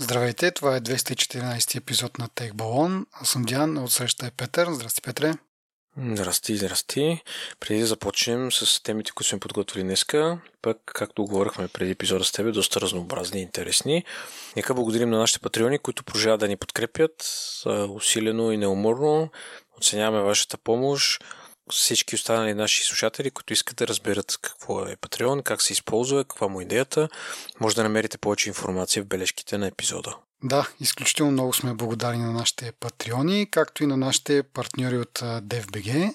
Здравейте, 0.00 0.50
това 0.50 0.76
е 0.76 0.80
214 0.80 1.76
епизод 1.76 2.18
на 2.18 2.28
Тех 2.28 2.54
Балон. 2.54 3.06
Аз 3.12 3.28
съм 3.28 3.42
Диан, 3.42 3.78
от 3.78 3.92
среща 3.92 4.26
е 4.26 4.30
Петър. 4.30 4.72
Здрасти, 4.72 5.02
Петре. 5.02 5.34
Здрасти, 5.96 6.56
здрасти. 6.56 7.22
Преди 7.60 7.80
да 7.80 7.86
започнем 7.86 8.52
с 8.52 8.82
темите, 8.82 9.10
които 9.10 9.28
сме 9.28 9.38
подготвили 9.38 9.84
днеска, 9.84 10.40
пък, 10.62 10.78
както 10.84 11.24
говорихме 11.24 11.68
преди 11.68 11.90
епизода 11.90 12.24
с 12.24 12.32
тебе, 12.32 12.50
доста 12.50 12.80
разнообразни 12.80 13.40
и 13.40 13.42
интересни. 13.42 14.04
Нека 14.56 14.74
благодарим 14.74 15.10
на 15.10 15.18
нашите 15.18 15.40
патреони, 15.40 15.78
които 15.78 16.04
продължават 16.04 16.40
да 16.40 16.48
ни 16.48 16.56
подкрепят 16.56 17.24
усилено 17.88 18.52
и 18.52 18.56
неуморно. 18.56 19.30
Оценяваме 19.78 20.22
вашата 20.22 20.58
помощ 20.58 21.24
всички 21.70 22.14
останали 22.14 22.54
наши 22.54 22.84
слушатели, 22.84 23.30
които 23.30 23.52
искат 23.52 23.76
да 23.76 23.86
разберат 23.86 24.38
какво 24.42 24.86
е 24.86 24.96
Patreon, 24.96 25.42
как 25.42 25.62
се 25.62 25.72
използва, 25.72 26.24
каква 26.24 26.48
му 26.48 26.60
е 26.60 26.62
идеята, 26.62 27.08
може 27.60 27.76
да 27.76 27.82
намерите 27.82 28.18
повече 28.18 28.48
информация 28.48 29.02
в 29.02 29.06
бележките 29.06 29.58
на 29.58 29.66
епизода. 29.66 30.16
Да, 30.42 30.68
изключително 30.80 31.32
много 31.32 31.54
сме 31.54 31.74
благодарни 31.74 32.22
на 32.22 32.32
нашите 32.32 32.72
патреони, 32.80 33.48
както 33.50 33.82
и 33.82 33.86
на 33.86 33.96
нашите 33.96 34.42
партньори 34.42 34.98
от 34.98 35.18
DFBG 35.18 36.14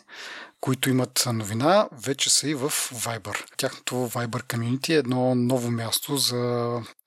които 0.64 0.90
имат 0.90 1.24
новина, 1.34 1.90
вече 1.92 2.30
са 2.30 2.50
и 2.50 2.56
в 2.56 2.70
Viber. 2.94 3.58
Тяхното 3.58 3.96
Viber 3.96 4.44
Community 4.44 4.90
е 4.90 4.94
едно 4.94 5.36
ново 5.36 5.72
място 5.72 6.18
за 6.18 6.36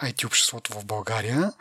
IT 0.02 0.26
обществото 0.26 0.72
в 0.72 0.84
България, 0.84 1.52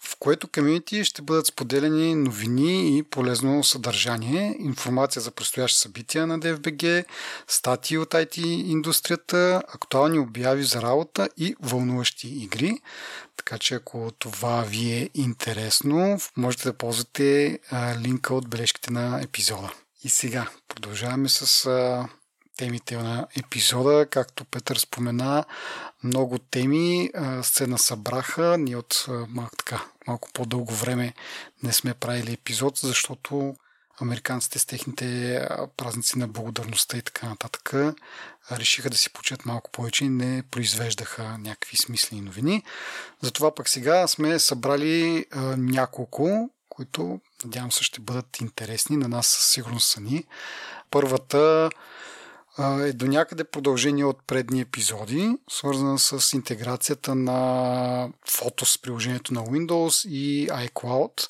в 0.00 0.16
което 0.18 0.48
комьюнити 0.48 1.04
ще 1.04 1.22
бъдат 1.22 1.46
споделени 1.46 2.14
новини 2.14 2.98
и 2.98 3.02
полезно 3.02 3.64
съдържание, 3.64 4.56
информация 4.60 5.22
за 5.22 5.30
предстоящи 5.30 5.78
събития 5.78 6.26
на 6.26 6.38
DFBG, 6.38 7.04
статии 7.48 7.98
от 7.98 8.10
IT 8.10 8.38
индустрията, 8.46 9.62
актуални 9.74 10.18
обяви 10.18 10.64
за 10.64 10.82
работа 10.82 11.28
и 11.36 11.54
вълнуващи 11.60 12.28
игри. 12.28 12.78
Така 13.36 13.58
че 13.58 13.74
ако 13.74 14.10
това 14.18 14.62
ви 14.62 14.92
е 14.92 15.10
интересно, 15.14 16.20
можете 16.36 16.64
да 16.64 16.72
ползвате 16.72 17.58
линка 18.00 18.34
от 18.34 18.48
бележките 18.48 18.92
на 18.92 19.20
епизода. 19.22 19.72
И 20.04 20.08
сега 20.08 20.50
продължаваме 20.68 21.28
с 21.28 21.66
а, 21.66 22.08
темите 22.56 22.96
на 22.96 23.26
епизода. 23.38 24.06
Както 24.10 24.44
Петър 24.44 24.76
спомена, 24.76 25.44
много 26.04 26.38
теми 26.38 27.10
а, 27.14 27.42
се 27.42 27.66
насъбраха. 27.66 28.58
Ние 28.58 28.76
от 28.76 29.04
а, 29.08 29.26
малко, 29.28 29.56
така, 29.56 29.84
малко 30.06 30.28
по-дълго 30.32 30.74
време 30.74 31.14
не 31.62 31.72
сме 31.72 31.94
правили 31.94 32.32
епизод, 32.32 32.76
защото 32.76 33.54
американците 34.00 34.58
с 34.58 34.66
техните 34.66 35.48
празници 35.76 36.18
на 36.18 36.28
благодарността 36.28 36.96
и 36.96 37.02
така 37.02 37.28
нататък 37.28 37.74
решиха 38.52 38.90
да 38.90 38.96
си 38.96 39.12
почет 39.12 39.46
малко 39.46 39.70
повече 39.70 40.04
и 40.04 40.08
не 40.08 40.42
произвеждаха 40.50 41.38
някакви 41.38 41.76
смислени 41.76 42.20
новини. 42.20 42.62
Затова 43.22 43.54
пък 43.54 43.68
сега 43.68 44.06
сме 44.06 44.38
събрали 44.38 45.26
а, 45.30 45.40
няколко 45.56 46.50
които 46.70 47.20
надявам 47.44 47.72
се 47.72 47.84
ще 47.84 48.00
бъдат 48.00 48.40
интересни. 48.40 48.96
На 48.96 49.08
нас 49.08 49.26
със 49.26 49.46
сигурност 49.46 49.88
са 49.88 50.00
ни. 50.00 50.24
Първата 50.90 51.70
е 52.58 52.92
до 52.92 53.06
някъде 53.06 53.44
продължение 53.44 54.04
от 54.04 54.26
предни 54.26 54.60
епизоди, 54.60 55.36
свързана 55.50 55.98
с 55.98 56.32
интеграцията 56.32 57.14
на 57.14 58.08
с 58.64 58.78
приложението 58.82 59.34
на 59.34 59.40
Windows 59.40 60.08
и 60.08 60.48
iCloud 60.48 61.28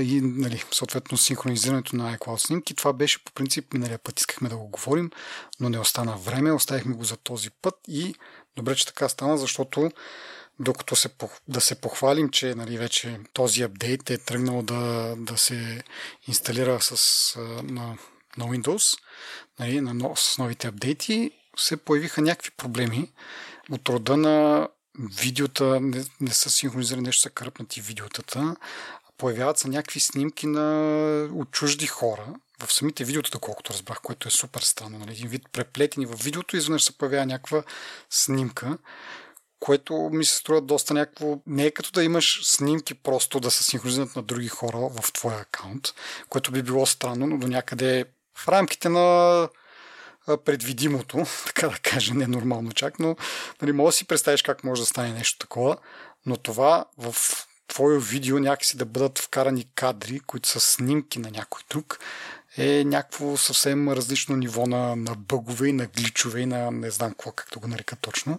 и 0.00 0.20
нали, 0.20 0.64
съответно 0.70 1.18
синхронизирането 1.18 1.96
на 1.96 2.16
iCloud 2.16 2.36
снимки. 2.36 2.74
Това 2.74 2.92
беше 2.92 3.24
по 3.24 3.32
принцип 3.32 3.72
миналия 3.72 3.98
път, 3.98 4.20
искахме 4.20 4.48
да 4.48 4.56
го 4.56 4.68
говорим, 4.68 5.10
но 5.60 5.68
не 5.68 5.78
остана 5.78 6.16
време, 6.16 6.52
оставихме 6.52 6.94
го 6.94 7.04
за 7.04 7.16
този 7.16 7.50
път 7.50 7.74
и 7.88 8.14
добре, 8.56 8.74
че 8.74 8.86
така 8.86 9.08
стана, 9.08 9.38
защото 9.38 9.90
докато 10.58 10.96
се, 10.96 11.08
да 11.48 11.60
се 11.60 11.80
похвалим, 11.80 12.28
че 12.30 12.54
нали, 12.54 12.78
вече 12.78 13.20
този 13.32 13.62
апдейт 13.62 14.10
е 14.10 14.18
тръгнал 14.18 14.62
да, 14.62 15.14
да 15.16 15.38
се 15.38 15.82
инсталира 16.28 16.80
с, 16.80 17.34
на, 17.62 17.98
на 18.36 18.44
Windows, 18.44 18.98
нали, 19.58 19.80
на, 19.80 20.16
с 20.16 20.38
новите 20.38 20.66
апдейти, 20.68 21.30
се 21.56 21.76
появиха 21.76 22.22
някакви 22.22 22.50
проблеми 22.50 23.12
от 23.70 23.88
рода 23.88 24.16
на 24.16 24.68
видеота, 24.98 25.80
не, 25.80 26.04
не 26.20 26.30
са 26.30 26.50
синхронизирани, 26.50 27.06
нещо 27.06 27.22
са 27.22 27.30
кръпнати 27.30 27.80
видеотата, 27.80 28.56
появяват 29.18 29.58
се 29.58 29.68
някакви 29.68 30.00
снимки 30.00 30.46
на 30.46 31.28
от 31.34 31.50
чужди 31.50 31.86
хора, 31.86 32.34
в 32.66 32.72
самите 32.72 33.04
видеота, 33.04 33.30
доколкото 33.32 33.72
разбрах, 33.72 34.00
което 34.00 34.28
е 34.28 34.30
супер 34.30 34.60
странно. 34.60 34.98
Нали? 34.98 35.10
Един 35.10 35.28
вид 35.28 35.42
преплетени 35.52 36.06
в 36.06 36.24
видеото, 36.24 36.56
изведнъж 36.56 36.82
се 36.84 36.98
появява 36.98 37.26
някаква 37.26 37.62
снимка 38.10 38.78
което 39.62 39.94
ми 40.12 40.24
се 40.24 40.36
струва 40.36 40.60
доста 40.60 40.94
някакво... 40.94 41.38
Не 41.46 41.66
е 41.66 41.70
като 41.70 41.90
да 41.92 42.04
имаш 42.04 42.40
снимки 42.44 42.94
просто 42.94 43.40
да 43.40 43.50
се 43.50 43.64
синхронизират 43.64 44.16
на 44.16 44.22
други 44.22 44.48
хора 44.48 44.78
в 44.78 45.12
твоя 45.12 45.38
акаунт, 45.38 45.88
което 46.28 46.52
би 46.52 46.62
било 46.62 46.86
странно, 46.86 47.26
но 47.26 47.38
до 47.38 47.48
някъде 47.48 48.04
в 48.38 48.48
рамките 48.48 48.88
на 48.88 49.48
предвидимото, 50.44 51.26
така 51.46 51.68
да 51.68 51.78
кажа, 51.82 52.14
не 52.14 52.26
нормално 52.26 52.72
чак, 52.72 52.98
но 52.98 53.16
нали, 53.62 53.72
мога 53.72 53.88
да 53.88 53.92
си 53.92 54.06
представиш 54.06 54.42
как 54.42 54.64
може 54.64 54.82
да 54.82 54.86
стане 54.86 55.12
нещо 55.12 55.38
такова, 55.38 55.76
но 56.26 56.36
това 56.36 56.84
в 56.98 57.16
твое 57.68 57.98
видео 57.98 58.38
някакси 58.38 58.76
да 58.76 58.84
бъдат 58.84 59.18
вкарани 59.18 59.66
кадри, 59.74 60.20
които 60.20 60.48
са 60.48 60.60
снимки 60.60 61.18
на 61.18 61.30
някой 61.30 61.62
друг, 61.70 61.98
е 62.56 62.84
някакво 62.84 63.36
съвсем 63.36 63.88
различно 63.88 64.36
ниво 64.36 64.66
на, 64.66 64.96
на 64.96 65.14
бъгове 65.14 65.68
и 65.68 65.72
на 65.72 65.86
гличове 65.86 66.40
и 66.40 66.46
на 66.46 66.70
не 66.70 66.90
знам 66.90 67.10
какво, 67.10 67.32
как 67.32 67.48
да 67.52 67.58
го 67.58 67.68
нарека 67.68 67.96
точно. 67.96 68.38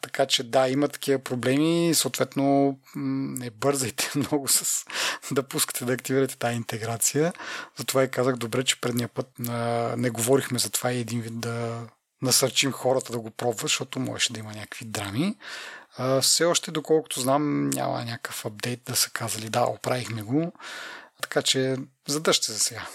Така 0.00 0.26
че 0.26 0.42
да, 0.42 0.68
има 0.68 0.88
такива 0.88 1.18
проблеми 1.18 1.90
и 1.90 1.94
съответно 1.94 2.78
не 2.96 3.50
бързайте 3.50 4.10
много 4.16 4.48
с 4.48 4.84
да 5.30 5.42
пускате 5.42 5.84
да 5.84 5.92
активирате 5.92 6.36
тази 6.36 6.56
интеграция. 6.56 7.32
Затова 7.76 8.04
и 8.04 8.10
казах 8.10 8.36
добре, 8.36 8.64
че 8.64 8.80
предния 8.80 9.08
път 9.08 9.26
а, 9.48 9.52
не 9.96 10.10
говорихме 10.10 10.58
за 10.58 10.70
това 10.70 10.92
и 10.92 11.00
един 11.00 11.20
вид 11.20 11.40
да 11.40 11.86
насърчим 12.22 12.72
хората 12.72 13.12
да 13.12 13.18
го 13.18 13.30
пробват, 13.30 13.60
защото 13.60 14.00
можеше 14.00 14.32
да 14.32 14.40
има 14.40 14.52
някакви 14.52 14.84
драми. 14.84 15.36
А, 15.96 16.20
все 16.20 16.44
още, 16.44 16.70
доколкото 16.70 17.20
знам, 17.20 17.70
няма 17.70 18.04
някакъв 18.04 18.46
апдейт 18.46 18.80
да 18.86 18.96
са 18.96 19.10
казали 19.10 19.50
да, 19.50 19.64
оправихме 19.64 20.22
го. 20.22 20.52
Така 21.22 21.42
че 21.42 21.76
задържте 22.08 22.52
за 22.52 22.58
сега. 22.58 22.86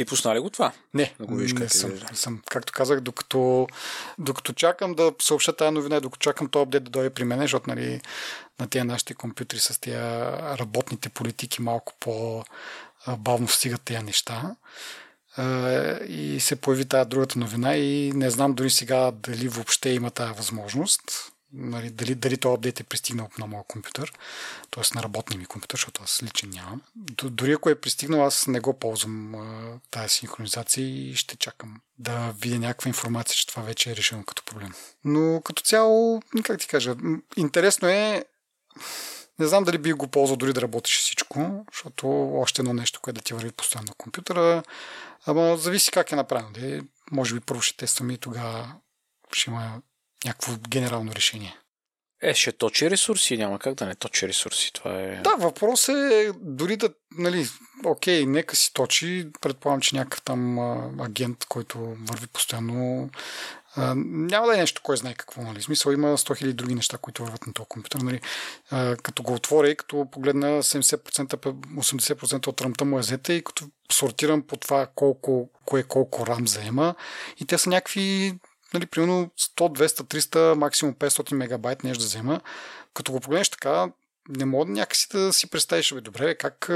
Ти 0.00 0.04
пусна 0.04 0.34
ли 0.34 0.38
го 0.38 0.50
това? 0.50 0.72
Не, 0.94 1.14
да 1.20 1.26
го 1.26 1.34
виж 1.34 1.52
не, 1.52 1.68
съм, 1.68 1.90
не 2.10 2.16
съм. 2.16 2.42
Както 2.50 2.72
казах, 2.72 3.00
докато, 3.00 3.66
докато 4.18 4.52
чакам 4.52 4.94
да 4.94 5.12
съобща 5.22 5.56
тази 5.56 5.74
новина, 5.74 6.00
докато 6.00 6.22
чакам 6.22 6.48
този 6.48 6.62
апдейт 6.62 6.84
да 6.84 6.90
дойде 6.90 7.10
при 7.10 7.24
мен, 7.24 7.40
защото 7.40 7.70
нали, 7.70 8.00
на 8.60 8.68
тия 8.68 8.84
нашите 8.84 9.14
компютри 9.14 9.58
с 9.58 9.80
тия 9.80 10.32
работните 10.58 11.08
политики 11.08 11.62
малко 11.62 11.92
по-бавно 12.00 13.48
стигат 13.48 13.82
тези 13.82 14.02
неща. 14.02 14.56
И 16.08 16.38
се 16.40 16.56
появи 16.56 16.84
тази 16.84 17.08
другата 17.08 17.38
новина 17.38 17.76
и 17.76 18.12
не 18.14 18.30
знам 18.30 18.54
дори 18.54 18.70
сега 18.70 19.10
дали 19.10 19.48
въобще 19.48 19.90
има 19.90 20.10
тази 20.10 20.32
възможност 20.32 21.32
нали, 21.52 21.90
дали, 21.90 22.14
дали 22.14 22.36
този 22.36 22.54
апдейт 22.54 22.80
е 22.80 22.84
пристигнал 22.84 23.28
на 23.38 23.46
моя 23.46 23.64
компютър, 23.68 24.12
т.е. 24.70 24.82
на 24.94 25.02
работния 25.02 25.38
ми 25.38 25.46
компютър, 25.46 25.76
защото 25.76 26.02
аз 26.04 26.22
личен 26.22 26.50
нямам. 26.50 26.82
Дори 27.24 27.52
ако 27.52 27.70
е 27.70 27.80
пристигнал, 27.80 28.26
аз 28.26 28.46
не 28.46 28.60
го 28.60 28.78
ползвам 28.78 29.34
тази 29.90 30.08
синхронизация 30.08 30.86
и 30.86 31.16
ще 31.16 31.36
чакам 31.36 31.80
да 31.98 32.34
видя 32.40 32.58
някаква 32.58 32.88
информация, 32.88 33.36
че 33.36 33.46
това 33.46 33.62
вече 33.62 33.90
е 33.90 33.96
решено 33.96 34.24
като 34.24 34.44
проблем. 34.44 34.74
Но 35.04 35.40
като 35.44 35.62
цяло, 35.62 36.22
как 36.42 36.60
ти 36.60 36.66
кажа, 36.66 36.96
интересно 37.36 37.88
е 37.88 38.24
не 39.38 39.46
знам 39.46 39.64
дали 39.64 39.78
би 39.78 39.92
го 39.92 40.08
ползвал 40.08 40.36
дори 40.36 40.52
да 40.52 40.62
работеше 40.62 41.00
всичко, 41.00 41.64
защото 41.72 42.08
още 42.34 42.62
едно 42.62 42.74
нещо, 42.74 43.00
което 43.00 43.18
да 43.18 43.24
ти 43.24 43.34
върви 43.34 43.52
постоянно 43.52 43.86
на 43.88 43.94
компютъра. 43.94 44.62
Ама 45.26 45.56
зависи 45.56 45.90
как 45.90 46.12
е 46.12 46.16
направено. 46.16 46.50
Де. 46.52 46.82
Може 47.10 47.34
би 47.34 47.40
първо 47.40 47.62
ще 47.62 47.76
тестваме 47.76 48.12
и 48.12 48.18
тогава 48.18 48.74
ще 49.32 49.50
има 49.50 49.82
някакво 50.24 50.52
генерално 50.68 51.12
решение. 51.14 51.56
Е, 52.22 52.34
ще 52.34 52.52
точи 52.52 52.90
ресурси, 52.90 53.36
няма 53.36 53.58
как 53.58 53.74
да 53.74 53.86
не 53.86 53.94
точи 53.94 54.28
ресурси. 54.28 54.72
Това 54.72 55.00
е... 55.00 55.16
Да, 55.16 55.34
въпрос 55.38 55.88
е 55.88 56.32
дори 56.40 56.76
да, 56.76 56.90
нали, 57.18 57.46
окей, 57.84 58.26
нека 58.26 58.56
си 58.56 58.72
точи. 58.72 59.28
Предполагам, 59.40 59.80
че 59.80 59.96
някакъв 59.96 60.22
там 60.22 60.58
а, 60.58 60.90
агент, 61.00 61.44
който 61.48 61.78
върви 61.78 62.26
постоянно, 62.26 63.10
а, 63.76 63.94
няма 63.96 64.46
да 64.46 64.54
е 64.54 64.60
нещо, 64.60 64.82
кой 64.84 64.96
знае 64.96 65.14
какво, 65.14 65.42
нали. 65.42 65.62
Смисъл 65.62 65.92
има 65.92 66.18
100 66.18 66.44
000 66.44 66.52
други 66.52 66.74
неща, 66.74 66.98
които 66.98 67.22
върват 67.22 67.46
на 67.46 67.52
този 67.52 67.68
компютър, 67.68 68.00
нали. 68.00 68.20
А, 68.70 68.96
като 68.96 69.22
го 69.22 69.34
отворя 69.34 69.70
и 69.70 69.76
като 69.76 70.06
погледна 70.12 70.62
70%, 70.62 71.36
80% 71.36 72.46
от 72.46 72.60
ръмта 72.60 72.84
му 72.84 72.98
е 72.98 73.02
зета 73.02 73.32
и 73.32 73.44
като 73.44 73.64
сортирам 73.92 74.42
по 74.42 74.56
това 74.56 74.88
колко, 74.94 75.50
кое 75.64 75.82
колко 75.82 76.26
рам 76.26 76.48
заема 76.48 76.94
и 77.40 77.46
те 77.46 77.58
са 77.58 77.70
някакви 77.70 78.38
нали, 78.74 78.86
примерно 78.86 79.30
100, 79.38 79.78
200, 79.78 80.18
300, 80.18 80.54
максимум 80.54 80.94
500 80.94 81.34
мегабайт 81.34 81.84
нещо 81.84 82.00
да 82.00 82.06
взема. 82.06 82.40
Като 82.94 83.12
го 83.12 83.20
погледнеш 83.20 83.48
така, 83.48 83.90
не 84.28 84.44
мога 84.44 84.72
някакси 84.72 85.08
да 85.12 85.32
си 85.32 85.50
представиш, 85.50 85.94
бе, 85.94 86.00
добре, 86.00 86.34
как 86.34 86.66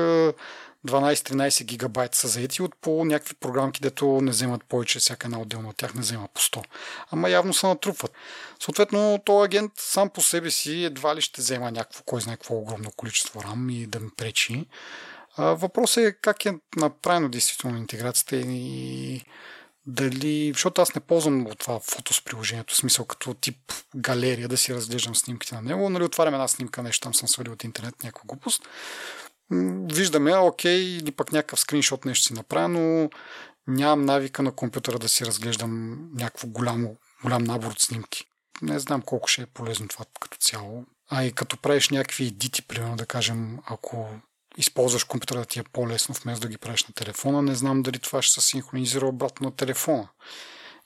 12-13 0.87 1.65
гигабайта 1.65 2.19
са 2.19 2.29
заети 2.29 2.63
от 2.63 2.77
по 2.81 3.05
някакви 3.05 3.35
програмки, 3.35 3.81
дето 3.81 4.21
не 4.23 4.31
вземат 4.31 4.65
повече, 4.65 4.99
всяка 4.99 5.27
една 5.27 5.41
отделна 5.41 5.69
от 5.69 5.77
тях 5.77 5.95
не 5.95 6.01
взема 6.01 6.29
по 6.35 6.41
100. 6.41 6.65
Ама 7.11 7.31
явно 7.31 7.55
се 7.55 7.67
натрупват. 7.67 8.13
Съответно, 8.61 9.23
този 9.25 9.45
агент 9.45 9.73
сам 9.77 10.11
по 10.11 10.23
себе 10.23 10.51
си 10.51 10.85
едва 10.85 11.17
ли 11.17 11.21
ще 11.21 11.41
взема 11.41 11.71
някакво, 11.71 12.03
кой 12.05 12.21
знае 12.21 12.37
какво 12.37 12.55
огромно 12.55 12.91
количество 12.97 13.41
RAM 13.41 13.73
и 13.73 13.87
да 13.87 14.01
ми 14.01 14.11
пречи. 14.17 14.67
Въпросът 15.39 16.05
е 16.05 16.13
как 16.13 16.47
е 16.47 16.55
направено 16.77 17.29
действително 17.29 17.79
интеграцията 17.79 18.37
и 18.37 19.23
дали, 19.87 20.53
защото 20.53 20.83
аз 20.83 20.95
не 20.95 21.01
ползвам 21.01 21.47
от 21.47 21.59
това 21.59 21.81
фото 21.81 22.15
с 22.15 22.25
приложението, 22.25 22.75
в 22.75 22.77
смисъл 22.77 23.05
като 23.05 23.35
тип 23.35 23.73
галерия 23.97 24.49
да 24.49 24.57
си 24.57 24.75
разглеждам 24.75 25.15
снимките 25.15 25.55
на 25.55 25.63
него, 25.63 25.91
нали 25.91 26.05
отварям 26.05 26.35
една 26.35 26.49
снимка, 26.49 26.83
нещо 26.83 27.05
там 27.05 27.15
съм 27.15 27.29
свалил 27.29 27.53
от 27.53 27.65
интернет, 27.65 28.03
някаква 28.03 28.27
глупост. 28.27 28.69
Виждаме, 29.93 30.37
окей, 30.37 30.81
или 30.81 31.11
пък 31.11 31.33
някакъв 31.33 31.61
скриншот 31.61 32.05
нещо 32.05 32.27
си 32.27 32.35
направя, 32.35 32.69
но 32.69 33.11
нямам 33.67 34.05
навика 34.05 34.43
на 34.43 34.53
компютъра 34.53 34.99
да 34.99 35.09
си 35.09 35.27
разглеждам 35.27 35.99
някакво 36.15 36.49
голямо, 36.49 36.97
голям 37.23 37.45
набор 37.45 37.71
от 37.71 37.81
снимки. 37.81 38.25
Не 38.63 38.79
знам 38.79 39.03
колко 39.03 39.29
ще 39.29 39.43
е 39.43 39.47
полезно 39.47 39.89
това 39.89 40.05
като 40.21 40.37
цяло. 40.37 40.85
А 41.11 41.25
и 41.25 41.33
като 41.33 41.57
правиш 41.57 41.89
някакви 41.89 42.27
едити, 42.27 42.63
примерно 42.63 42.97
да 42.97 43.07
кажем, 43.07 43.59
ако 43.67 44.09
използваш 44.57 45.05
компютъра 45.05 45.39
да 45.39 45.45
ти 45.45 45.59
е 45.59 45.63
по-лесно, 45.63 46.15
вместо 46.15 46.41
да 46.41 46.49
ги 46.49 46.59
правиш 46.59 46.85
на 46.85 46.95
телефона. 46.95 47.43
Не 47.43 47.55
знам 47.55 47.83
дали 47.83 47.99
това 47.99 48.23
ще 48.23 48.41
се 48.41 48.49
синхронизира 48.49 49.07
обратно 49.07 49.45
на 49.45 49.57
телефона 49.57 50.09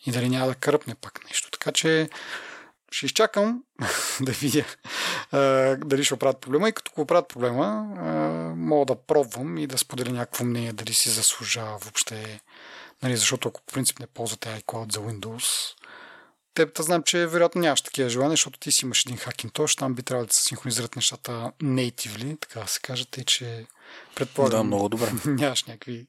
и 0.07 0.13
дали 0.13 0.29
няма 0.29 0.47
да 0.47 0.55
кръпне 0.55 0.95
пак 0.95 1.25
нещо. 1.25 1.51
Така 1.51 1.73
че 1.73 2.09
ще 2.91 3.07
изчакам 3.07 3.63
да 4.21 4.33
видя 4.33 4.65
дали 5.87 6.05
ще 6.05 6.15
оправят 6.15 6.41
проблема 6.41 6.69
и 6.69 6.73
като 6.73 6.93
го 6.95 7.01
оправят 7.01 7.29
проблема, 7.29 7.83
мога 8.57 8.87
да 8.87 9.03
пробвам 9.03 9.59
и 9.59 9.67
да 9.67 9.79
споделя 9.79 10.11
някакво 10.11 10.45
мнение 10.45 10.73
дали 10.73 10.95
си 10.95 11.11
заслужава 11.11 11.79
въобще. 11.79 12.41
Нали, 13.03 13.17
защото 13.17 13.49
ако 13.49 13.63
по 13.63 13.73
принцип 13.73 13.99
не 13.99 14.07
ползвате 14.07 14.61
iCloud 14.61 14.93
за 14.93 15.01
Windows, 15.01 15.75
те 16.59 16.67
да 16.67 16.83
знам, 16.83 17.03
че 17.03 17.27
вероятно 17.27 17.61
нямаш 17.61 17.83
такива 17.83 18.09
желания, 18.09 18.33
защото 18.33 18.59
ти 18.59 18.73
си 18.73 18.85
имаш 18.85 19.05
един 19.05 19.19
Hackintosh, 19.19 19.79
там 19.79 19.95
би 19.95 20.03
трябвало 20.03 20.27
да 20.27 20.35
се 20.35 20.43
синхронизират 20.43 20.97
нещата 20.97 21.53
natively, 21.63 22.41
така 22.41 22.61
да 22.61 22.69
се 22.69 22.81
каже, 22.81 23.07
тъй 23.07 23.25
че 23.25 23.67
предполагам. 24.15 24.59
Да, 24.59 24.65
много 24.65 24.89
добре. 24.89 25.11
нямаш 25.27 25.65
някакви 25.65 26.07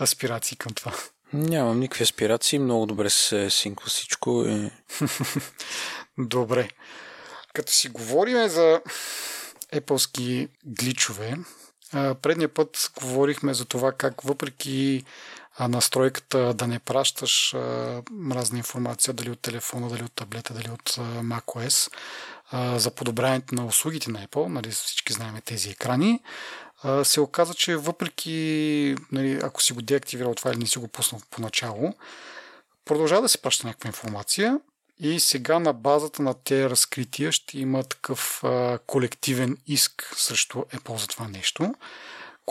аспирации 0.00 0.56
към 0.56 0.74
това. 0.74 0.92
Нямам 1.32 1.80
никакви 1.80 2.02
аспирации, 2.02 2.58
много 2.58 2.86
добре 2.86 3.10
се 3.10 3.50
синква 3.50 3.90
всичко. 3.90 4.44
И... 4.48 4.70
добре. 6.18 6.68
Като 7.52 7.72
си 7.72 7.88
говорим 7.88 8.48
за 8.48 8.80
Apple 9.74 10.48
гличове, 10.64 11.36
предния 11.92 12.48
път 12.48 12.90
говорихме 13.02 13.54
за 13.54 13.64
това 13.64 13.92
как 13.92 14.22
въпреки 14.22 15.04
настройката 15.60 16.54
да 16.54 16.66
не 16.66 16.78
пращаш 16.78 17.54
разна 18.30 18.58
информация 18.58 19.14
дали 19.14 19.30
от 19.30 19.40
телефона, 19.40 19.88
дали 19.88 20.02
от 20.02 20.12
таблета, 20.12 20.54
дали 20.54 20.70
от 20.70 20.90
macOS 21.22 21.92
за 22.78 22.90
подобряването 22.90 23.54
на 23.54 23.66
услугите 23.66 24.10
на 24.10 24.26
Apple, 24.26 24.46
нали, 24.46 24.70
всички 24.70 25.12
знаем 25.12 25.40
тези 25.44 25.70
екрани, 25.70 26.20
се 27.04 27.20
оказа, 27.20 27.54
че 27.54 27.76
въпреки, 27.76 28.96
нали, 29.12 29.40
ако 29.42 29.62
си 29.62 29.72
го 29.72 29.82
деактивирал 29.82 30.34
това 30.34 30.50
или 30.50 30.58
не 30.58 30.66
си 30.66 30.78
го 30.78 30.88
пуснал 30.88 31.20
поначало, 31.30 31.94
продължава 32.84 33.22
да 33.22 33.28
се 33.28 33.42
праща 33.42 33.66
някаква 33.66 33.88
информация 33.88 34.58
и 34.98 35.20
сега 35.20 35.58
на 35.58 35.72
базата 35.72 36.22
на 36.22 36.34
тези 36.34 36.70
разкрития 36.70 37.32
ще 37.32 37.58
има 37.58 37.84
такъв 37.84 38.42
колективен 38.86 39.56
иск 39.66 40.12
срещу 40.16 40.58
Apple 40.58 40.96
за 40.96 41.06
това 41.06 41.28
нещо 41.28 41.74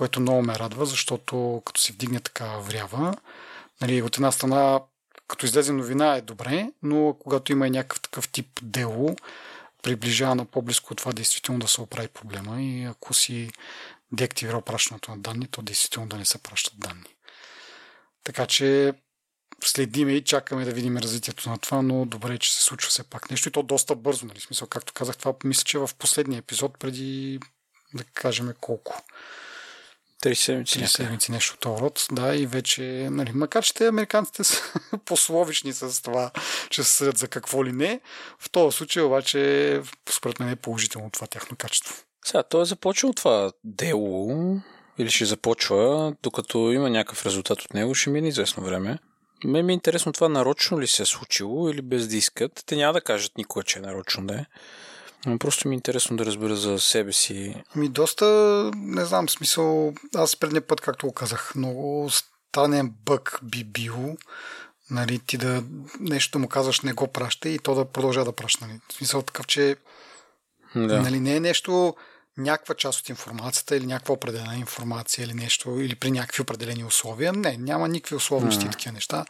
което 0.02 0.20
много 0.20 0.42
ме 0.42 0.56
радва, 0.56 0.86
защото 0.86 1.62
като 1.66 1.82
се 1.82 1.94
вдигне 1.94 2.20
така 2.20 2.58
врява, 2.58 3.18
нали, 3.82 4.02
от 4.02 4.16
една 4.16 4.32
страна, 4.32 4.82
като 5.28 5.46
излезе 5.46 5.74
новина 5.74 6.16
е 6.16 6.22
добре, 6.22 6.72
но 6.84 7.18
когато 7.20 7.52
има 7.52 7.68
и 7.68 7.70
някакъв 7.70 8.02
такъв 8.02 8.30
тип 8.30 8.48
дело, 8.62 9.16
приближава 9.84 10.36
на 10.36 10.46
по-близко 10.46 10.94
от 10.94 10.98
това 10.98 11.14
действително 11.14 11.60
да 11.60 11.68
се 11.68 11.82
оправи 11.82 12.08
проблема 12.08 12.62
и 12.62 12.84
ако 12.84 13.14
си 13.14 13.52
деактивирал 14.12 14.62
пращането 14.62 15.12
на 15.12 15.18
данни, 15.18 15.48
то 15.48 15.62
действително 15.62 16.10
да 16.10 16.18
не 16.18 16.26
се 16.26 16.38
пращат 16.38 16.80
данни. 16.80 17.16
Така 18.24 18.48
че 18.48 18.94
следиме 19.64 20.12
и 20.12 20.24
чакаме 20.24 20.66
да 20.66 20.72
видим 20.72 20.98
развитието 20.98 21.50
на 21.50 21.58
това, 21.58 21.82
но 21.82 22.06
добре, 22.06 22.38
че 22.38 22.54
се 22.54 22.62
случва 22.62 22.90
все 22.90 23.04
пак 23.04 23.30
нещо 23.30 23.50
и 23.50 23.52
то 23.52 23.64
доста 23.64 23.96
бързо, 23.96 24.26
нали? 24.26 24.40
Смисъл, 24.40 24.68
както 24.68 24.94
казах, 24.94 25.18
това 25.18 25.34
мисля, 25.44 25.64
че 25.64 25.78
в 25.78 25.90
последния 26.00 26.40
епизод 26.40 26.78
преди 26.80 27.40
да 27.94 28.04
кажем 28.04 28.54
колко 28.62 29.04
Три 30.22 30.36
седмици. 30.36 30.80
Три 30.80 30.88
седмици, 30.88 31.32
нещо 31.32 31.70
от 31.70 31.82
род. 31.82 32.08
Да, 32.12 32.36
и 32.36 32.46
вече, 32.46 33.08
нали, 33.12 33.32
макар 33.34 33.64
че 33.64 33.74
те 33.74 33.88
американците 33.88 34.44
са 34.44 34.74
пословични 35.06 35.74
с 35.74 36.04
това, 36.04 36.32
че 36.70 36.84
се 36.84 36.92
съдят 36.92 37.18
за 37.18 37.28
какво 37.28 37.66
ли 37.66 37.72
не, 37.72 38.02
в 38.40 38.50
този 38.50 38.78
случай 38.78 39.04
обаче, 39.04 39.82
според 40.10 40.40
мен 40.40 40.50
е 40.50 40.56
положително 40.56 41.12
това 41.12 41.28
тяхно 41.28 41.58
качество. 41.58 41.96
Сега, 42.26 42.44
той 42.44 42.62
е 42.62 42.66
започнал 42.66 43.14
това 43.14 43.52
дело, 43.64 44.60
или 44.98 45.10
ще 45.10 45.26
започва, 45.26 46.14
докато 46.24 46.72
има 46.72 46.90
някакъв 46.90 47.26
резултат 47.26 47.62
от 47.62 47.74
него, 47.74 47.96
ще 47.96 48.10
мине 48.10 48.28
известно 48.28 48.64
време. 48.64 49.00
Ме 49.44 49.64
ми 49.64 49.74
е 49.74 49.76
интересно 49.76 50.14
това 50.14 50.30
нарочно 50.30 50.80
ли 50.80 50.88
се 50.88 51.04
е 51.04 51.06
случило 51.06 51.70
или 51.70 51.82
без 51.82 52.08
да 52.08 52.18
искат. 52.18 52.64
Те 52.66 52.76
няма 52.76 52.94
да 52.94 53.02
кажат 53.02 53.38
никога, 53.38 53.64
че 53.64 53.80
е 53.80 53.82
нарочно 53.82 54.28
да 54.28 54.34
е. 54.34 54.46
Просто 55.40 55.68
ми 55.68 55.76
е 55.76 55.78
интересно 55.78 56.18
да 56.18 56.26
разбера 56.26 56.56
за 56.56 56.80
себе 56.80 57.14
си. 57.14 57.64
Ми 57.76 57.90
доста, 57.90 58.26
не 58.76 59.06
знам, 59.06 59.30
смисъл, 59.30 59.94
аз 60.16 60.36
предния 60.36 60.62
път, 60.62 60.82
както 60.82 61.08
го 61.08 61.14
казах, 61.14 61.56
много 61.56 62.10
странен 62.10 62.94
бък 63.06 63.40
би 63.44 63.64
бил, 63.64 64.18
нали, 64.92 65.20
ти 65.20 65.38
да 65.38 65.64
нещо 66.00 66.40
му 66.40 66.48
казваш 66.48 66.82
не 66.82 66.94
го 66.94 67.08
праща 67.08 67.50
и 67.50 67.60
то 67.60 67.76
да 67.76 67.86
продължава 67.86 68.26
да 68.26 68.32
праща. 68.32 68.68
Нали. 68.68 68.80
В 68.90 68.94
смисъл 68.94 69.22
такъв, 69.22 69.48
че 69.48 69.76
да. 70.76 71.02
нали, 71.02 71.20
не 71.20 71.36
е 71.36 71.40
нещо, 71.40 71.96
някаква 72.38 72.76
част 72.76 73.00
от 73.00 73.10
информацията 73.10 73.76
или 73.76 73.86
някаква 73.86 74.14
определена 74.14 74.56
информация 74.56 75.26
или 75.26 75.34
нещо, 75.34 75.80
или 75.80 75.96
при 75.96 76.12
някакви 76.12 76.42
определени 76.42 76.84
условия. 76.84 77.34
Не, 77.34 77.58
няма 77.58 77.88
никакви 77.88 78.16
условности 78.16 78.66
mm. 78.66 78.72
такива 78.72 78.94
неща 78.94 79.26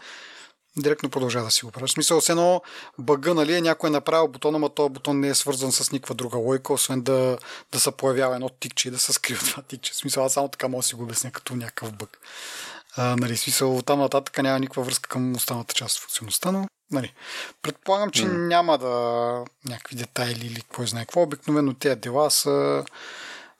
директно 0.77 1.09
продължава 1.09 1.45
да 1.45 1.51
си 1.51 1.65
го 1.65 1.71
правиш. 1.71 1.91
В 1.91 1.94
смисъл, 1.94 2.21
все 2.21 2.31
едно 2.31 2.62
бъга, 2.97 3.33
нали, 3.33 3.56
е 3.56 3.62
някой 3.62 3.89
е 3.89 3.91
направил 3.91 4.27
бутона, 4.27 4.59
но 4.59 4.69
този 4.69 4.94
бутон 4.94 5.19
не 5.19 5.27
е 5.27 5.35
свързан 5.35 5.71
с 5.71 5.91
никаква 5.91 6.15
друга 6.15 6.38
лойка, 6.38 6.73
освен 6.73 7.01
да, 7.01 7.38
да 7.71 7.79
се 7.79 7.91
появява 7.91 8.35
едно 8.35 8.50
тикче 8.50 8.88
и 8.88 8.91
да 8.91 9.00
се 9.00 9.13
скрива 9.13 9.41
това 9.45 9.63
тикче. 9.63 9.94
В 9.94 9.95
смисъл, 9.95 10.25
аз 10.25 10.33
само 10.33 10.47
така 10.47 10.68
мога 10.68 10.81
да 10.81 10.88
си 10.88 10.95
го 10.95 11.03
обясня 11.03 11.31
като 11.31 11.56
някакъв 11.56 11.94
бъг. 11.94 12.19
А, 12.95 13.15
нали, 13.15 13.38
смисъл, 13.38 13.81
там 13.81 14.00
нататък 14.00 14.38
няма 14.38 14.59
никаква 14.59 14.83
връзка 14.83 15.09
към 15.09 15.35
останалата 15.35 15.73
част 15.73 15.97
от 15.97 16.03
функционалността, 16.03 16.51
но 16.51 16.68
нали, 16.91 17.13
предполагам, 17.62 18.09
че 18.12 18.23
mm. 18.23 18.47
няма 18.47 18.77
да 18.77 19.45
някакви 19.65 19.95
детайли 19.95 20.45
или 20.45 20.62
кой 20.62 20.88
знае 20.88 21.03
какво. 21.03 21.21
Обикновено 21.21 21.73
тези 21.73 21.95
дела 21.95 22.31
са 22.31 22.85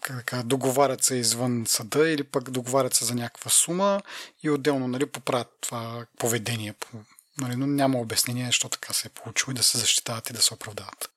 как 0.02 0.16
да 0.16 0.24
кажа, 0.24 0.44
договарят 0.44 1.04
се 1.04 1.16
извън 1.16 1.64
съда 1.68 2.10
или 2.10 2.24
пък 2.24 2.52
договарят 2.52 2.94
се 2.94 3.06
за 3.06 3.16
някаква 3.16 3.52
сума 3.52 4.02
и 4.44 4.50
отделно 4.50 4.88
нали, 4.88 5.06
поправят 5.06 5.58
това 5.62 6.06
поведение. 6.18 6.76
Нали, 7.42 7.56
но 7.56 7.68
няма 7.68 8.00
обяснение, 8.00 8.46
защо 8.46 8.70
така 8.70 8.94
се 8.94 9.08
е 9.08 9.12
получило 9.12 9.52
и 9.52 9.56
да 9.56 9.64
се 9.64 9.78
защитават 9.78 10.30
и 10.30 10.34
да 10.34 10.42
се 10.42 10.54
оправдават. 10.54 11.10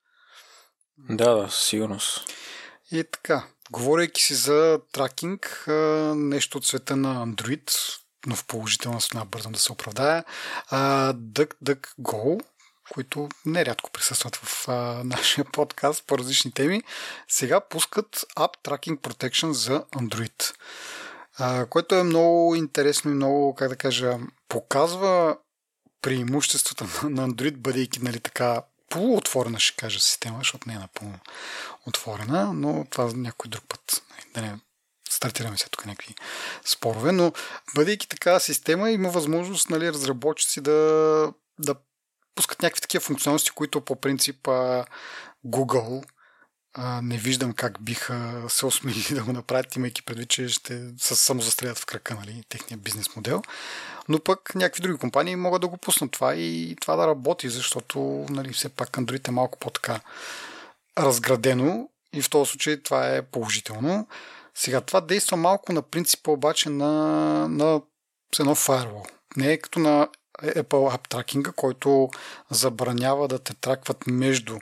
Да, 0.99 1.35
да, 1.35 1.51
сигурност. 1.51 2.33
И 2.91 3.05
така, 3.13 3.47
говорейки 3.71 4.23
си 4.23 4.35
за 4.35 4.81
тракинг, 4.93 5.65
нещо 6.15 6.59
от 6.59 6.67
света 6.67 6.97
на 6.97 7.27
Android, 7.27 7.73
но 8.27 8.37
в 8.37 8.45
положителна 8.45 9.01
страна 9.01 9.25
бързам 9.25 9.53
да 9.53 9.59
се 9.59 9.73
оправдая, 9.73 10.25
DuckDuckGo 11.13 12.41
които 12.91 13.29
нерядко 13.47 13.91
присъстват 13.91 14.37
в 14.37 14.69
а, 14.69 14.73
нашия 15.05 15.45
подкаст 15.45 16.05
по 16.07 16.19
различни 16.19 16.53
теми, 16.53 16.83
сега 17.29 17.61
пускат 17.61 18.25
App 18.37 18.53
Tracking 18.65 18.99
Protection 18.99 19.51
за 19.51 19.85
Android. 19.93 20.55
А, 21.39 21.67
което 21.67 21.95
е 21.95 22.03
много 22.03 22.55
интересно 22.55 23.11
и 23.11 23.15
много, 23.15 23.55
как 23.55 23.69
да 23.69 23.77
кажа, 23.77 24.19
показва 24.49 25.37
преимуществата 26.03 27.09
на 27.09 27.29
Android, 27.29 27.57
бъдейки 27.57 28.03
нали, 28.03 28.21
така 28.21 28.63
полуотворена, 28.89 29.61
ще 29.61 29.77
кажа, 29.77 30.01
система, 30.01 30.39
защото 30.39 30.69
не 30.69 30.75
е 30.75 30.79
напълно 30.79 31.19
отворена, 31.87 32.53
но 32.53 32.87
това 32.91 33.13
някой 33.15 33.49
друг 33.49 33.65
път. 33.69 34.03
Нали, 34.11 34.27
да 34.35 34.43
не 34.43 34.61
стартираме 35.11 35.59
се 35.59 35.69
тук 35.69 35.87
някакви 35.87 36.15
спорове, 36.65 37.13
но 37.13 37.33
бъдейки 37.75 38.09
така 38.09 38.41
система, 38.41 38.91
има 38.91 39.09
възможност 39.09 39.71
нали, 39.71 39.93
разработчици 39.93 40.61
да, 40.61 41.33
да 41.59 41.75
пускат 42.35 42.63
някакви 42.63 42.81
такива 42.81 43.03
функционалности, 43.03 43.51
които 43.51 43.81
по 43.81 43.97
принцип 43.97 44.49
Google 45.47 46.05
не 47.03 47.19
виждам 47.19 47.53
как 47.53 47.83
биха 47.83 48.45
се 48.49 48.67
осмелили 48.67 49.07
да 49.15 49.25
го 49.25 49.33
направят, 49.33 49.77
имайки 49.77 50.03
предвид, 50.03 50.29
че 50.29 50.49
ще 50.49 50.91
се 50.99 51.17
самозастрелят 51.17 51.79
в 51.79 51.87
крака, 51.87 52.15
нали, 52.15 52.43
техния 52.49 52.79
бизнес 52.79 53.17
модел. 53.17 53.43
Но 54.09 54.19
пък 54.19 54.55
някакви 54.55 54.83
други 54.83 54.99
компании 54.99 55.37
могат 55.37 55.61
да 55.61 55.69
го 55.69 55.77
пуснат 55.77 56.11
това 56.11 56.35
и 56.35 56.77
това 56.81 56.97
да 56.97 57.07
работи, 57.07 57.49
защото 57.49 58.27
нали, 58.31 58.53
все 58.53 58.69
пак 58.69 58.91
Android 58.91 59.29
е 59.29 59.31
малко 59.31 59.59
по-така 59.59 60.01
разградено 60.99 61.89
и 62.13 62.23
в 62.23 62.31
този 62.31 62.51
случай 62.51 62.83
това 62.83 63.09
е 63.09 63.23
положително. 63.23 64.09
Сега 64.55 64.81
това 64.81 65.01
действа 65.01 65.37
малко 65.37 65.73
на 65.73 65.83
принципа 65.83 66.31
обаче 66.31 66.71
на, 66.71 66.93
на 67.49 67.83
едно 68.41 68.57
firewall. 68.57 69.09
Не 69.37 69.53
е 69.53 69.59
като 69.59 69.79
на 69.79 70.09
Apple 70.43 70.97
App 70.97 71.09
Tracking, 71.09 71.55
който 71.55 72.11
забранява 72.51 73.29
да 73.29 73.39
те 73.39 73.55
тракват 73.55 74.07
между 74.07 74.59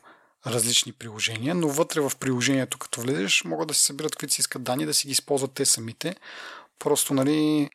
различни 0.46 0.92
приложения, 0.92 1.54
но 1.54 1.68
вътре 1.68 2.00
в 2.00 2.12
приложението, 2.20 2.78
като 2.78 3.00
влезеш, 3.00 3.44
могат 3.44 3.68
да 3.68 3.74
се 3.74 3.84
събират 3.84 4.12
каквито 4.12 4.34
си 4.34 4.40
искат 4.40 4.62
данни, 4.62 4.86
да 4.86 4.94
си 4.94 5.06
ги 5.06 5.12
използват 5.12 5.52
те 5.52 5.64
самите. 5.64 6.16
Просто 6.78 7.14
нали, 7.14 7.70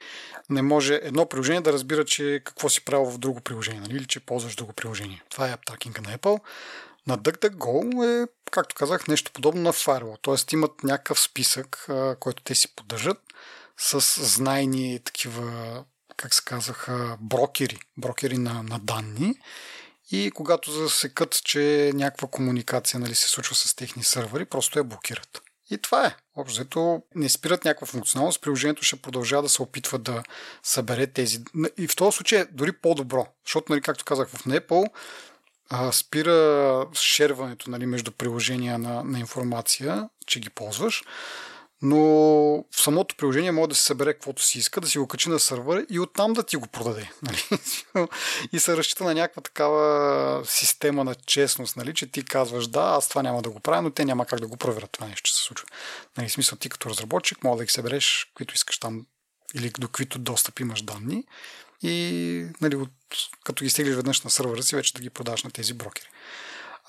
не 0.50 0.62
може 0.62 1.00
едно 1.04 1.26
приложение 1.26 1.62
да 1.62 1.74
разбира, 1.74 2.06
че 2.06 2.42
какво 2.46 2.70
си 2.70 2.86
правил 2.86 3.06
в 3.06 3.18
друго 3.18 3.42
приложение, 3.42 3.82
нали, 3.82 3.96
или 3.96 4.06
че 4.06 4.20
ползваш 4.20 4.56
друго 4.56 4.74
приложение. 4.74 5.24
Това 5.30 5.48
е 5.48 5.54
аптакинга 5.54 6.02
на 6.02 6.18
Apple. 6.18 6.40
На 7.08 7.18
DuckDuckGo 7.18 8.24
е, 8.24 8.28
както 8.52 8.76
казах, 8.76 9.08
нещо 9.08 9.32
подобно 9.32 9.62
на 9.62 9.74
Firewall. 9.74 10.18
Тоест 10.22 10.52
имат 10.52 10.84
някакъв 10.84 11.20
списък, 11.20 11.88
който 12.20 12.44
те 12.44 12.56
си 12.56 12.76
поддържат 12.76 13.18
с 13.78 14.26
знайни 14.26 15.00
такива, 15.00 15.84
как 16.18 16.34
се 16.34 16.42
казаха, 16.46 17.18
брокери, 17.22 17.80
брокери 17.98 18.38
на, 18.38 18.64
на 18.64 18.80
данни 18.80 19.36
и 20.12 20.32
когато 20.32 20.72
засекат, 20.72 21.44
че 21.44 21.92
някаква 21.94 22.28
комуникация 22.28 23.00
нали, 23.00 23.16
се 23.16 23.30
случва 23.30 23.56
с 23.56 23.76
техни 23.76 24.04
сървъри, 24.04 24.46
просто 24.46 24.80
я 24.80 24.84
блокират. 24.84 25.42
И 25.70 25.78
това 25.78 26.06
е. 26.06 26.16
Общо 26.36 27.02
не 27.16 27.30
спират 27.30 27.66
някаква 27.66 27.88
функционалност, 27.88 28.42
приложението 28.42 28.84
ще 28.84 28.96
продължава 28.96 29.44
да 29.44 29.50
се 29.50 29.62
опитва 29.62 30.00
да 30.00 30.24
събере 30.64 31.08
тези. 31.08 31.40
И 31.78 31.88
в 31.88 31.96
този 31.96 32.16
случай 32.16 32.40
е 32.40 32.46
дори 32.52 32.72
по-добро, 32.72 33.28
защото, 33.46 33.72
нали, 33.72 33.82
както 33.82 34.06
казах 34.06 34.30
в 34.30 34.46
Apple, 34.46 34.90
спира 35.92 36.86
шерването 36.94 37.70
нали, 37.70 37.86
между 37.86 38.12
приложения 38.12 38.78
на, 38.78 39.04
на 39.04 39.20
информация, 39.20 40.10
че 40.26 40.40
ги 40.40 40.50
ползваш 40.50 41.04
но 41.82 41.98
в 42.72 42.82
самото 42.82 43.16
приложение 43.16 43.52
може 43.52 43.70
да 43.70 43.76
се 43.76 43.84
събере 43.84 44.14
каквото 44.14 44.44
си 44.44 44.60
иска, 44.60 44.82
да 44.82 44.88
си 44.88 44.98
го 44.98 45.08
качи 45.08 45.30
на 45.30 45.40
сървър 45.40 45.86
и 45.90 46.00
оттам 46.00 46.34
да 46.34 46.44
ти 46.44 46.56
го 46.56 46.68
продаде. 46.68 47.12
Нали? 47.22 47.60
и 48.52 48.60
се 48.60 48.78
разчита 48.78 49.04
на 49.04 49.14
някаква 49.14 49.42
такава 49.42 50.46
система 50.46 51.04
на 51.04 51.16
честност, 51.16 51.78
нали? 51.78 51.94
че 51.94 52.12
ти 52.12 52.26
казваш 52.26 52.68
да, 52.68 52.82
аз 52.82 53.10
това 53.10 53.24
няма 53.24 53.42
да 53.42 53.50
го 53.50 53.60
правя, 53.60 53.82
но 53.82 53.90
те 53.90 54.06
няма 54.06 54.26
как 54.26 54.40
да 54.40 54.48
го 54.48 54.58
проверят 54.58 54.92
това 54.92 55.08
нещо, 55.08 55.30
се 55.30 55.44
случва. 55.44 55.68
Нали, 56.18 56.30
в 56.30 56.32
смисъл 56.32 56.58
ти 56.58 56.70
като 56.70 56.90
разработчик 56.90 57.44
може 57.44 57.58
да 57.58 57.66
ги 57.66 57.72
събереш, 57.72 58.32
които 58.36 58.56
искаш 58.56 58.78
там 58.78 59.06
или 59.56 59.70
до 59.70 59.88
каквито 59.88 60.20
достъп 60.20 60.60
имаш 60.60 60.82
данни 60.82 61.24
и 61.82 62.46
нали, 62.62 62.76
от, 62.76 62.90
като 63.44 63.64
ги 63.64 63.70
стеглиш 63.70 63.96
веднъж 63.96 64.22
на 64.22 64.30
сървъра 64.30 64.64
си, 64.64 64.76
вече 64.76 64.94
да 64.94 65.02
ги 65.02 65.10
продаш 65.10 65.44
на 65.44 65.52
тези 65.52 65.74
брокери. 65.74 66.08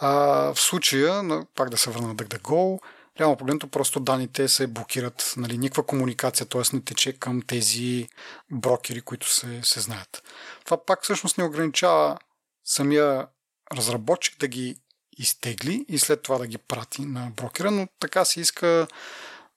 А, 0.01 0.09
в 0.55 0.61
случая, 0.61 1.45
пак 1.55 1.71
да 1.71 1.79
се 1.79 1.91
върна 1.91 2.09
на 2.09 2.17
DuckDuckGo, 2.17 2.79
Реално 3.21 3.37
погледнато 3.37 3.69
просто 3.69 4.01
данните 4.01 4.49
се 4.49 4.67
блокират, 4.67 5.35
нали, 5.37 5.59
никаква 5.59 5.83
комуникация, 5.83 6.47
т.е. 6.47 6.63
не 6.73 6.81
тече 6.81 7.13
към 7.13 7.43
тези 7.43 8.09
брокери, 8.51 9.01
които 9.01 9.33
се, 9.33 9.61
се 9.63 9.81
знаят. 9.81 10.23
Това 10.65 10.85
пак 10.85 11.03
всъщност 11.03 11.39
не 11.39 11.45
ограничава 11.45 12.19
самия 12.65 13.27
разработчик 13.77 14.39
да 14.39 14.49
ги 14.49 14.77
изтегли 15.19 15.85
и 15.89 15.99
след 15.99 16.23
това 16.23 16.39
да 16.39 16.47
ги 16.47 16.59
прати 16.59 17.05
на 17.05 17.31
брокера, 17.37 17.71
но 17.71 17.89
така 18.01 18.25
се 18.25 18.41
иска 18.41 18.87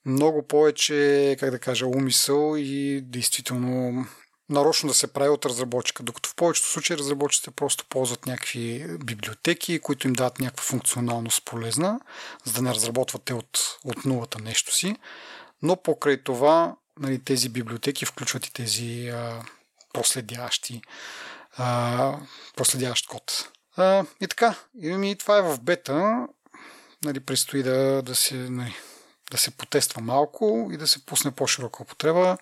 много 0.05 0.47
повече, 0.47 1.37
как 1.39 1.51
да 1.51 1.59
кажа, 1.59 1.87
умисъл 1.87 2.55
и 2.57 3.01
действително 3.03 4.05
нарочно 4.51 4.89
да 4.89 4.93
се 4.93 5.13
прави 5.13 5.29
от 5.29 5.45
разработчика, 5.45 6.03
докато 6.03 6.29
в 6.29 6.35
повечето 6.35 6.67
случаи 6.67 6.97
разработчиците 6.97 7.51
просто 7.51 7.85
ползват 7.85 8.25
някакви 8.25 8.97
библиотеки, 9.05 9.79
които 9.79 10.07
им 10.07 10.13
дават 10.13 10.39
някаква 10.39 10.63
функционалност 10.63 11.45
полезна, 11.45 11.99
за 12.43 12.53
да 12.53 12.61
не 12.61 12.73
разработват 12.73 13.23
те 13.23 13.33
от, 13.33 13.59
от 13.83 14.05
нулата 14.05 14.39
нещо 14.39 14.75
си. 14.75 14.95
Но 15.61 15.75
покрай 15.75 16.23
това 16.23 16.75
нали, 16.99 17.19
тези 17.19 17.49
библиотеки 17.49 18.05
включват 18.05 18.45
и 18.45 18.53
тези 18.53 19.09
а, 19.09 19.43
проследящи 19.93 20.81
а, 21.57 22.17
проследящ 22.55 23.07
код. 23.07 23.49
А, 23.77 24.05
и 24.21 24.27
така, 24.27 24.55
и 24.81 25.15
това 25.19 25.37
е 25.37 25.41
в 25.41 25.59
бета. 25.61 26.27
Нали, 27.05 27.19
предстои 27.19 27.63
да, 27.63 28.01
да, 28.01 28.15
се, 28.15 28.35
нали, 28.35 28.75
да 29.31 29.37
се 29.37 29.51
потества 29.51 30.01
малко 30.01 30.69
и 30.73 30.77
да 30.77 30.87
се 30.87 31.05
пусне 31.05 31.31
по-широка 31.31 31.83
употреба. 31.83 32.37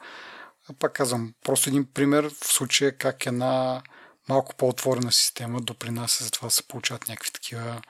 Пак 0.80 0.94
казвам, 0.94 1.34
просто 1.44 1.70
един 1.70 1.86
пример 1.94 2.30
в 2.30 2.54
случая 2.54 2.98
как 2.98 3.26
една 3.26 3.82
малко 4.30 4.56
по-отворена 4.56 5.12
система 5.12 5.62
допринася 5.62 6.24
за 6.24 6.32
това 6.32 6.48
да 6.48 6.52
се 6.52 6.68
получават 6.68 7.08
някакви 7.08 7.32
такива 7.32 7.82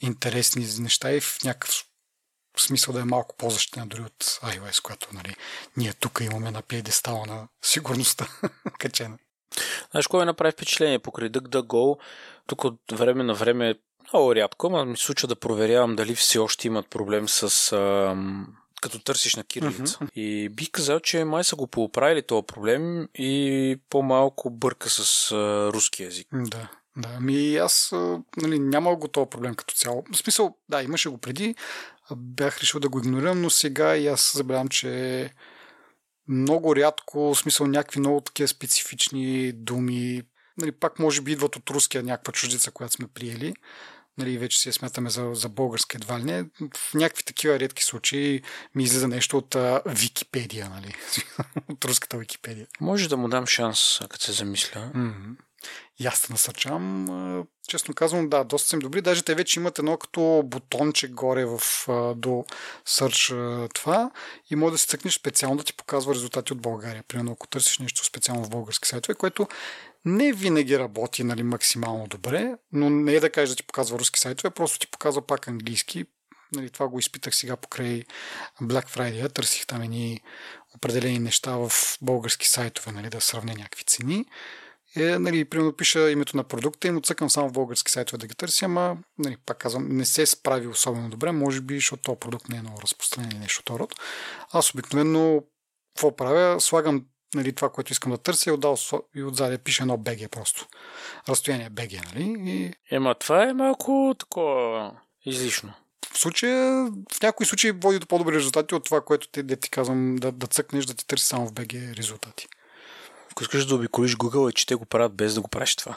интересни 0.00 0.66
неща 0.78 1.12
и 1.12 1.20
в 1.20 1.38
някакъв 1.44 1.84
смисъл 2.58 2.94
да 2.94 3.00
е 3.00 3.04
малко 3.04 3.36
по-защитена 3.36 3.86
дори 3.86 4.02
от 4.02 4.24
iOS, 4.24 4.82
която 4.82 5.08
нали, 5.12 5.36
ние 5.76 5.92
тук 5.92 6.18
имаме 6.22 6.50
на 6.50 6.62
пиедестала 6.62 7.26
на 7.26 7.48
сигурността 7.62 8.28
качена. 8.78 9.18
Знаеш, 9.90 10.06
кое 10.06 10.24
направи 10.24 10.52
впечатление 10.52 10.98
покрай 10.98 11.30
DuckDuckGo? 11.30 11.98
Тук 12.46 12.64
от 12.64 12.80
време 12.92 13.24
на 13.24 13.34
време 13.34 13.74
много 14.12 14.34
рядко, 14.34 14.68
но 14.68 14.84
ми 14.84 14.96
случва 14.96 15.28
да 15.28 15.36
проверявам 15.36 15.96
дали 15.96 16.14
все 16.14 16.38
още 16.38 16.66
имат 16.66 16.90
проблем 16.90 17.28
с 17.28 17.72
ам, 17.72 18.56
като 18.80 18.98
търсиш 18.98 19.36
на 19.36 19.44
кирилица. 19.44 19.98
Uh-huh. 19.98 20.12
И 20.14 20.48
бих 20.48 20.70
казал, 20.70 21.00
че 21.00 21.24
май 21.24 21.44
са 21.44 21.56
го 21.56 21.66
поуправили 21.66 22.22
този 22.22 22.46
проблем 22.46 23.08
и 23.14 23.76
по-малко 23.90 24.50
бърка 24.50 24.90
с 24.90 25.32
а, 25.32 25.70
руски 25.72 26.02
язик. 26.02 26.28
Да. 26.32 26.68
Да, 26.96 27.08
ами 27.16 27.56
аз 27.56 27.92
нали, 28.36 28.58
нямах 28.58 28.98
го 28.98 29.08
този 29.08 29.30
проблем 29.30 29.54
като 29.54 29.74
цяло. 29.74 30.04
В 30.12 30.16
смисъл, 30.16 30.56
да, 30.68 30.82
имаше 30.82 31.08
го 31.08 31.18
преди, 31.18 31.54
бях 32.16 32.58
решил 32.58 32.80
да 32.80 32.88
го 32.88 32.98
игнорирам, 32.98 33.40
но 33.40 33.50
сега 33.50 33.96
и 33.96 34.08
аз 34.08 34.32
забелявам, 34.36 34.68
че 34.68 35.30
много 36.28 36.76
рядко, 36.76 37.34
в 37.34 37.38
смисъл 37.38 37.66
някакви 37.66 38.00
много 38.00 38.20
такива 38.20 38.48
специфични 38.48 39.52
думи, 39.52 40.22
нали, 40.58 40.72
пак 40.72 40.98
може 40.98 41.20
би 41.20 41.32
идват 41.32 41.56
от 41.56 41.70
руския 41.70 42.02
някаква 42.02 42.32
чуждица, 42.32 42.70
която 42.70 42.94
сме 42.94 43.06
приели, 43.06 43.54
нали, 44.18 44.38
вече 44.38 44.58
си 44.58 44.68
я 44.68 44.72
смятаме 44.72 45.10
за, 45.10 45.30
за 45.32 45.48
български 45.48 45.96
едва 45.96 46.18
ли 46.18 46.24
не. 46.24 46.44
В 46.76 46.94
някакви 46.94 47.22
такива 47.22 47.60
редки 47.60 47.84
случаи 47.84 48.42
ми 48.74 48.82
излиза 48.82 49.08
нещо 49.08 49.38
от 49.38 49.54
а, 49.54 49.82
Википедия, 49.86 50.68
нали? 50.68 50.94
от 51.68 51.84
руската 51.84 52.18
Википедия. 52.18 52.66
Може 52.80 53.08
да 53.08 53.16
му 53.16 53.28
дам 53.28 53.46
шанс, 53.46 54.00
като 54.10 54.24
се 54.24 54.32
замисля. 54.32 54.90
Mm-hmm. 54.94 55.36
И 55.98 56.06
аз 56.06 56.22
те 56.22 56.32
насърчавам. 56.32 57.46
Честно 57.68 57.94
казвам, 57.94 58.28
да, 58.28 58.44
доста 58.44 58.68
са 58.68 58.76
им 58.76 58.80
добри. 58.80 59.00
Даже 59.00 59.22
те 59.22 59.34
вече 59.34 59.60
имат 59.60 59.78
едно 59.78 59.96
като 59.96 60.42
бутонче 60.44 61.08
горе 61.08 61.44
в, 61.44 61.60
до 62.16 62.44
Search 62.88 63.74
това 63.74 64.10
и 64.50 64.56
може 64.56 64.72
да 64.72 64.78
се 64.78 64.86
цъкнеш 64.86 65.14
специално 65.14 65.56
да 65.56 65.64
ти 65.64 65.72
показва 65.72 66.14
резултати 66.14 66.52
от 66.52 66.60
България. 66.60 67.02
Примерно, 67.08 67.32
ако 67.32 67.46
търсиш 67.46 67.78
нещо 67.78 68.04
специално 68.04 68.44
в 68.44 68.50
български 68.50 68.88
сайтове, 68.88 69.14
което 69.14 69.48
не 70.04 70.32
винаги 70.32 70.78
работи 70.78 71.24
нали, 71.24 71.42
максимално 71.42 72.06
добре, 72.06 72.54
но 72.72 72.90
не 72.90 73.14
е 73.14 73.20
да 73.20 73.30
кажеш 73.30 73.50
да 73.50 73.56
ти 73.56 73.62
показва 73.62 73.98
руски 73.98 74.20
сайтове, 74.20 74.50
просто 74.50 74.78
ти 74.78 74.86
показва 74.86 75.26
пак 75.26 75.48
английски. 75.48 76.04
Нали, 76.52 76.70
това 76.70 76.88
го 76.88 76.98
изпитах 76.98 77.36
сега 77.36 77.56
покрай 77.56 78.04
Black 78.62 78.96
Friday. 78.96 79.34
Търсих 79.34 79.66
там 79.66 79.82
едни 79.82 80.20
определени 80.76 81.18
неща 81.18 81.56
в 81.56 81.72
български 82.02 82.48
сайтове, 82.48 82.92
нали, 82.92 83.10
да 83.10 83.20
сравня 83.20 83.54
някакви 83.58 83.84
цени. 83.84 84.24
Е, 84.96 85.18
нали, 85.18 85.44
примерно 85.44 85.76
пиша 85.76 86.10
името 86.10 86.36
на 86.36 86.44
продукта 86.44 86.88
и 86.88 86.90
му 86.90 87.00
цъкам 87.00 87.30
само 87.30 87.48
в 87.48 87.52
български 87.52 87.90
сайтове 87.90 88.18
да 88.18 88.26
ги 88.26 88.34
търся, 88.34 88.64
ама, 88.64 88.96
нали, 89.18 89.36
пак 89.46 89.58
казвам, 89.58 89.88
не 89.88 90.04
се 90.04 90.26
справи 90.26 90.66
особено 90.66 91.10
добре, 91.10 91.32
може 91.32 91.60
би, 91.60 91.74
защото 91.74 92.02
този 92.02 92.18
продукт 92.18 92.48
не 92.48 92.56
е 92.56 92.60
много 92.60 92.82
разпространен 92.82 93.30
или 93.30 93.38
нещо 93.38 93.62
от 93.72 93.80
род. 93.80 93.94
Аз 94.52 94.74
обикновено 94.74 95.42
какво 95.94 96.16
правя? 96.16 96.60
Слагам 96.60 97.04
нали, 97.34 97.52
това, 97.52 97.68
което 97.68 97.92
искам 97.92 98.12
да 98.12 98.18
търся, 98.18 98.50
и, 98.50 98.52
отдал, 98.52 98.76
и 99.14 99.22
отзаде 99.22 99.58
пише 99.58 99.82
едно 99.82 99.98
BG 99.98 100.28
просто. 100.28 100.66
Разстояние 101.28 101.70
BG, 101.70 102.14
нали? 102.14 102.50
И... 102.50 102.72
Ема 102.90 103.14
това 103.14 103.48
е 103.48 103.52
малко 103.52 104.14
такова 104.18 104.92
излишно. 105.24 105.72
В 106.12 106.18
случая, 106.18 106.86
в 107.12 107.22
някои 107.22 107.46
случаи 107.46 107.70
води 107.70 107.98
до 107.98 108.06
по-добри 108.06 108.34
резултати 108.34 108.74
от 108.74 108.84
това, 108.84 109.00
което 109.00 109.28
ти, 109.28 109.42
да 109.42 109.56
ти 109.56 109.70
казвам 109.70 110.16
да, 110.16 110.32
да 110.32 110.46
цъкнеш, 110.46 110.84
да 110.84 110.94
ти 110.94 111.06
търси 111.06 111.26
само 111.26 111.46
в 111.46 111.52
BG 111.52 111.96
резултати. 111.96 112.48
Ако 113.30 113.42
искаш 113.42 113.66
да 113.66 113.74
обиколиш 113.74 114.16
Google, 114.16 114.50
е, 114.50 114.52
че 114.52 114.66
те 114.66 114.74
го 114.74 114.84
правят 114.84 115.14
без 115.14 115.34
да 115.34 115.40
го 115.40 115.48
правиш 115.48 115.76
това. 115.76 115.96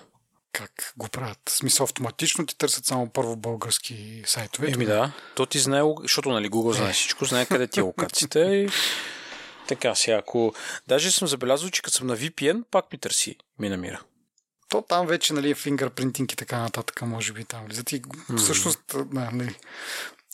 Как 0.51 0.93
го 0.97 1.07
правят? 1.07 1.39
В 1.49 1.51
смисъл 1.51 1.83
автоматично 1.83 2.45
ти 2.45 2.57
търсят 2.57 2.85
само 2.85 3.09
първо 3.09 3.35
български 3.35 4.23
сайтове. 4.25 4.71
Еми 4.71 4.85
да, 4.85 5.11
то 5.35 5.45
ти 5.45 5.59
знае, 5.59 5.81
защото 6.01 6.31
нали 6.31 6.49
Google 6.49 6.75
знае 6.75 6.89
е. 6.89 6.93
всичко, 6.93 7.25
знае 7.25 7.45
къде 7.45 7.67
ти 7.67 7.79
е 7.79 7.83
локацията 7.83 8.55
и 8.55 8.69
така 9.75 9.95
сега, 9.95 10.17
ако... 10.17 10.53
Даже 10.87 11.11
съм 11.11 11.27
забелязал, 11.27 11.69
че 11.69 11.81
като 11.81 11.97
съм 11.97 12.07
на 12.07 12.17
VPN, 12.17 12.63
пак 12.71 12.91
ми 12.91 12.97
търси, 12.99 13.37
ми 13.59 13.69
намира. 13.69 14.01
То 14.69 14.81
там 14.81 15.07
вече, 15.07 15.33
нали, 15.33 15.55
фингърпринтинг 15.55 16.31
и 16.31 16.35
така 16.35 16.59
нататък, 16.59 17.01
може 17.01 17.33
би 17.33 17.45
там 17.45 17.65
влизат. 17.65 17.91
И 17.91 18.01
mm. 18.01 18.37
всъщност, 18.37 18.95
нали, 19.11 19.55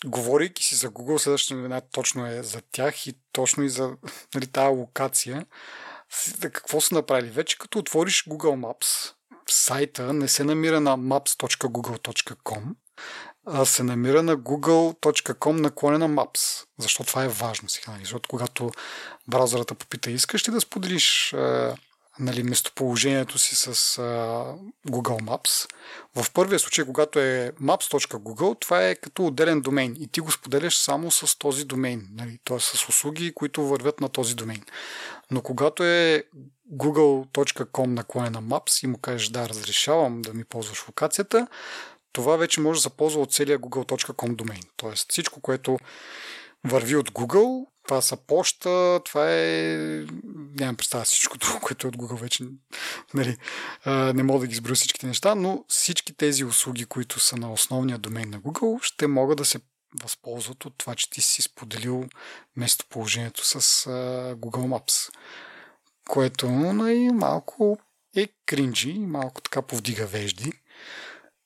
говорейки 0.05 0.63
си 0.63 0.75
за 0.75 0.89
Google, 0.89 1.17
следващата 1.17 1.55
новина 1.55 1.81
точно 1.81 2.27
е 2.27 2.43
за 2.43 2.62
тях 2.72 3.08
и 3.08 3.15
точно 3.31 3.63
и 3.63 3.69
за 3.69 3.91
нали, 4.36 4.48
тази 4.48 4.75
локация. 4.75 5.46
Какво 6.41 6.81
са 6.81 6.96
направили? 6.96 7.31
Вече 7.31 7.58
като 7.58 7.79
отвориш 7.79 8.25
Google 8.25 8.65
Maps, 8.65 9.13
сайта 9.50 10.13
не 10.13 10.27
се 10.27 10.43
намира 10.43 10.79
на 10.79 10.98
maps.google.com, 10.98 12.63
се 13.65 13.84
намира 13.84 14.24
на 14.24 14.38
google.com 14.38 15.51
наклонена 15.51 16.10
Maps. 16.10 16.65
Защо 16.77 17.03
това 17.03 17.24
е 17.24 17.27
важно 17.27 17.69
сега? 17.69 17.91
Нали? 17.91 18.01
Защото 18.01 18.29
когато 18.29 18.72
браузърата 19.27 19.75
попита, 19.75 20.12
искаш 20.12 20.48
ли 20.48 20.51
да 20.53 20.62
споделиш 20.62 21.34
нали, 22.19 22.43
местоположението 22.43 23.38
си 23.39 23.55
с 23.55 23.67
а, 23.98 24.03
Google 24.89 25.22
Maps. 25.22 25.69
В 26.15 26.31
първия 26.31 26.60
случай, 26.60 26.86
когато 26.86 27.19
е 27.19 27.51
maps.google, 27.62 28.62
това 28.62 28.88
е 28.88 28.96
като 28.96 29.25
отделен 29.25 29.62
домейн 29.62 29.96
и 30.00 30.08
ти 30.08 30.19
го 30.19 30.31
споделяш 30.31 30.77
само 30.77 31.12
с 31.12 31.38
този 31.38 31.65
домейн, 31.65 32.08
нали, 32.12 32.39
т.е. 32.46 32.60
с 32.60 32.89
услуги, 32.89 33.34
които 33.34 33.67
вървят 33.67 34.00
на 34.00 34.10
този 34.10 34.36
домейн. 34.36 34.63
Но 35.31 35.41
когато 35.41 35.84
е 35.84 36.24
google.com 36.74 37.86
наклонена 37.86 38.43
Maps 38.43 38.84
и 38.84 38.88
му 38.88 38.98
кажеш 38.98 39.27
да, 39.27 39.50
разрешавам 39.50 40.22
да 40.22 40.34
ми 40.34 40.43
ползваш 40.43 40.88
локацията, 40.88 41.48
това 42.12 42.38
вече 42.38 42.62
може 42.62 42.78
да 42.78 42.82
се 42.82 42.89
ползва 42.89 43.22
от 43.22 43.34
целия 43.34 43.60
google.com 43.60 44.36
домейн. 44.36 44.63
Тоест 44.78 45.12
всичко, 45.12 45.42
което 45.42 45.78
върви 46.63 46.96
от 46.96 47.12
Google, 47.12 47.66
това 47.88 48.01
са 48.01 48.18
почта, 48.18 49.01
това 49.06 49.32
е... 49.32 49.78
Нямам 50.60 50.75
представа 50.75 51.04
всичкото, 51.04 51.60
което 51.62 51.88
е 51.88 51.89
от 51.89 51.98
Google 51.98 52.22
вече. 52.22 52.44
Нали, 53.13 53.38
не 53.86 54.24
мога 54.24 54.39
да 54.39 54.48
ги 54.48 54.54
изброя 54.54 54.75
всичките 54.75 55.08
неща, 55.08 55.36
но 55.36 55.66
всички 55.68 56.13
тези 56.13 56.44
услуги, 56.44 56.86
които 56.86 57.20
са 57.20 57.38
на 57.38 57.54
основния 57.54 57.98
домейн 57.98 58.30
на 58.30 58.42
Google, 58.42 58.84
ще 58.84 59.08
могат 59.08 59.38
да 59.38 59.46
се 59.46 59.60
възползват 60.01 60.66
от 60.66 60.74
това, 60.78 60.96
че 60.96 61.10
ти 61.10 61.22
си 61.22 61.42
споделил 61.42 62.06
местоположението 62.56 63.46
с 63.46 63.62
Google 64.36 64.80
Maps. 64.80 65.10
Което 66.10 66.50
нали, 66.50 67.10
малко 67.13 67.78
е 68.16 68.28
кринджи, 68.46 68.94
малко 68.94 69.42
така 69.42 69.62
повдига 69.62 70.06
вежди 70.06 70.51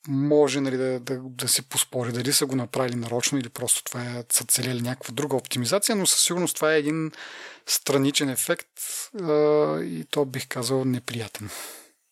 може 0.08 0.60
нали, 0.60 0.76
да, 0.76 1.00
да, 1.00 1.20
да 1.22 1.48
се 1.48 1.62
поспори 1.62 2.12
дали 2.12 2.32
са 2.32 2.46
го 2.46 2.56
направили 2.56 2.96
нарочно 2.96 3.38
или 3.38 3.48
просто 3.48 3.84
това 3.84 4.02
е, 4.02 4.24
са 4.32 4.44
целели 4.44 4.82
някаква 4.82 5.14
друга 5.14 5.36
оптимизация, 5.36 5.96
но 5.96 6.06
със 6.06 6.20
сигурност 6.20 6.56
това 6.56 6.74
е 6.74 6.78
един 6.78 7.12
страничен 7.66 8.28
ефект 8.28 8.68
а, 9.22 9.80
и 9.82 10.04
то 10.10 10.24
бих 10.24 10.48
казал 10.48 10.84
неприятен. 10.84 11.50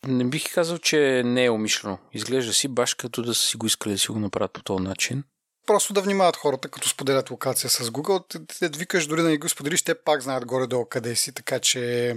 Не 0.07 0.25
бих 0.25 0.55
казал, 0.55 0.79
че 0.79 1.23
не 1.25 1.45
е 1.45 1.51
умишлено. 1.51 1.99
Изглежда 2.13 2.53
си 2.53 2.69
баш 2.69 2.95
като 2.95 3.23
да 3.23 3.35
са 3.35 3.47
си 3.47 3.57
го 3.57 3.67
искали 3.67 3.93
да 3.93 3.99
си 3.99 4.13
го 4.13 4.19
направят 4.19 4.53
по 4.53 4.63
този 4.63 4.85
начин. 4.85 5.25
Просто 5.67 5.93
да 5.93 6.01
внимават 6.01 6.37
хората, 6.37 6.69
като 6.69 6.89
споделят 6.89 7.31
локация 7.31 7.71
с 7.71 7.91
Google. 7.91 8.25
Те, 8.29 8.69
те 8.71 8.79
викаш 8.79 9.07
дори 9.07 9.23
да 9.23 9.29
не 9.29 9.39
го 9.39 9.49
споделиш, 9.49 9.83
те 9.83 9.95
пак 9.95 10.23
знаят 10.23 10.47
горе-долу 10.47 10.87
къде 10.87 11.17
си, 11.17 11.33
така 11.33 11.59
че 11.59 12.15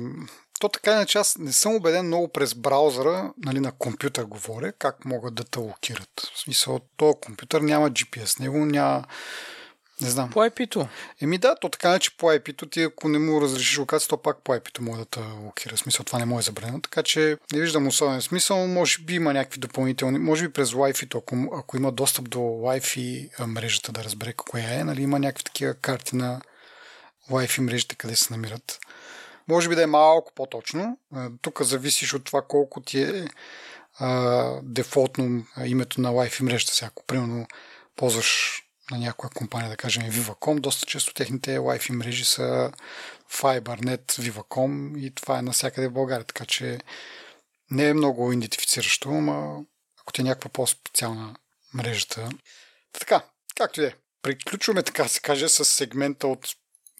то 0.59 0.69
така 0.69 0.91
иначе 0.91 1.17
аз 1.17 1.38
не 1.38 1.51
съм 1.51 1.75
убеден 1.75 2.05
много 2.05 2.27
през 2.27 2.53
браузъра, 2.53 3.33
нали, 3.38 3.59
на 3.59 3.71
компютър 3.71 4.24
говоря, 4.24 4.71
как 4.71 5.05
могат 5.05 5.35
да 5.35 5.43
те 5.43 5.59
локират. 5.59 6.31
В 6.35 6.39
смисъл, 6.39 6.79
този 6.97 7.17
компютър 7.21 7.62
няма 7.62 7.91
GPS, 7.91 8.39
него 8.39 8.65
няма... 8.65 9.03
Не 10.01 10.09
знам. 10.09 10.29
По 10.29 10.39
IP-то. 10.39 10.88
Еми 11.21 11.38
да, 11.38 11.55
то 11.55 11.69
така 11.69 12.00
че 12.00 12.17
по 12.17 12.25
IP-то 12.25 12.65
ти 12.65 12.81
ако 12.81 13.09
не 13.09 13.19
му 13.19 13.41
разрешиш 13.41 13.77
локация, 13.77 14.09
то 14.09 14.17
пак 14.17 14.38
по 14.43 14.51
IP-то 14.51 14.83
може 14.83 15.00
да 15.00 15.05
те 15.05 15.19
локира. 15.19 15.75
В 15.75 15.79
смисъл 15.79 16.05
това 16.05 16.19
не 16.19 16.25
може 16.25 16.45
забранено. 16.45 16.81
Така 16.81 17.03
че 17.03 17.38
не 17.53 17.59
виждам 17.62 17.88
особен 17.88 18.21
смисъл. 18.21 18.67
Може 18.67 19.00
би 19.00 19.15
има 19.15 19.33
някакви 19.33 19.59
допълнителни. 19.59 20.19
Може 20.19 20.47
би 20.47 20.53
през 20.53 20.71
Wi-Fi, 20.71 21.17
ако, 21.17 21.59
ако 21.59 21.77
има 21.77 21.91
достъп 21.91 22.29
до 22.29 22.39
Wi-Fi 22.39 23.45
мрежата 23.45 23.91
да 23.91 24.03
разбере 24.03 24.33
коя 24.33 24.74
е, 24.74 24.83
нали, 24.83 25.01
има 25.01 25.19
някакви 25.19 25.43
такива 25.43 25.74
карти 25.74 26.15
на 26.15 26.41
Wi-Fi 27.31 27.59
мрежите, 27.59 27.95
къде 27.95 28.15
се 28.15 28.33
намират. 28.33 28.79
Може 29.47 29.69
би 29.69 29.75
да 29.75 29.83
е 29.83 29.87
малко 29.87 30.31
по-точно. 30.35 30.99
Тук 31.41 31.61
зависиш 31.61 32.13
от 32.13 32.25
това 32.25 32.41
колко 32.41 32.81
ти 32.81 33.01
е 33.01 33.27
а, 33.99 34.59
дефолтно 34.63 35.45
името 35.65 36.01
на 36.01 36.11
Wi-Fi 36.11 36.41
мрежата. 36.43 36.73
Сега, 36.73 36.87
ако 36.87 37.05
примерно 37.05 37.47
ползваш 37.95 38.61
на 38.91 38.97
някоя 38.97 39.29
компания, 39.29 39.69
да 39.69 39.77
кажем 39.77 40.11
Viva.com, 40.11 40.59
доста 40.59 40.85
често 40.85 41.13
техните 41.13 41.59
Wi-Fi 41.59 41.91
мрежи 41.91 42.25
са 42.25 42.71
FiberNet, 43.31 44.11
Viva.com 44.11 44.99
и 44.99 45.15
това 45.15 45.39
е 45.39 45.41
навсякъде 45.41 45.87
в 45.87 45.93
България, 45.93 46.25
така 46.25 46.45
че 46.45 46.79
не 47.71 47.89
е 47.89 47.93
много 47.93 48.31
идентифициращо, 48.31 49.09
но 49.09 49.65
ако 50.01 50.13
ти 50.13 50.21
е 50.21 50.23
някаква 50.23 50.49
по-специална 50.49 51.35
мрежата. 51.73 52.29
Така, 52.99 53.25
както 53.55 53.81
и 53.81 53.85
е. 53.85 53.95
Приключваме, 54.21 54.83
така 54.83 55.07
се 55.07 55.19
каже, 55.19 55.49
с 55.49 55.65
сегмента 55.65 56.27
от 56.27 56.47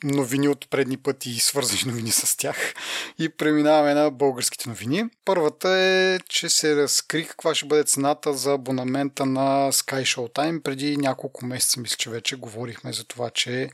новини 0.04 0.48
от 0.48 0.70
предни 0.70 0.98
пъти 0.98 1.30
и 1.30 1.40
свързани 1.40 1.82
новини 1.86 2.12
с 2.12 2.38
тях. 2.38 2.74
И 3.20 3.30
преминаваме 3.30 3.94
на 3.94 4.12
българските 4.12 4.70
новини. 4.70 5.06
Първата 5.26 5.70
е, 5.70 6.20
че 6.30 6.50
се 6.50 6.76
разкри 6.76 7.28
каква 7.28 7.56
ще 7.56 7.66
бъде 7.66 7.84
цената 7.84 8.34
за 8.34 8.54
абонамента 8.54 9.26
на 9.26 9.72
Sky 9.72 10.02
Showtime. 10.02 10.62
Преди 10.62 10.98
няколко 10.98 11.46
месеца, 11.46 11.80
мисля, 11.80 11.96
че 11.98 12.10
вече 12.10 12.36
говорихме 12.36 12.94
за 12.94 13.04
това, 13.04 13.30
че 13.30 13.70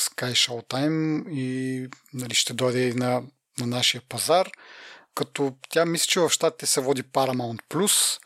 Sky 0.00 0.32
Showtime 0.32 1.28
и 1.30 1.88
нали, 2.14 2.34
ще 2.34 2.52
дойде 2.52 2.94
на, 2.94 3.22
на 3.60 3.66
нашия 3.66 4.02
пазар. 4.08 4.50
Като 5.14 5.52
тя 5.70 5.84
мисля, 5.84 6.06
че 6.06 6.20
в 6.20 6.30
щатите 6.30 6.66
се 6.66 6.80
води 6.80 7.02
Paramount 7.02 7.60
Plus 7.70 8.20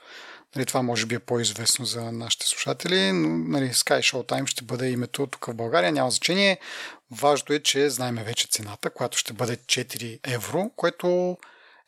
Нали, 0.57 0.67
това 0.67 0.83
може 0.83 1.07
би 1.07 1.15
е 1.15 1.19
по-известно 1.19 1.85
за 1.85 2.13
нашите 2.13 2.47
слушатели, 2.47 3.13
но 3.13 3.29
нали, 3.29 3.69
Sky 3.69 3.99
Showtime 3.99 4.47
ще 4.47 4.65
бъде 4.65 4.91
името 4.91 5.27
тук 5.27 5.47
в 5.47 5.55
България, 5.55 5.93
няма 5.93 6.11
значение. 6.11 6.59
Важно 7.11 7.55
е, 7.55 7.61
че 7.61 7.91
знаеме 7.91 8.25
вече 8.25 8.49
цената, 8.51 8.91
която 8.91 9.19
ще 9.19 9.33
бъде 9.33 9.57
4 9.57 10.21
евро, 10.35 10.71
което 10.77 11.37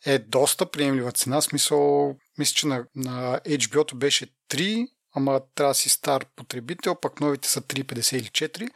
е 0.05 0.19
доста 0.19 0.65
приемлива 0.65 1.11
цена. 1.11 1.41
Смисъл, 1.41 2.15
мисля, 2.37 2.53
че 2.55 2.67
на, 2.67 2.85
на 2.95 3.39
HBO-то 3.45 3.95
беше 3.95 4.27
3, 4.49 4.87
ама 5.15 5.41
трябва 5.55 5.71
да 5.71 5.75
си 5.75 5.89
стар 5.89 6.25
потребител, 6.35 6.95
пък 6.95 7.21
новите 7.21 7.49
са 7.49 7.61
3,50 7.61 8.15
или 8.15 8.27
4. 8.27 8.69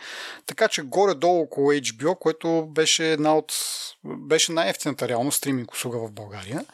Така 0.45 0.67
че 0.67 0.82
горе-долу 0.82 1.41
около 1.41 1.71
HBO, 1.73 2.19
което 2.19 2.67
беше 2.67 3.12
една 3.12 3.38
от 3.38 3.54
беше 4.06 4.51
най-ефтината 4.51 5.08
реално 5.08 5.32
стриминг 5.32 5.71
услуга 5.71 5.97
в 5.99 6.12
България. 6.12 6.65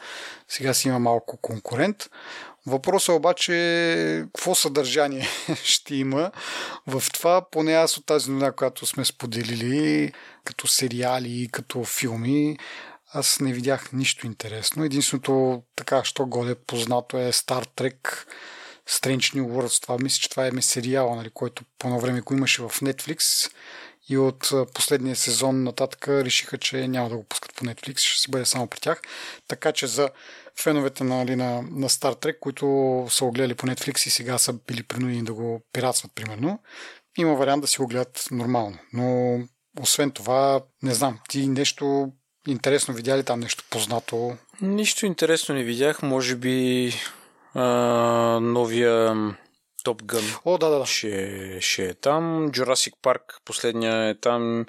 Сега 0.48 0.74
си 0.74 0.88
има 0.88 0.98
малко 0.98 1.36
конкурент. 1.36 2.10
Въпросът 2.68 3.08
е 3.08 3.12
обаче 3.16 4.24
какво 4.34 4.54
съдържание 4.54 5.28
ще 5.64 5.94
има 5.94 6.30
в 6.86 7.02
това, 7.12 7.50
поне 7.50 7.72
аз 7.72 7.96
от 7.96 8.06
тази 8.06 8.30
новина, 8.30 8.52
която 8.52 8.86
сме 8.86 9.04
споделили, 9.04 10.12
като 10.44 10.66
сериали, 10.66 11.48
като 11.52 11.84
филми, 11.84 12.56
аз 13.12 13.40
не 13.40 13.52
видях 13.52 13.92
нищо 13.92 14.26
интересно. 14.26 14.84
Единственото 14.84 15.62
така, 15.76 16.04
що 16.04 16.26
годе 16.26 16.54
познато 16.54 17.18
е 17.18 17.32
Star 17.32 17.66
Trek 17.76 18.26
Strange 18.88 19.36
New 19.36 19.42
Worlds. 19.42 19.82
Това 19.82 19.96
мисля, 19.98 20.18
че 20.20 20.30
това 20.30 20.46
е 20.46 20.62
сериала, 20.62 21.16
нали, 21.16 21.30
който 21.34 21.62
по 21.78 22.00
време 22.00 22.20
го 22.20 22.34
имаше 22.34 22.62
в 22.62 22.68
Netflix 22.68 23.50
и 24.08 24.18
от 24.18 24.52
последния 24.74 25.16
сезон 25.16 25.62
нататък 25.62 26.08
решиха, 26.08 26.58
че 26.58 26.88
няма 26.88 27.08
да 27.08 27.16
го 27.16 27.24
пускат 27.24 27.54
по 27.54 27.64
Netflix, 27.64 27.98
ще 27.98 28.20
си 28.20 28.30
бъде 28.30 28.44
само 28.44 28.66
при 28.66 28.80
тях. 28.80 29.02
Така 29.48 29.72
че 29.72 29.86
за 29.86 30.10
феновете 30.62 31.04
нали, 31.04 31.36
на, 31.36 31.62
на 31.62 31.88
Star 31.88 32.24
Trek, 32.24 32.38
които 32.38 33.06
са 33.10 33.24
го 33.24 33.32
гледали 33.32 33.54
по 33.54 33.66
Netflix 33.66 34.06
и 34.06 34.10
сега 34.10 34.38
са 34.38 34.52
били 34.52 34.82
принудени 34.82 35.24
да 35.24 35.34
го 35.34 35.62
пиратстват, 35.72 36.12
примерно, 36.14 36.58
има 37.18 37.34
вариант 37.34 37.62
да 37.62 37.68
си 37.68 37.78
го 37.78 37.86
гледат 37.86 38.28
нормално. 38.30 38.78
Но 38.92 39.38
освен 39.80 40.10
това, 40.10 40.60
не 40.82 40.94
знам, 40.94 41.18
ти 41.28 41.46
нещо 41.46 42.12
интересно 42.48 42.94
видя 42.94 43.18
ли 43.18 43.24
там 43.24 43.40
нещо 43.40 43.64
познато? 43.70 44.36
Нищо 44.60 45.06
интересно 45.06 45.54
не 45.54 45.62
видях, 45.62 46.02
може 46.02 46.36
би 46.36 46.92
а, 47.54 47.64
новия 48.42 49.14
Top 49.88 50.02
Gun 50.02 50.38
О, 50.44 50.58
да, 50.58 50.68
да, 50.68 50.78
да. 50.78 50.86
Ще, 50.86 51.60
ще 51.60 51.84
е 51.84 51.94
там. 51.94 52.50
Jurassic 52.50 52.92
Park 53.02 53.20
последния 53.44 54.08
е 54.08 54.14
там. 54.14 54.66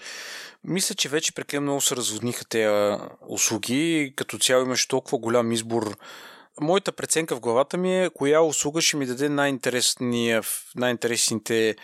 Мисля, 0.63 0.95
че 0.95 1.09
вече 1.09 1.33
преклем 1.33 1.63
много 1.63 1.81
се 1.81 1.95
разводниха 1.95 2.45
тези 2.45 2.97
услуги. 3.27 4.13
Като 4.15 4.37
цяло 4.37 4.65
имаш 4.65 4.87
толкова 4.87 5.17
голям 5.17 5.51
избор. 5.51 5.97
Моята 6.61 6.91
преценка 6.91 7.35
в 7.35 7.39
главата 7.39 7.77
ми 7.77 8.03
е 8.03 8.09
коя 8.09 8.41
услуга 8.41 8.81
ще 8.81 8.97
ми 8.97 9.05
даде 9.05 9.29
най-интересните 9.29 11.75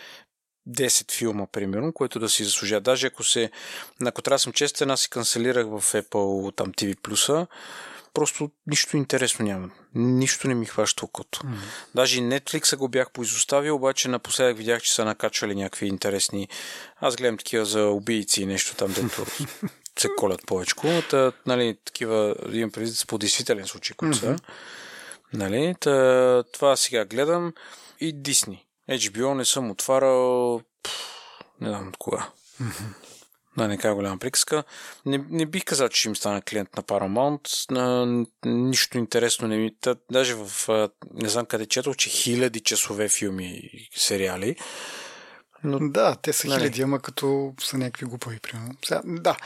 10 0.70 1.12
филма, 1.12 1.46
примерно, 1.52 1.94
които 1.94 2.20
да 2.20 2.30
си 2.30 2.44
заслужат. 2.44 2.84
Даже 2.84 3.08
ако 3.08 3.24
се, 3.24 3.52
ако 4.06 4.22
трябва 4.22 4.36
да 4.36 4.40
съм 4.40 4.54
честен, 4.54 4.92
аз 4.92 5.02
си 5.02 5.10
канцелирах 5.10 5.66
в 5.66 5.82
Apple 5.82 6.56
там 6.56 6.74
TV 6.74 6.96
просто 8.16 8.52
нищо 8.68 8.98
интересно 8.98 9.46
няма. 9.46 9.70
Нищо 9.96 10.48
не 10.48 10.56
ми 10.56 10.66
хваща 10.66 11.06
окото. 11.06 11.40
Mm-hmm. 11.40 11.96
Даже 11.96 12.20
Netflix 12.20 12.76
го 12.76 12.88
бях 12.88 13.12
поизоставил, 13.12 13.76
обаче 13.76 14.08
напоследък 14.08 14.58
видях, 14.58 14.82
че 14.82 14.94
са 14.94 15.06
накачвали 15.06 15.56
някакви 15.56 15.88
интересни. 15.88 16.48
Аз 17.00 17.16
гледам 17.16 17.38
такива 17.38 17.66
за 17.66 17.88
убийци 17.88 18.42
и 18.42 18.46
нещо 18.46 18.76
там, 18.76 18.94
дето 18.94 19.26
се 20.00 20.08
колят 20.18 20.46
повече. 20.48 20.76
Та, 21.10 21.32
нали, 21.46 21.78
такива, 21.86 22.36
имам 22.52 22.72
предвид 22.72 23.08
по 23.08 23.18
действителен 23.18 23.68
случай, 23.68 23.96
които 23.96 24.18
mm-hmm. 24.18 24.38
са. 24.38 24.44
Нали, 25.34 25.76
та, 25.80 26.44
това 26.54 26.76
сега 26.76 27.06
гледам 27.06 27.54
и 28.00 28.14
Дисни. 28.14 28.66
HBO 28.90 29.34
не 29.34 29.46
съм 29.46 29.72
отварял 29.72 30.62
пфф, 30.84 30.92
не 31.62 31.70
знам 31.70 31.88
от 31.88 31.98
кога. 31.98 32.30
Mm-hmm. 32.62 33.15
Да, 33.58 33.68
не 33.68 33.78
кажа 33.78 33.96
голяма 33.96 34.18
приказка. 34.18 34.64
Не, 35.06 35.26
не 35.30 35.46
бих 35.46 35.64
казал, 35.66 35.90
че 35.90 36.00
ще 36.00 36.10
им 36.10 36.16
стана 36.16 36.42
клиент 36.42 36.76
на 36.78 36.84
Paramount. 36.84 37.72
На, 37.72 38.26
нищо 38.46 38.98
интересно 38.98 39.48
не 39.48 39.58
ми... 39.58 39.72
Та, 39.82 39.96
даже 40.12 40.36
в... 40.36 40.70
Не 41.14 41.30
знам 41.30 41.46
къде 41.46 41.66
четох, 41.66 41.96
че 41.96 42.10
хиляди 42.10 42.60
часове 42.60 43.10
филми 43.10 43.46
и 43.46 43.90
сериали. 43.96 44.56
Но, 45.64 45.90
да, 45.90 46.16
те 46.16 46.34
са 46.34 46.48
нали? 46.48 46.60
хиляди, 46.60 46.82
ама 46.82 47.00
като 47.00 47.54
са 47.62 47.78
някакви 47.78 48.06
глупави, 48.06 48.40
примерно. 48.40 48.74
Сега, 48.86 49.02
да, 49.06 49.38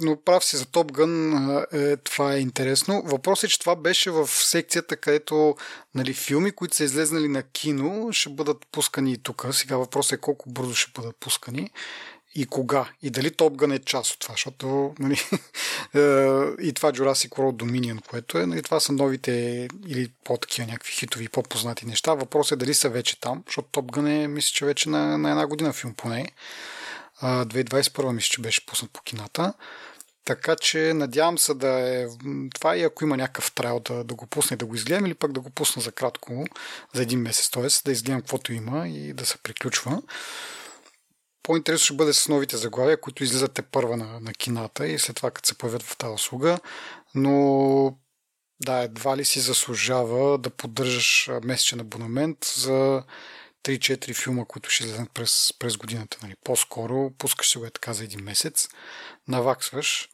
но 0.00 0.22
прав 0.22 0.44
си 0.44 0.56
за 0.56 0.66
Топ 0.66 0.92
Гън, 0.92 1.48
е, 1.72 1.96
това 1.96 2.34
е 2.34 2.40
интересно. 2.40 3.02
Въпросът 3.06 3.44
е, 3.44 3.48
че 3.48 3.58
това 3.58 3.76
беше 3.76 4.10
в 4.10 4.26
секцията, 4.26 4.96
където 4.96 5.56
нали, 5.94 6.14
филми, 6.14 6.52
които 6.52 6.76
са 6.76 6.84
излезнали 6.84 7.28
на 7.28 7.42
кино, 7.42 8.08
ще 8.12 8.30
бъдат 8.30 8.66
пускани 8.72 9.12
и 9.12 9.18
тук. 9.18 9.46
Сега 9.52 9.76
въпросът 9.76 10.12
е 10.12 10.20
колко 10.20 10.50
бързо 10.50 10.74
ще 10.74 11.00
бъдат 11.00 11.16
пускани 11.20 11.70
и 12.34 12.46
кога. 12.46 12.88
И 13.02 13.10
дали 13.10 13.30
Топ 13.30 13.56
Гън 13.56 13.72
е 13.72 13.78
част 13.78 14.12
от 14.12 14.18
това, 14.18 14.32
защото 14.34 14.94
нали, 14.98 15.14
е, 15.94 16.00
и 16.66 16.72
това 16.72 16.92
Jurassic 16.92 17.28
World 17.28 17.64
Dominion, 17.64 18.06
което 18.06 18.38
е, 18.38 18.46
нали, 18.46 18.62
това 18.62 18.80
са 18.80 18.92
новите 18.92 19.68
или 19.86 20.10
по-такива 20.24 20.66
някакви 20.66 20.92
хитови, 20.92 21.28
по-познати 21.28 21.86
неща. 21.86 22.14
Въпросът 22.14 22.52
е 22.52 22.64
дали 22.64 22.74
са 22.74 22.88
вече 22.88 23.20
там, 23.20 23.42
защото 23.46 23.68
Топ 23.72 23.92
Гън 23.92 24.06
е, 24.06 24.28
мисля, 24.28 24.50
че 24.54 24.64
вече 24.64 24.88
на, 24.88 25.18
на 25.18 25.30
една 25.30 25.46
година 25.46 25.72
филм 25.72 25.94
поне. 25.94 26.28
2021 27.22 28.12
мисля, 28.12 28.28
че 28.28 28.40
беше 28.40 28.66
пуснат 28.66 28.90
по 28.90 29.02
кината. 29.02 29.52
Така 30.24 30.56
че 30.56 30.94
надявам 30.94 31.38
се 31.38 31.54
да 31.54 31.68
е 31.68 32.06
това 32.54 32.76
и 32.76 32.82
ако 32.82 33.04
има 33.04 33.16
някакъв 33.16 33.52
трайл 33.52 33.80
да, 33.80 34.04
да 34.04 34.14
го 34.14 34.26
пусне 34.26 34.56
да 34.56 34.66
го 34.66 34.74
изгледам 34.74 35.06
или 35.06 35.14
пък 35.14 35.32
да 35.32 35.40
го 35.40 35.50
пусна 35.50 35.82
за 35.82 35.92
кратко, 35.92 36.44
за 36.94 37.02
един 37.02 37.20
месец, 37.20 37.50
т.е. 37.50 37.66
да 37.84 37.92
изгледам 37.92 38.20
каквото 38.20 38.52
има 38.52 38.88
и 38.88 39.12
да 39.12 39.26
се 39.26 39.38
приключва. 39.38 40.02
По-интересно 41.42 41.84
ще 41.84 41.94
бъде 41.94 42.12
с 42.12 42.28
новите 42.28 42.56
заглавия, 42.56 43.00
които 43.00 43.24
излизат 43.24 43.52
те 43.52 43.62
първа 43.62 43.96
на, 43.96 44.20
на 44.20 44.32
кината 44.32 44.88
и 44.88 44.98
след 44.98 45.16
това 45.16 45.30
като 45.30 45.48
се 45.48 45.58
появят 45.58 45.82
в 45.82 45.96
тази 45.96 46.14
услуга. 46.14 46.58
Но 47.14 47.96
да, 48.60 48.82
едва 48.82 49.16
ли 49.16 49.24
си 49.24 49.40
заслужава 49.40 50.38
да 50.38 50.50
поддържаш 50.50 51.30
месечен 51.44 51.80
абонамент 51.80 52.38
за 52.56 53.02
3-4 53.64 54.14
филма, 54.14 54.44
които 54.44 54.70
ще 54.70 54.84
излезат 54.84 55.10
през, 55.14 55.52
през 55.58 55.76
годината. 55.76 56.18
Нали. 56.22 56.34
По-скоро 56.44 57.10
пускаш 57.18 57.50
се 57.50 57.58
го 57.58 57.64
е 57.64 57.70
така 57.70 57.92
за 57.92 58.04
един 58.04 58.24
месец, 58.24 58.68
наваксваш 59.28 60.08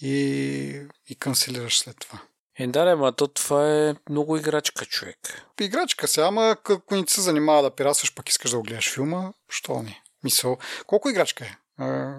и, 0.00 0.82
и 1.08 1.14
канцелираш 1.14 1.78
след 1.78 1.96
това. 2.00 2.22
Е, 2.58 2.66
да, 2.66 2.96
ма 2.96 3.12
то 3.12 3.28
това 3.28 3.88
е 3.88 3.94
много 4.10 4.36
играчка, 4.36 4.86
човек. 4.86 5.18
Играчка 5.60 6.08
се, 6.08 6.22
ама 6.22 6.56
ако 6.68 6.96
не 6.96 7.06
се 7.06 7.20
занимава 7.20 7.62
да 7.62 7.74
пирасваш, 7.74 8.14
пък 8.14 8.28
искаш 8.28 8.50
да 8.50 8.56
го 8.56 8.62
гледаш 8.62 8.94
филма, 8.94 9.32
що 9.48 9.82
не? 9.82 10.02
Мисъл, 10.24 10.58
колко 10.86 11.08
играчка 11.08 11.44
е? 11.44 11.56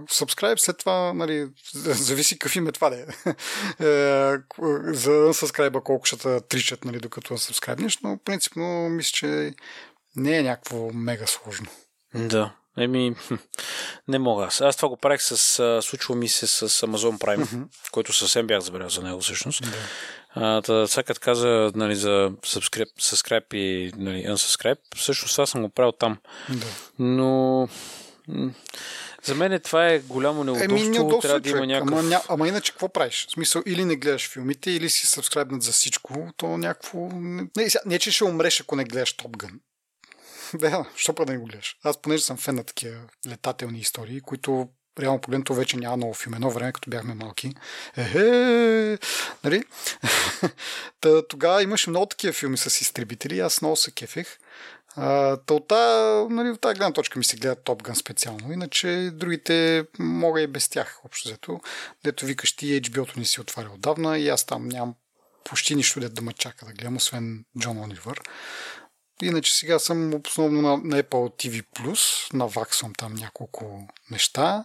Subscribe 0.09 0.57
след 0.57 0.77
това, 0.77 1.13
нали, 1.13 1.49
зависи 1.73 2.39
какъв 2.39 2.55
им 2.55 2.67
е 2.67 2.71
това 2.71 2.89
да 2.89 2.95
е. 3.01 3.05
За 4.93 5.11
unsubscribe 5.11 5.83
колко 5.83 6.05
ще 6.05 6.41
тричат, 6.41 6.85
нали, 6.85 6.99
докато 6.99 7.37
unsubscribe 7.37 7.99
но 8.03 8.17
принципно 8.17 8.89
мисля, 8.89 9.11
че 9.13 9.53
не 10.15 10.37
е 10.37 10.43
някакво 10.43 10.93
мега 10.93 11.27
сложно. 11.27 11.67
Да. 12.15 12.55
Еми, 12.77 13.15
не 14.07 14.19
мога. 14.19 14.49
Аз 14.61 14.75
това 14.75 14.89
го 14.89 14.97
правих 14.97 15.21
с... 15.21 15.37
Случва 15.81 16.15
ми 16.15 16.27
се 16.27 16.47
с 16.47 16.69
Amazon 16.69 17.17
Prime, 17.17 17.45
mm-hmm. 17.45 17.67
който 17.91 18.13
съвсем 18.13 18.47
бях 18.47 18.59
забравил 18.59 18.89
за 18.89 19.01
него 19.01 19.21
всъщност. 19.21 19.63
Да. 19.63 19.77
А, 20.35 20.87
сега 20.87 21.03
като 21.03 21.19
каза 21.19 21.71
нали, 21.75 21.95
за 21.95 22.31
subscribe, 22.45 22.99
subscribe 22.99 23.55
и 23.55 23.91
нали, 23.97 24.23
unsubscribe, 24.23 24.79
всъщност 24.95 25.35
това 25.35 25.45
съм 25.45 25.61
го 25.61 25.69
правил 25.69 25.91
там. 25.91 26.17
Да. 26.49 26.65
Но... 26.99 27.67
За 29.23 29.35
мен 29.35 29.59
това 29.59 29.87
е 29.87 29.99
голямо 29.99 30.43
неудобство. 30.43 30.75
Еми, 30.75 30.89
неудобство 30.89 31.21
трябва 31.21 31.39
да 31.39 31.49
има 31.49 31.67
някакъв... 31.67 31.99
ама, 31.99 32.03
ня... 32.03 32.21
ама 32.29 32.47
иначе 32.47 32.71
какво 32.71 32.89
правиш? 32.89 33.25
В 33.29 33.31
смисъл, 33.31 33.63
или 33.65 33.85
не 33.85 33.95
гледаш 33.95 34.29
филмите, 34.29 34.71
или 34.71 34.89
си 34.89 35.07
сабскрайбнат 35.07 35.61
за 35.61 35.71
всичко, 35.71 36.27
то 36.37 36.57
някакво... 36.57 37.09
Не, 37.13 37.67
не, 37.85 37.99
че 37.99 38.11
ще 38.11 38.23
умреш, 38.23 38.61
ако 38.61 38.75
не 38.75 38.83
гледаш 38.83 39.15
Gun. 39.15 39.59
Да, 40.59 40.85
що 40.95 41.13
па 41.13 41.25
да 41.25 41.31
не 41.31 41.37
го 41.37 41.45
гледаш? 41.45 41.77
Аз 41.83 42.01
понеже 42.01 42.23
съм 42.23 42.37
фен 42.37 42.55
на 42.55 42.63
такива 42.63 42.97
летателни 43.27 43.79
истории, 43.79 44.21
които 44.21 44.69
реално 44.99 45.21
погледнато 45.21 45.53
вече 45.53 45.77
няма 45.77 45.97
много 45.97 46.13
филм. 46.13 46.33
Едно 46.33 46.49
време, 46.49 46.73
като 46.73 46.89
бяхме 46.89 47.13
малки. 47.13 47.53
Ехе! 47.97 48.97
Нали? 49.43 49.63
Та, 51.01 51.27
тогава 51.27 51.63
имаше 51.63 51.89
много 51.89 52.05
такива 52.05 52.33
филми 52.33 52.57
с 52.57 52.81
изтребители. 52.81 53.39
Аз 53.39 53.61
много 53.61 53.75
се 53.75 53.91
кефех. 53.91 54.37
Та 54.95 55.37
от 55.51 55.67
тази, 55.67 56.33
нали, 56.33 56.57
гледна 56.63 56.93
точка 56.93 57.19
ми 57.19 57.25
се 57.25 57.37
гледа 57.37 57.55
Top 57.55 57.81
Gun 57.81 57.93
специално. 57.93 58.53
Иначе 58.53 59.09
другите 59.13 59.85
мога 59.99 60.41
и 60.41 60.47
без 60.47 60.69
тях, 60.69 60.99
общо 61.05 61.29
взето. 61.29 61.59
Дето 62.03 62.25
викаш 62.25 62.55
ти, 62.55 62.81
HBO-то 62.81 63.19
не 63.19 63.25
си 63.25 63.41
отваря 63.41 63.69
отдавна 63.73 64.17
и 64.17 64.29
аз 64.29 64.45
там 64.45 64.67
нямам 64.67 64.95
почти 65.43 65.75
нищо 65.75 66.09
да 66.09 66.21
ме 66.21 66.33
чака 66.33 66.65
да 66.65 66.73
гледам, 66.73 66.95
освен 66.95 67.45
Джон 67.59 67.79
Оливър. 67.79 68.21
Иначе 69.21 69.55
сега 69.55 69.79
съм 69.79 70.13
основно 70.27 70.61
на, 70.61 70.69
на 70.77 71.03
Apple 71.03 71.47
TV+, 71.47 71.65
наваксвам 72.33 72.93
там 72.93 73.13
няколко 73.13 73.87
неща 74.11 74.63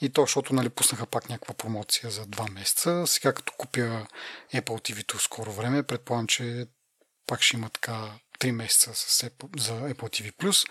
и 0.00 0.08
то, 0.08 0.20
защото 0.20 0.54
нали, 0.54 0.68
пуснаха 0.68 1.06
пак 1.06 1.28
някаква 1.28 1.54
промоция 1.54 2.10
за 2.10 2.26
два 2.26 2.46
месеца. 2.46 3.04
Сега 3.06 3.32
като 3.32 3.52
купя 3.58 4.06
Apple 4.54 4.92
TV-то 4.92 5.18
в 5.18 5.22
скоро 5.22 5.52
време, 5.52 5.82
предполагам, 5.82 6.26
че 6.26 6.66
пак 7.26 7.42
ще 7.42 7.56
има 7.56 7.70
така 7.70 8.12
3 8.40 8.50
месеца 8.50 8.94
с 8.94 9.22
Apple, 9.22 9.60
за 9.60 9.72
Apple 9.72 10.32
TV+. 10.42 10.66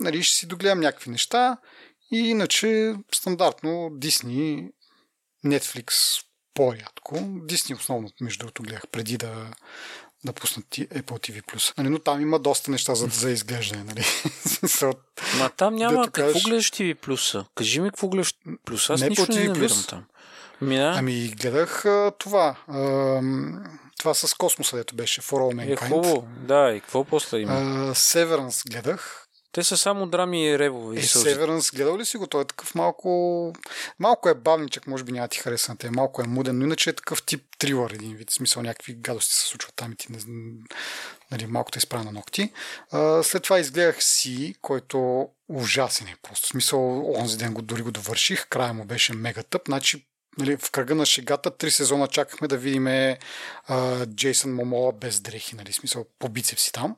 Нали, 0.00 0.22
ще 0.22 0.36
си 0.36 0.46
догледам 0.46 0.80
някакви 0.80 1.10
неща 1.10 1.56
и 2.12 2.18
иначе 2.18 2.94
стандартно 3.14 3.70
Disney, 3.90 4.70
Netflix 5.44 5.92
по-рядко. 6.54 7.14
Disney 7.18 7.76
основно, 7.76 8.10
между 8.20 8.38
другото, 8.38 8.62
гледах 8.62 8.88
преди 8.88 9.16
да, 9.16 9.50
да 10.24 10.32
пуснат 10.32 10.66
Apple 10.66 11.02
TV+. 11.02 11.72
Нали, 11.78 11.88
но 11.88 11.98
там 11.98 12.20
има 12.20 12.38
доста 12.38 12.70
неща 12.70 12.94
за, 12.94 13.06
за 13.06 13.30
изглеждане. 13.30 13.84
Нали? 13.84 14.04
Ма 15.38 15.50
там 15.56 15.74
няма. 15.74 16.04
Какво 16.04 16.32
кажеш... 16.32 16.44
гледаш 16.44 16.70
TV 16.70 16.94
Plus? 16.94 17.46
Кажи 17.54 17.80
ми 17.80 17.90
какво 17.90 18.08
гледаш 18.08 18.34
Plus. 18.66 18.94
Аз 18.94 19.00
не 19.00 19.08
нищо 19.08 19.32
не 19.32 19.48
намирам 19.48 19.84
там. 19.88 20.04
Мина? 20.60 20.94
Ами 20.96 21.28
гледах 21.28 21.84
а, 21.84 22.12
това. 22.18 22.56
А, 22.68 23.20
това 23.98 24.14
с 24.14 24.34
космоса, 24.34 24.76
дето 24.76 24.94
беше 24.94 25.20
For 25.20 25.36
All 25.36 25.54
Mankind. 25.54 25.72
Е, 25.72 25.88
хубаво. 25.88 26.28
Да, 26.38 26.72
и 26.72 26.80
какво 26.80 27.04
после 27.04 27.38
има? 27.38 27.52
Severance 27.94 28.70
гледах. 28.70 29.26
Те 29.52 29.64
са 29.64 29.76
само 29.76 30.06
драми 30.06 30.46
и 30.46 30.58
ревови. 30.58 30.98
Е, 30.98 31.02
Северанс, 31.02 31.70
гледал 31.70 31.98
ли 31.98 32.04
си 32.04 32.16
го? 32.16 32.26
Той 32.26 32.42
е 32.42 32.44
такъв 32.44 32.74
малко... 32.74 33.52
Малко 33.98 34.28
е 34.28 34.34
бавничък, 34.34 34.86
може 34.86 35.04
би 35.04 35.12
няма 35.12 35.28
ти 35.28 35.38
хареса 35.38 35.72
на 35.72 35.78
те. 35.78 35.90
Малко 35.90 36.22
е 36.22 36.26
муден, 36.26 36.58
но 36.58 36.64
иначе 36.64 36.90
е 36.90 36.92
такъв 36.92 37.22
тип 37.22 37.42
трилър, 37.58 37.90
един 37.90 38.16
вид. 38.16 38.30
В 38.30 38.34
смисъл 38.34 38.62
някакви 38.62 38.94
гадости 38.94 39.34
се 39.34 39.48
случват 39.48 39.74
там 39.76 39.92
и 39.92 39.96
ти 39.96 40.12
не... 40.12 40.18
Нали, 41.30 41.46
малко 41.46 41.70
те 41.70 41.78
изправя 41.78 42.04
на 42.04 42.12
ногти. 42.12 42.52
А, 42.90 43.22
след 43.22 43.42
това 43.42 43.58
изгледах 43.58 44.04
си, 44.04 44.54
който 44.62 45.28
ужасен 45.48 46.06
е 46.06 46.16
просто. 46.22 46.46
В 46.46 46.50
смисъл, 46.50 47.12
онзи 47.14 47.36
ден 47.36 47.54
го 47.54 47.62
дори 47.62 47.82
го 47.82 47.90
довърших. 47.90 48.48
Края 48.48 48.72
му 48.72 48.84
беше 48.84 49.12
мега 49.12 49.42
тъп. 49.42 49.62
Значи 49.66 50.06
нали, 50.38 50.56
в 50.56 50.70
кръга 50.70 50.94
на 50.94 51.06
шегата 51.06 51.56
три 51.56 51.70
сезона 51.70 52.08
чакахме 52.08 52.48
да 52.48 52.56
видим 52.56 53.16
Джейсън 54.06 54.54
Момола 54.54 54.92
без 54.92 55.20
дрехи, 55.20 55.56
нали, 55.56 55.72
смисъл 55.72 56.06
по 56.18 56.28
бицепси 56.28 56.72
там. 56.72 56.96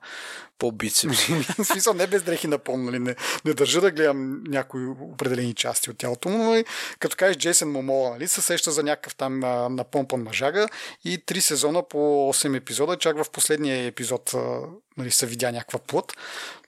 По 0.62 0.72
бицепси. 0.72 1.33
в 1.59 1.64
смисъл 1.64 1.94
не 1.94 2.07
без 2.07 2.22
дрехи 2.22 2.46
напълно, 2.46 2.85
нали, 2.85 2.98
не, 2.98 3.16
не 3.44 3.55
държа 3.55 3.81
да 3.81 3.90
гледам 3.90 4.42
някои 4.44 4.87
определени 4.87 5.55
части 5.55 5.90
от 5.90 5.98
тялото 5.98 6.29
му, 6.29 6.38
но 6.38 6.64
като 6.98 7.16
кажеш 7.16 7.37
Джейсън 7.37 7.70
Момола, 7.70 8.11
нали, 8.11 8.29
се 8.29 8.42
сеща 8.42 8.70
за 8.70 8.83
някакъв 8.83 9.14
там 9.14 9.40
на, 9.40 9.68
на 9.68 9.85
помпан 9.85 10.22
мъжага 10.22 10.68
и 11.05 11.18
три 11.18 11.40
сезона 11.40 11.83
по 11.88 11.98
8 11.98 12.57
епизода, 12.57 12.98
чак 12.98 13.25
в 13.25 13.31
последния 13.31 13.87
епизод 13.87 14.35
нали, 14.96 15.11
се 15.11 15.27
видя 15.27 15.53
някаква 15.53 15.79
плът. 15.79 16.12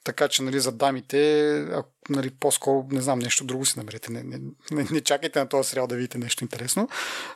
Така 0.04 0.28
че 0.28 0.42
нали, 0.42 0.60
за 0.60 0.72
дамите, 0.72 1.52
ако, 1.72 1.88
нали, 2.08 2.30
по-скоро, 2.30 2.86
не 2.90 3.00
знам, 3.00 3.18
нещо 3.18 3.44
друго 3.44 3.66
си 3.66 3.78
намерете. 3.78 4.12
Не, 4.12 4.22
не, 4.22 4.38
не, 4.70 4.86
не 4.90 5.00
чакайте 5.00 5.38
на 5.38 5.48
този 5.48 5.68
сериал 5.68 5.86
да 5.86 5.94
видите 5.94 6.18
нещо 6.18 6.44
интересно. 6.44 6.88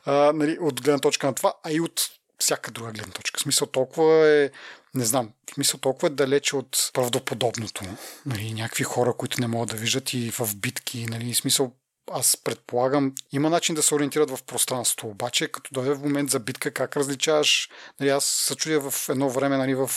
А, 0.04 0.32
нали, 0.32 0.58
от 0.60 0.82
гледна 0.82 0.98
точка 0.98 1.26
на 1.26 1.34
това, 1.34 1.52
а 1.64 1.72
и 1.72 1.80
от 1.80 2.10
всяка 2.38 2.70
друга 2.70 2.92
гледна 2.92 3.12
точка. 3.12 3.38
В 3.38 3.42
смисъл 3.42 3.66
толкова 3.66 4.28
е, 4.28 4.50
не 4.94 5.04
знам, 5.04 5.32
в 5.50 5.54
смисъл 5.54 5.80
толкова 5.80 6.08
е 6.08 6.10
далече 6.10 6.56
от 6.56 6.90
правдоподобното. 6.92 7.84
Нали, 8.26 8.52
някакви 8.52 8.84
хора, 8.84 9.12
които 9.12 9.40
не 9.40 9.46
могат 9.46 9.68
да 9.68 9.76
виждат 9.76 10.14
и 10.14 10.30
в 10.30 10.56
битки, 10.56 11.06
нали, 11.06 11.34
смисъл 11.34 11.72
аз 12.12 12.36
предполагам, 12.36 13.14
има 13.32 13.50
начин 13.50 13.74
да 13.74 13.82
се 13.82 13.94
ориентират 13.94 14.30
в 14.30 14.42
пространството, 14.42 15.06
обаче 15.06 15.48
като 15.48 15.70
дойде 15.74 15.94
в 15.94 16.02
момент 16.02 16.30
за 16.30 16.40
битка, 16.40 16.70
как 16.70 16.96
различаваш, 16.96 17.68
нали, 18.00 18.10
аз 18.10 18.24
се 18.24 18.56
чудя 18.56 18.90
в 18.90 19.08
едно 19.08 19.30
време 19.30 19.56
нали, 19.56 19.74
в 19.74 19.90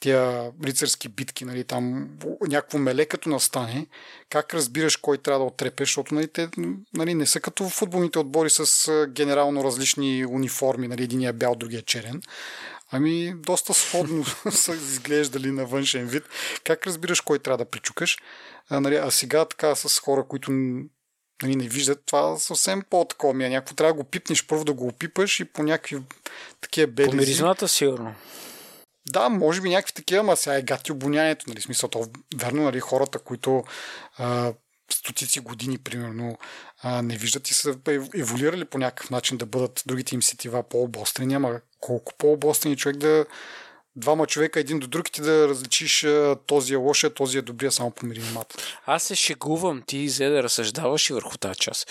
тия 0.00 0.52
рицарски 0.64 1.08
битки, 1.08 1.44
нали, 1.44 1.64
там 1.64 2.08
някакво 2.48 2.78
меле 2.78 3.06
като 3.06 3.28
настане, 3.28 3.86
как 4.30 4.54
разбираш 4.54 4.96
кой 4.96 5.18
трябва 5.18 5.38
да 5.38 5.44
отрепеш, 5.44 5.88
защото 5.88 6.14
нали, 6.14 6.28
те 6.28 6.48
нали, 6.94 7.14
не 7.14 7.26
са 7.26 7.40
като 7.40 7.68
футболните 7.68 8.18
отбори 8.18 8.50
с 8.50 8.90
генерално 9.08 9.64
различни 9.64 10.26
униформи, 10.26 10.88
нали, 10.88 11.02
единия 11.02 11.28
е 11.28 11.32
бял, 11.32 11.54
другия 11.54 11.78
е 11.78 11.82
черен. 11.82 12.22
Ами, 12.94 13.34
доста 13.36 13.74
сходно 13.74 14.24
са 14.50 14.74
изглеждали 14.74 15.50
на 15.50 15.66
външен 15.66 16.06
вид. 16.06 16.24
Как 16.64 16.86
разбираш 16.86 17.20
кой 17.20 17.38
трябва 17.38 17.58
да 17.58 17.70
причукаш? 17.70 18.18
А, 18.68 18.80
нали, 18.80 18.96
а 18.96 19.10
сега 19.10 19.44
така 19.44 19.74
с 19.74 19.98
хора, 19.98 20.24
които 20.28 20.50
нали, 21.42 21.56
не 21.56 21.68
виждат 21.68 22.02
това 22.06 22.38
съвсем 22.38 22.82
по-такова. 22.90 23.34
Някакво 23.34 23.74
трябва 23.74 23.92
да 23.92 24.02
го 24.02 24.10
пипнеш, 24.10 24.46
първо 24.46 24.64
да 24.64 24.72
го 24.72 24.86
опипаш 24.86 25.40
и 25.40 25.44
по 25.44 25.62
някакви 25.62 26.02
такива 26.60 26.86
белези. 26.86 27.10
По 27.10 27.16
миризмата 27.16 27.68
сигурно. 27.68 28.14
Да, 29.10 29.28
може 29.28 29.60
би 29.60 29.68
някакви 29.68 29.92
такива, 29.92 30.20
ама 30.20 30.36
сега 30.36 30.56
е 30.56 30.62
гати 30.62 30.92
обонянието, 30.92 31.44
нали, 31.48 31.60
смисъл, 31.60 31.88
то 31.88 32.06
верно, 32.36 32.62
нали, 32.62 32.80
хората, 32.80 33.18
които 33.18 33.64
а, 34.18 34.52
стотици 34.92 35.40
години, 35.40 35.78
примерно, 35.78 36.38
а, 36.82 37.02
не 37.02 37.16
виждат 37.16 37.48
и 37.48 37.54
са 37.54 37.76
еволюирали 38.14 38.64
по 38.64 38.78
някакъв 38.78 39.10
начин 39.10 39.36
да 39.36 39.46
бъдат 39.46 39.82
другите 39.86 40.14
им 40.14 40.22
сетива 40.22 40.62
по-обострени, 40.62 41.34
ама 41.34 41.60
колко 41.80 42.12
по-обострени 42.18 42.76
човек 42.76 42.96
да 42.96 43.26
двама 43.96 44.26
човека 44.26 44.60
един 44.60 44.78
до 44.78 44.86
друг 44.86 45.10
ти 45.12 45.20
да 45.22 45.48
различиш 45.48 46.06
този 46.46 46.74
е 46.74 46.76
лошия, 46.76 47.14
този 47.14 47.38
е 47.38 47.42
добрия 47.42 47.72
само 47.72 47.90
по 47.90 48.06
миримата. 48.06 48.56
Аз 48.86 49.02
се 49.02 49.14
шегувам, 49.14 49.82
ти 49.86 50.06
взе 50.06 50.28
да 50.28 50.42
разсъждаваш 50.42 51.10
и 51.10 51.12
върху 51.12 51.38
тази 51.38 51.58
част. 51.58 51.90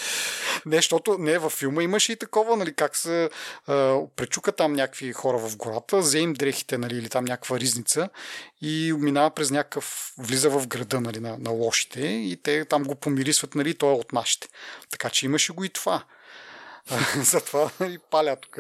Не, 0.66 0.76
защото 0.76 1.18
не, 1.20 1.38
във 1.38 1.54
филма 1.54 1.84
имаше 1.84 2.12
и 2.12 2.16
такова, 2.16 2.58
нали, 2.58 2.74
как 2.76 2.96
се 2.96 3.30
а, 3.68 4.00
пречука 4.16 4.52
там 4.52 4.74
някакви 4.74 5.14
хора 5.14 5.38
в 5.38 5.58
гората, 5.58 5.98
взе 5.98 6.20
им 6.20 6.34
дрехите, 6.34 6.78
нали, 6.78 6.98
или 6.98 7.10
там 7.10 7.26
някаква 7.26 7.60
ризница 7.60 8.10
и 8.62 8.94
минава 8.98 9.30
през 9.30 9.52
някакъв, 9.52 10.14
влиза 10.18 10.50
в 10.50 10.68
града, 10.68 11.02
нали, 11.02 11.20
на, 11.20 11.38
на 11.38 11.50
лошите 11.50 12.02
и 12.02 12.40
те 12.44 12.66
там 12.66 12.84
го 12.84 12.96
помирисват, 12.96 13.56
нали, 13.56 13.74
той 13.74 13.90
е 13.90 13.96
от 13.96 14.14
нашите. 14.14 14.48
Така 14.92 15.10
че 15.10 15.26
имаше 15.26 15.54
го 15.54 15.64
и 15.64 15.70
това. 15.70 16.04
Затова 17.16 17.72
и 17.82 18.00
паля 18.12 18.36
тук. 18.36 18.58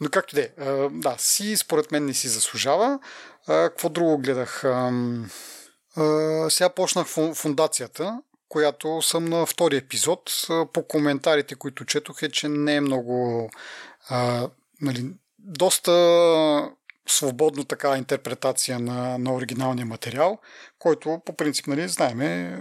Но 0.00 0.08
както 0.10 0.34
де, 0.34 0.52
да, 0.90 1.14
си 1.18 1.56
според 1.56 1.92
мен 1.92 2.04
не 2.04 2.14
си 2.14 2.28
заслужава. 2.28 2.98
Какво 3.46 3.88
друго 3.88 4.18
гледах? 4.18 4.64
Сега 6.48 6.68
почнах 6.68 7.06
фундацията, 7.34 8.20
която 8.48 9.02
съм 9.02 9.24
на 9.24 9.46
втори 9.46 9.76
епизод. 9.76 10.30
По 10.72 10.82
коментарите, 10.88 11.54
които 11.54 11.84
четох 11.84 12.22
е, 12.22 12.30
че 12.30 12.48
не 12.48 12.76
е 12.76 12.80
много 12.80 13.50
нали, 14.80 15.10
доста 15.38 15.92
свободно 17.08 17.64
така 17.64 17.96
интерпретация 17.96 18.78
на, 18.78 19.18
на 19.18 19.34
оригиналния 19.34 19.86
материал, 19.86 20.38
който 20.78 21.20
по 21.26 21.36
принцип, 21.36 21.66
нали, 21.66 21.88
знаеме, 21.88 22.60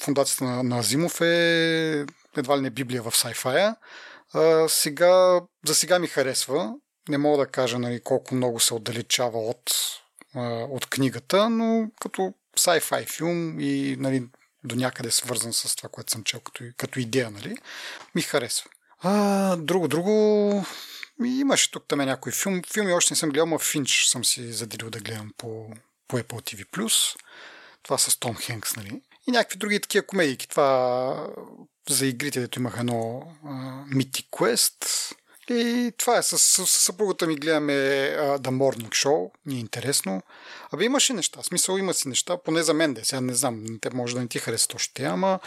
фундацията 0.00 0.44
на, 0.44 0.62
на 0.62 0.78
Азимов 0.78 1.20
е 1.20 2.06
едва 2.36 2.58
ли 2.58 2.60
не 2.60 2.70
Библия 2.70 3.02
в 3.02 3.16
сайфая. 3.16 3.76
А, 4.36 4.68
сега, 4.68 5.40
за 5.66 5.74
сега 5.74 5.98
ми 5.98 6.06
харесва. 6.06 6.74
Не 7.08 7.18
мога 7.18 7.38
да 7.38 7.46
кажа 7.46 7.78
нали, 7.78 8.00
колко 8.00 8.34
много 8.34 8.60
се 8.60 8.74
отдалечава 8.74 9.38
от, 9.38 9.70
от 10.70 10.86
книгата, 10.86 11.50
но 11.50 11.90
като 12.00 12.34
sci-fi 12.58 13.16
филм 13.16 13.60
и 13.60 13.96
нали, 13.98 14.28
до 14.64 14.76
някъде 14.76 15.10
свързан 15.10 15.52
с 15.52 15.76
това, 15.76 15.88
което 15.88 16.12
съм 16.12 16.24
чел 16.24 16.40
като, 16.40 16.64
като 16.76 17.00
идея, 17.00 17.30
нали, 17.30 17.56
ми 18.14 18.22
харесва. 18.22 18.70
А, 19.00 19.56
друго, 19.56 19.88
друго, 19.88 20.64
имаше 21.24 21.70
тук 21.70 21.84
там 21.88 21.98
някой 21.98 22.32
филм. 22.32 22.62
Филми 22.72 22.92
още 22.92 23.12
не 23.12 23.16
съм 23.16 23.30
гледал, 23.30 23.46
но 23.46 23.58
Финч 23.58 24.06
съм 24.06 24.24
си 24.24 24.52
заделил 24.52 24.90
да 24.90 25.00
гледам 25.00 25.32
по, 25.38 25.70
по 26.08 26.18
Apple 26.18 26.54
TV+. 26.54 27.16
Това 27.82 27.98
с 27.98 28.18
Том 28.18 28.36
Хенкс, 28.36 28.76
нали? 28.76 29.02
И 29.28 29.30
някакви 29.30 29.58
други 29.58 29.80
такива 29.80 30.06
комедии. 30.06 30.36
Това 30.36 31.28
за 31.88 32.06
игрите, 32.06 32.40
дето 32.40 32.58
имах 32.60 32.76
едно 32.78 33.22
uh, 33.46 33.94
Mythic 33.94 34.26
Quest. 34.30 35.12
И 35.50 35.92
това 35.98 36.18
е. 36.18 36.22
С, 36.22 36.38
с, 36.38 36.66
с 36.66 36.70
съпругата 36.70 37.26
ми 37.26 37.36
гледаме 37.36 37.72
uh, 37.72 38.38
The 38.38 38.50
Morning 38.50 38.88
Show. 38.88 39.30
Ни 39.46 39.56
е 39.56 39.60
интересно. 39.60 40.22
Абе 40.72 40.84
имаше 40.84 41.12
неща. 41.12 41.42
Смисъл 41.42 41.76
има 41.76 41.94
си 41.94 42.08
неща. 42.08 42.36
Поне 42.44 42.62
за 42.62 42.74
мен 42.74 42.94
да 42.94 43.04
Сега 43.04 43.20
не 43.20 43.34
знам. 43.34 43.64
Те 43.80 43.90
може 43.90 44.14
да 44.14 44.20
не 44.20 44.28
ти 44.28 44.38
харесат 44.38 44.74
още, 44.74 45.04
ама... 45.04 45.38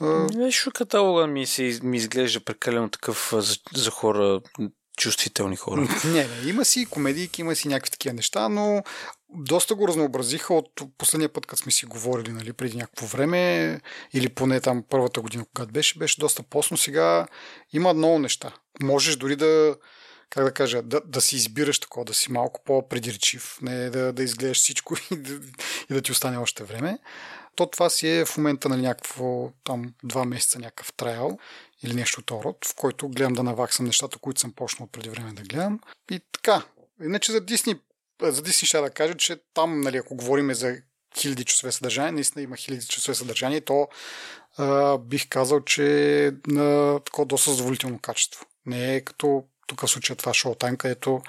Uh... 0.00 0.44
Виж, 0.44 0.68
каталога 0.74 1.26
ми, 1.26 1.46
се, 1.46 1.80
ми 1.82 1.96
изглежда 1.96 2.40
прекалено 2.40 2.88
такъв 2.88 3.32
за, 3.36 3.56
за 3.74 3.90
хора 3.90 4.40
чувствителни 4.96 5.56
хора. 5.56 5.80
Не, 6.04 6.24
не, 6.24 6.48
има 6.48 6.64
си 6.64 6.86
комедийки, 6.86 7.40
има 7.40 7.54
си 7.54 7.68
някакви 7.68 7.90
такива 7.90 8.14
неща, 8.14 8.48
но 8.48 8.82
доста 9.34 9.74
го 9.74 9.88
разнообразиха 9.88 10.54
от 10.54 10.82
последния 10.98 11.28
път, 11.28 11.46
като 11.46 11.62
сме 11.62 11.72
си 11.72 11.86
говорили 11.86 12.32
нали, 12.32 12.52
преди 12.52 12.76
някакво 12.76 13.06
време, 13.06 13.80
или 14.12 14.28
поне 14.28 14.60
там 14.60 14.84
първата 14.88 15.20
година, 15.20 15.44
когато 15.54 15.72
беше, 15.72 15.98
беше 15.98 16.20
доста 16.20 16.42
посно. 16.42 16.76
Сега 16.76 17.26
има 17.72 17.94
много 17.94 18.18
неща. 18.18 18.52
Можеш 18.82 19.16
дори 19.16 19.36
да, 19.36 19.76
как 20.30 20.44
да 20.44 20.54
кажа, 20.54 20.82
да, 20.82 21.00
да 21.04 21.20
си 21.20 21.36
избираш 21.36 21.78
такова, 21.78 22.04
да 22.04 22.14
си 22.14 22.32
малко 22.32 22.60
по-предиречив, 22.64 23.58
не 23.62 23.90
да, 23.90 24.12
да 24.12 24.22
изгледаш 24.22 24.56
всичко 24.56 24.96
и 25.10 25.16
да, 25.16 25.34
и 25.90 25.94
да 25.94 26.02
ти 26.02 26.12
остане 26.12 26.36
още 26.36 26.64
време. 26.64 26.98
То 27.56 27.66
това 27.66 27.90
си 27.90 28.08
е 28.08 28.24
в 28.24 28.36
момента 28.36 28.68
на 28.68 28.76
нали, 28.76 28.86
някакво 28.86 29.50
там 29.64 29.94
два 30.04 30.24
месеца 30.24 30.58
някакъв 30.58 30.92
трайл 30.92 31.38
или 31.82 31.94
нещо 31.94 32.20
от 32.20 32.30
род, 32.30 32.66
в 32.66 32.74
който 32.74 33.08
гледам 33.08 33.32
да 33.32 33.42
наваксам 33.42 33.86
нещата, 33.86 34.18
които 34.18 34.40
съм 34.40 34.52
почнал 34.52 34.88
преди 34.92 35.10
време 35.10 35.32
да 35.32 35.42
гледам. 35.42 35.80
И 36.10 36.20
така. 36.32 36.62
Иначе 37.02 37.32
за 37.32 37.40
Дисни, 37.40 37.74
за 38.22 38.42
Дисни 38.42 38.68
ще 38.68 38.80
да 38.80 38.90
кажа, 38.90 39.14
че 39.14 39.36
там, 39.54 39.80
нали, 39.80 39.96
ако 39.96 40.16
говорим 40.16 40.54
за 40.54 40.76
хиляди 41.18 41.44
часове 41.44 41.72
съдържание, 41.72 42.12
наистина 42.12 42.42
има 42.42 42.56
хиляди 42.56 42.86
часове 42.86 43.14
съдържание, 43.14 43.60
то 43.60 43.88
а, 44.56 44.98
бих 44.98 45.28
казал, 45.28 45.60
че 45.60 46.26
е 46.26 46.32
на 46.46 47.00
такова 47.00 47.26
доста 47.26 47.50
задоволително 47.50 47.98
качество. 47.98 48.46
Не 48.66 48.94
е 48.94 49.00
като 49.00 49.44
тук 49.66 49.80
в 49.80 49.88
случая 49.88 50.16
това 50.16 50.32
шоу-тайм, 50.32 50.76
където 50.76 51.22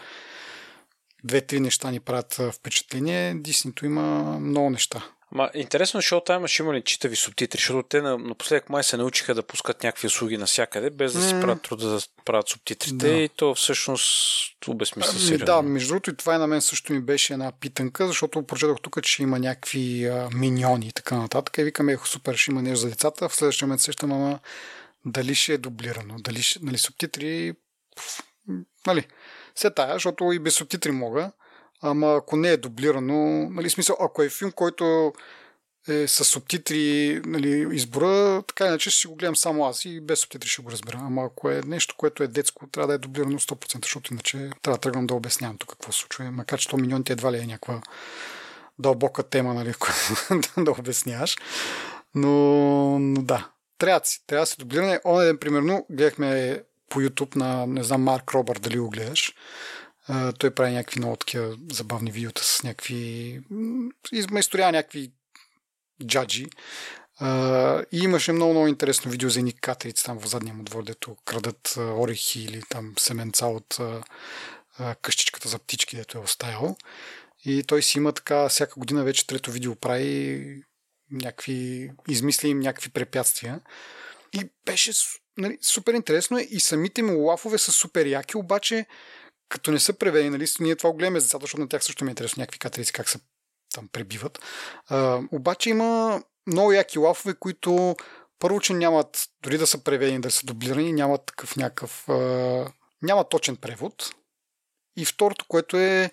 две-три 1.23 1.59
неща 1.59 1.91
ни 1.91 1.99
правят 1.99 2.39
впечатление. 2.53 3.35
Диснито 3.35 3.85
има 3.85 4.39
много 4.39 4.69
неща. 4.69 5.05
Ма, 5.35 5.49
интересно, 5.53 5.97
защото 5.97 6.23
там 6.23 6.47
ще 6.47 6.63
има 6.63 6.73
ли 6.73 6.81
читави 6.81 7.15
субтитри, 7.15 7.57
защото 7.57 7.87
те 7.87 8.01
напоследък 8.01 8.69
май 8.69 8.83
се 8.83 8.97
научиха 8.97 9.35
да 9.35 9.43
пускат 9.43 9.83
някакви 9.83 10.07
услуги 10.07 10.37
навсякъде, 10.37 10.89
без 10.89 11.13
да 11.13 11.21
си 11.21 11.33
правят 11.41 11.61
труда 11.61 11.89
да 11.89 11.99
правят 12.25 12.49
субтитрите 12.49 12.95
да. 12.95 13.09
и 13.09 13.29
то 13.29 13.55
всъщност 13.55 14.67
обезмисля 14.67 15.19
сериозно. 15.19 15.45
Да, 15.45 15.61
между 15.61 15.87
другото 15.87 16.09
и 16.09 16.15
това 16.15 16.35
и 16.35 16.37
на 16.37 16.47
мен 16.47 16.61
също 16.61 16.93
ми 16.93 17.01
беше 17.01 17.33
една 17.33 17.51
питанка, 17.51 18.07
защото 18.07 18.47
прочетох 18.47 18.81
тук, 18.81 19.03
че 19.03 19.23
има 19.23 19.39
някакви 19.39 20.05
а, 20.05 20.29
миньони 20.33 20.87
и 20.87 20.91
така 20.91 21.17
нататък. 21.17 21.57
И 21.57 21.63
викаме, 21.63 21.93
ехо, 21.93 22.07
супер, 22.07 22.35
ще 22.35 22.51
има 22.51 22.61
нещо 22.61 22.79
за 22.79 22.89
децата. 22.89 23.29
В 23.29 23.35
следващия 23.35 23.67
момент 23.67 23.81
сещам, 23.81 24.11
ама 24.11 24.39
дали 25.05 25.35
ще 25.35 25.53
е 25.53 25.57
дублирано, 25.57 26.15
дали 26.19 26.41
ще, 26.41 26.59
нали, 26.61 26.77
субтитри, 26.77 27.53
нали, 28.87 29.07
се 29.55 29.69
тая, 29.69 29.93
защото 29.93 30.31
и 30.31 30.39
без 30.39 30.55
субтитри 30.55 30.91
мога. 30.91 31.31
Ама 31.85 32.15
ако 32.15 32.35
не 32.37 32.49
е 32.49 32.57
дублирано, 32.57 33.49
нали, 33.49 33.69
смисъл, 33.69 33.97
ако 33.99 34.23
е 34.23 34.29
филм, 34.29 34.51
който 34.51 35.13
е 35.87 36.07
с 36.07 36.23
субтитри, 36.23 37.21
нали, 37.25 37.67
избора, 37.75 38.43
така 38.47 38.65
иначе 38.65 38.89
ще 38.89 39.07
го 39.07 39.15
гледам 39.15 39.35
само 39.35 39.65
аз 39.65 39.85
и 39.85 40.01
без 40.01 40.19
субтитри 40.19 40.49
ще 40.49 40.61
го 40.61 40.71
разбера. 40.71 40.97
Ама 41.01 41.25
ако 41.25 41.49
е 41.49 41.61
нещо, 41.65 41.95
което 41.97 42.23
е 42.23 42.27
детско, 42.27 42.67
трябва 42.67 42.87
да 42.87 42.93
е 42.93 42.97
дублирано 42.97 43.39
100%, 43.39 43.85
защото 43.85 44.13
иначе 44.13 44.49
трябва 44.61 44.77
да 44.77 44.81
тръгвам 44.81 45.07
да 45.07 45.13
обяснявам 45.13 45.57
тук 45.57 45.69
какво 45.69 45.91
се 45.91 45.99
случва. 45.99 46.31
Макар 46.31 46.59
че 46.59 46.69
то 46.69 46.77
миньоните 46.77 47.13
едва 47.13 47.31
ли 47.31 47.37
е 47.37 47.45
някаква 47.45 47.81
дълбока 48.79 49.23
тема, 49.23 49.53
нали, 49.53 49.73
да 50.57 50.71
обясняваш. 50.71 51.37
Но, 52.15 52.29
но 52.99 53.21
да, 53.21 53.49
трябва 53.77 53.99
да 53.99 54.05
си, 54.05 54.23
трябва 54.27 54.41
да 54.41 54.47
си 54.47 54.55
дублиране. 54.59 54.99
Онен 55.05 55.27
ден, 55.27 55.37
примерно, 55.37 55.85
гледахме 55.89 56.61
по 56.89 57.01
YouTube 57.01 57.35
на, 57.35 57.67
не 57.67 57.83
знам, 57.83 58.03
Марк 58.03 58.33
Робър, 58.33 58.59
дали 58.59 58.79
го 58.79 58.89
гледаш 58.89 59.33
той 60.39 60.51
прави 60.51 60.71
някакви 60.71 60.99
много 60.99 61.15
такива 61.15 61.57
забавни 61.71 62.11
видеота 62.11 62.43
с 62.43 62.63
някакви... 62.63 63.39
Измайсторява 64.11 64.71
някакви 64.71 65.11
джаджи. 66.05 66.47
Uh, 67.21 67.85
и 67.91 67.99
имаше 67.99 68.31
много, 68.31 68.51
много 68.51 68.67
интересно 68.67 69.11
видео 69.11 69.29
за 69.29 69.39
едни 69.39 69.53
катерици 69.53 70.03
там 70.03 70.19
в 70.19 70.27
задния 70.27 70.53
му 70.53 70.63
двор, 70.63 70.83
дето 70.83 71.15
крадат 71.25 71.67
uh, 71.67 71.99
орехи 71.99 72.41
или 72.41 72.61
там 72.69 72.93
семенца 72.97 73.45
от 73.45 73.75
uh, 73.75 74.03
къщичката 75.01 75.49
за 75.49 75.59
птички, 75.59 75.95
дето 75.95 76.17
е 76.17 76.21
оставил. 76.21 76.75
И 77.45 77.63
той 77.63 77.83
си 77.83 77.97
има 77.97 78.13
така, 78.13 78.49
всяка 78.49 78.79
година 78.79 79.03
вече 79.03 79.27
трето 79.27 79.51
видео 79.51 79.75
прави 79.75 80.63
някакви, 81.11 81.91
измисли 82.07 82.49
им 82.49 82.59
някакви 82.59 82.89
препятствия. 82.89 83.61
И 84.33 84.49
беше 84.65 84.91
нали, 85.37 85.57
супер 85.61 85.93
интересно 85.93 86.39
и 86.49 86.59
самите 86.59 87.03
му 87.03 87.19
лафове 87.19 87.57
са 87.57 87.71
супер 87.71 88.05
яки, 88.05 88.37
обаче 88.37 88.85
като 89.53 89.71
не 89.71 89.79
са 89.79 89.93
преведени, 89.93 90.29
нали, 90.29 90.45
ние 90.59 90.75
това 90.75 90.91
го 90.91 90.97
гледаме 90.97 91.19
децата, 91.19 91.41
защото 91.41 91.61
на 91.61 91.69
тях 91.69 91.83
също 91.83 92.05
ми 92.05 92.09
е 92.09 92.11
интересно 92.11 92.41
някакви 92.41 92.59
катерици 92.59 92.93
как 92.93 93.09
се 93.09 93.19
там 93.73 93.87
пребиват. 93.87 94.39
А, 94.87 95.21
обаче 95.31 95.69
има 95.69 96.21
много 96.47 96.71
яки 96.71 96.99
лафове, 96.99 97.33
които 97.33 97.95
първо, 98.39 98.59
че 98.59 98.73
нямат, 98.73 99.29
дори 99.43 99.57
да 99.57 99.67
са 99.67 99.83
преведени, 99.83 100.21
да 100.21 100.31
са 100.31 100.45
дублирани, 100.45 100.93
нямат 100.93 101.25
такъв 101.25 101.55
някакъв... 101.55 102.09
А, 102.09 102.67
няма 103.01 103.29
точен 103.29 103.55
превод. 103.55 104.09
И 104.97 105.05
второто, 105.05 105.45
което 105.47 105.77
е, 105.77 106.09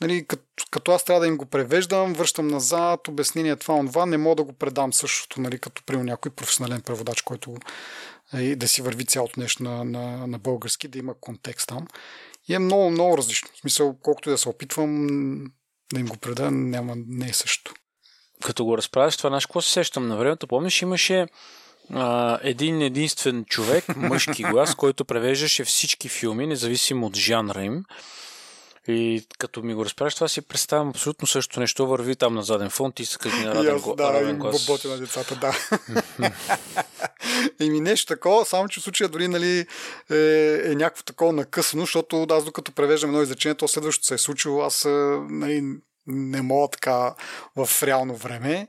нали, 0.00 0.26
като, 0.26 0.42
като 0.70 0.92
аз 0.92 1.04
трябва 1.04 1.20
да 1.20 1.26
им 1.26 1.36
го 1.36 1.46
превеждам, 1.46 2.14
връщам 2.14 2.48
назад, 2.48 3.08
обяснение 3.08 3.56
това, 3.56 3.74
онова, 3.74 4.06
не 4.06 4.16
мога 4.16 4.36
да 4.36 4.44
го 4.44 4.52
предам 4.52 4.92
същото, 4.92 5.40
нали, 5.40 5.58
като 5.58 5.82
при 5.86 5.96
някой 5.96 6.30
професионален 6.30 6.80
преводач, 6.80 7.22
който 7.22 7.56
е, 8.32 8.56
да 8.56 8.68
си 8.68 8.82
върви 8.82 9.06
цялото 9.06 9.40
нещо 9.40 9.62
на, 9.62 9.84
на, 9.84 10.26
на 10.26 10.38
български, 10.38 10.88
да 10.88 10.98
има 10.98 11.14
контекст 11.20 11.68
там. 11.68 11.86
И 12.48 12.54
е 12.54 12.58
много, 12.58 12.90
много 12.90 13.18
различно. 13.18 13.48
В 13.54 13.60
смисъл, 13.60 13.96
колкото 14.02 14.28
и 14.28 14.32
да 14.32 14.38
се 14.38 14.48
опитвам 14.48 15.08
да 15.92 16.00
им 16.00 16.06
го 16.06 16.16
преда, 16.16 16.50
няма, 16.50 16.94
не 17.08 17.28
е 17.28 17.32
също. 17.32 17.74
Като 18.44 18.64
го 18.64 18.78
разправяш 18.78 19.16
това, 19.16 19.30
знаеш, 19.30 19.46
какво 19.46 19.60
се 19.60 19.72
сещам 19.72 20.08
на 20.08 20.16
времето? 20.16 20.46
Помниш, 20.46 20.82
имаше 20.82 21.26
а, 21.90 22.38
един 22.42 22.82
единствен 22.82 23.44
човек, 23.44 23.84
мъжки 23.96 24.42
глас, 24.42 24.74
който 24.74 25.04
превеждаше 25.04 25.64
всички 25.64 26.08
филми, 26.08 26.46
независимо 26.46 27.06
от 27.06 27.16
жанра 27.16 27.62
им. 27.62 27.84
И 28.88 29.26
като 29.38 29.62
ми 29.62 29.74
го 29.74 29.84
разправяш, 29.84 30.14
това 30.14 30.28
си 30.28 30.40
представям 30.40 30.88
абсолютно 30.88 31.26
също 31.26 31.60
нещо. 31.60 31.86
Върви 31.86 32.16
там 32.16 32.34
на 32.34 32.42
заден 32.42 32.70
фон, 32.70 32.92
ти 32.92 33.02
искаш 33.02 33.32
на 33.32 33.54
раден, 33.54 33.78
го, 33.78 33.94
да, 33.94 34.12
раден 34.12 34.38
глас. 34.38 34.66
Да, 34.66 34.88
на 34.88 34.98
децата, 34.98 35.36
да. 35.36 35.52
Еми 37.60 37.80
нещо 37.80 38.14
такова, 38.14 38.44
само 38.44 38.68
че 38.68 38.80
в 38.80 38.82
случая 38.82 39.08
дори 39.08 39.28
нали, 39.28 39.66
е, 40.10 40.16
е 40.64 40.74
някакво 40.74 41.02
такова 41.02 41.32
накъсано, 41.32 41.82
защото 41.82 42.26
аз 42.30 42.44
докато 42.44 42.72
превеждам 42.72 43.10
едно 43.10 43.22
изречение, 43.22 43.54
то 43.54 43.68
следващото 43.68 44.06
се 44.06 44.14
е 44.14 44.18
случило, 44.18 44.62
аз 44.62 44.84
нали, 45.30 45.62
не 46.06 46.42
мога 46.42 46.68
така 46.68 47.14
в 47.56 47.82
реално 47.82 48.16
време. 48.16 48.68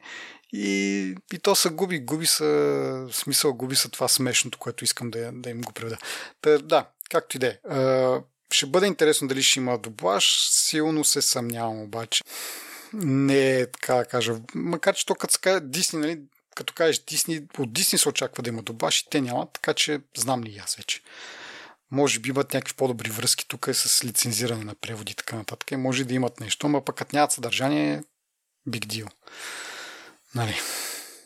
И, 0.54 1.16
и 1.34 1.40
то 1.40 1.56
се 1.56 1.70
губи, 1.70 2.00
губи 2.00 2.26
са, 2.26 3.08
смисъл, 3.12 3.54
губи 3.54 3.76
са 3.76 3.90
това 3.90 4.08
смешното, 4.08 4.58
което 4.58 4.84
искам 4.84 5.12
да, 5.12 5.32
да 5.34 5.50
им 5.50 5.62
го 5.62 5.74
преведа. 5.74 5.98
Та, 6.42 6.58
да, 6.58 6.86
както 7.10 7.38
и 7.38 7.40
да 7.40 7.48
е. 7.48 7.58
Ще 8.52 8.66
бъде 8.66 8.88
интересно 8.88 9.28
дали 9.28 9.44
ще 9.44 9.60
има 9.60 9.78
дублаж. 9.78 10.38
Силно 10.52 11.04
се 11.04 11.22
съмнявам 11.22 11.82
обаче. 11.82 12.24
Не 12.94 13.60
е 13.60 13.72
така 13.72 13.96
да 13.96 14.06
кажа. 14.06 14.36
Макар, 14.56 14.96
че 14.96 15.06
то 15.06 15.16
като 15.16 15.34
се 15.34 15.40
каже 15.40 15.60
Дисни, 15.60 16.00
нали, 16.00 16.20
като 16.56 16.74
кажеш 16.74 17.00
Дисни, 17.00 17.48
от 17.58 17.74
Дисни 17.74 18.00
се 18.00 18.10
очаква 18.10 18.44
да 18.44 18.50
има 18.50 18.62
дублаж 18.62 19.00
и 19.00 19.10
те 19.10 19.22
нямат, 19.22 19.50
така 19.54 19.74
че 19.74 20.02
знам 20.18 20.44
ли 20.44 20.62
аз 20.64 20.76
вече. 20.76 21.02
Може 21.92 22.20
би 22.20 22.30
имат 22.30 22.54
някакви 22.54 22.74
по-добри 22.76 23.10
връзки 23.10 23.48
тук 23.48 23.70
с 23.74 24.06
лицензиране 24.06 24.64
на 24.64 24.76
преводи 24.76 25.12
и 25.12 25.16
така 25.16 25.36
нататък. 25.36 25.72
Може 25.80 26.04
да 26.04 26.14
имат 26.14 26.40
нещо, 26.40 26.68
но 26.70 26.86
пък 26.86 27.14
нямат 27.14 27.32
съдържание, 27.32 28.04
big 28.70 28.86
deal. 28.86 29.10
Нали? 30.36 30.56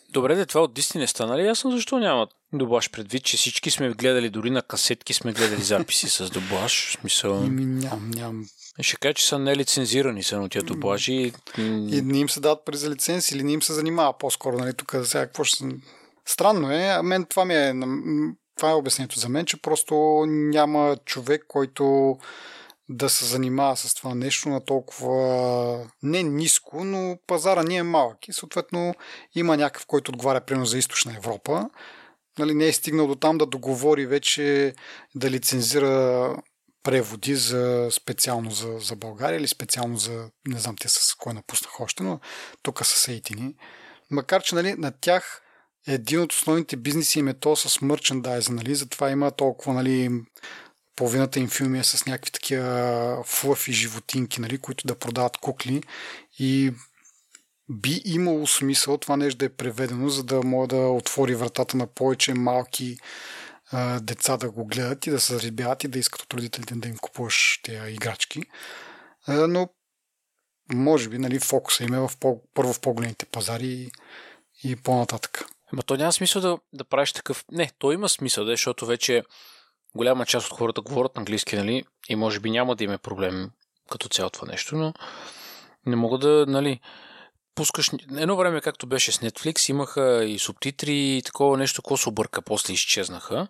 Добре, 0.09 0.35
де, 0.35 0.45
това 0.45 0.61
от 0.61 0.73
Дисни 0.73 1.01
не 1.01 1.07
стана 1.07 1.37
ли 1.37 1.45
ясно 1.45 1.71
защо 1.71 1.99
нямат 1.99 2.29
дублаж 2.53 2.91
предвид, 2.91 3.23
че 3.23 3.37
всички 3.37 3.71
сме 3.71 3.89
гледали, 3.89 4.29
дори 4.29 4.49
на 4.49 4.61
касетки 4.61 5.13
сме 5.13 5.33
гледали 5.33 5.61
записи 5.61 6.09
с 6.09 6.29
дублаж. 6.29 6.97
Смисъл... 6.99 7.37
Ами, 7.37 7.65
нямам, 7.65 8.09
нямам. 8.09 8.45
Ще 8.81 8.95
кажа, 8.95 9.13
че 9.13 9.27
са 9.27 9.39
нелицензирани 9.39 10.23
са 10.23 10.39
на 10.39 10.49
тия 10.49 10.63
дублажи. 10.63 11.31
И 11.57 12.01
не 12.01 12.19
им 12.19 12.29
се 12.29 12.39
дадат 12.39 12.65
пари 12.65 12.77
за 12.77 12.89
лиценз 12.89 13.31
или 13.31 13.43
не 13.43 13.51
им 13.51 13.61
се 13.61 13.73
занимава 13.73 14.17
по-скоро, 14.17 14.57
нали, 14.57 14.73
тук 14.73 14.95
сега 15.03 15.25
какво 15.25 15.43
ще... 15.43 15.65
Странно 16.25 16.71
е, 16.71 16.87
а 16.87 17.03
мен 17.03 17.25
това 17.25 17.45
ми 17.45 17.55
е, 17.55 17.73
това 18.57 18.71
е 18.71 18.73
обяснението 18.73 19.19
за 19.19 19.29
мен, 19.29 19.45
че 19.45 19.61
просто 19.61 19.95
няма 20.27 20.97
човек, 21.05 21.45
който 21.47 22.17
да 22.89 23.09
се 23.09 23.25
занимава 23.25 23.77
с 23.77 23.93
това 23.93 24.15
нещо 24.15 24.49
на 24.49 24.65
толкова 24.65 25.89
не 26.03 26.23
ниско, 26.23 26.83
но 26.83 27.17
пазара 27.27 27.63
ни 27.63 27.77
е 27.77 27.83
малък 27.83 28.27
и 28.27 28.33
съответно 28.33 28.93
има 29.35 29.57
някакъв, 29.57 29.85
който 29.85 30.11
отговаря 30.11 30.41
примерно 30.41 30.65
за 30.65 30.77
източна 30.77 31.15
Европа. 31.17 31.69
Нали, 32.39 32.53
не 32.53 32.67
е 32.67 32.73
стигнал 32.73 33.07
до 33.07 33.15
там 33.15 33.37
да 33.37 33.45
договори 33.45 34.05
вече 34.05 34.73
да 35.15 35.29
лицензира 35.29 36.35
преводи 36.83 37.35
за 37.35 37.87
специално 37.91 38.51
за, 38.51 38.77
за 38.79 38.95
България 38.95 39.37
или 39.37 39.47
специално 39.47 39.97
за, 39.97 40.29
не 40.47 40.59
знам 40.59 40.75
те 40.75 40.89
с 40.89 41.15
кой 41.17 41.33
напуснах 41.33 41.79
още, 41.79 42.03
но 42.03 42.19
тук 42.63 42.85
са 42.85 42.97
сейтини. 42.97 43.55
Макар, 44.11 44.43
че 44.43 44.55
нали, 44.55 44.73
на 44.73 44.91
тях 44.91 45.41
един 45.87 46.21
от 46.21 46.33
основните 46.33 46.75
бизнеси 46.75 47.19
им 47.19 47.27
е 47.27 47.33
то 47.33 47.55
с 47.55 47.81
мерчендайза, 47.81 48.51
нали, 48.51 48.75
затова 48.75 49.09
има 49.09 49.31
толкова 49.31 49.73
нали, 49.73 50.09
половината 50.95 51.39
им 51.39 51.49
филми 51.49 51.79
е 51.79 51.83
с 51.83 52.05
някакви 52.05 52.31
такива 52.31 53.23
флъфи 53.25 53.73
животинки, 53.73 54.41
нали, 54.41 54.57
които 54.57 54.87
да 54.87 54.95
продават 54.95 55.37
кукли 55.37 55.83
и 56.39 56.73
би 57.69 58.01
имало 58.05 58.47
смисъл 58.47 58.97
това 58.97 59.17
нещо 59.17 59.37
да 59.37 59.45
е 59.45 59.49
преведено, 59.49 60.09
за 60.09 60.23
да 60.23 60.43
може 60.43 60.69
да 60.69 60.77
отвори 60.77 61.35
вратата 61.35 61.77
на 61.77 61.87
повече 61.87 62.33
малки 62.33 62.97
а, 63.71 63.99
деца 63.99 64.37
да 64.37 64.51
го 64.51 64.65
гледат 64.65 65.07
и 65.07 65.09
да 65.09 65.19
се 65.19 65.33
заребяват 65.33 65.83
и 65.83 65.87
да 65.87 65.99
искат 65.99 66.21
от 66.21 66.33
родителите 66.33 66.75
да 66.75 66.87
им 66.87 66.97
купуваш 66.97 67.59
тези 67.63 67.91
играчки. 67.91 68.43
А, 69.27 69.47
но 69.47 69.69
може 70.73 71.09
би 71.09 71.17
нали, 71.17 71.39
фокуса 71.39 71.83
им 71.83 71.93
е 71.93 71.99
в 71.99 72.11
по, 72.19 72.41
първо 72.53 72.73
в 72.73 72.79
по-големите 72.79 73.25
пазари 73.25 73.67
и, 73.67 73.91
и 74.63 74.75
по-нататък. 74.75 75.45
Ама 75.73 75.83
то 75.83 75.95
няма 75.95 76.13
смисъл 76.13 76.41
да, 76.41 76.57
да 76.73 76.83
правиш 76.83 77.13
такъв... 77.13 77.45
Не, 77.51 77.71
то 77.79 77.91
има 77.91 78.09
смисъл, 78.09 78.45
да, 78.45 78.51
защото 78.51 78.85
вече 78.85 79.23
голяма 79.95 80.25
част 80.25 80.47
от 80.47 80.57
хората 80.57 80.81
говорят 80.81 81.17
английски, 81.17 81.55
нали, 81.55 81.83
и 82.09 82.15
може 82.15 82.39
би 82.39 82.51
няма 82.51 82.75
да 82.75 82.83
има 82.83 82.97
проблем 82.97 83.51
като 83.89 84.09
цяло 84.09 84.29
това 84.29 84.47
нещо, 84.47 84.75
но 84.75 84.93
не 85.85 85.95
мога 85.95 86.17
да, 86.17 86.45
нали, 86.47 86.79
пускаш... 87.59 87.91
Едно 88.17 88.35
време, 88.35 88.61
както 88.61 88.87
беше 88.87 89.11
с 89.11 89.17
Netflix, 89.17 89.69
имаха 89.69 90.25
и 90.25 90.39
субтитри 90.39 91.17
и 91.17 91.21
такова 91.25 91.57
нещо, 91.57 91.81
какво 91.81 91.97
се 91.97 92.09
обърка, 92.09 92.41
после 92.41 92.73
изчезнаха. 92.73 93.47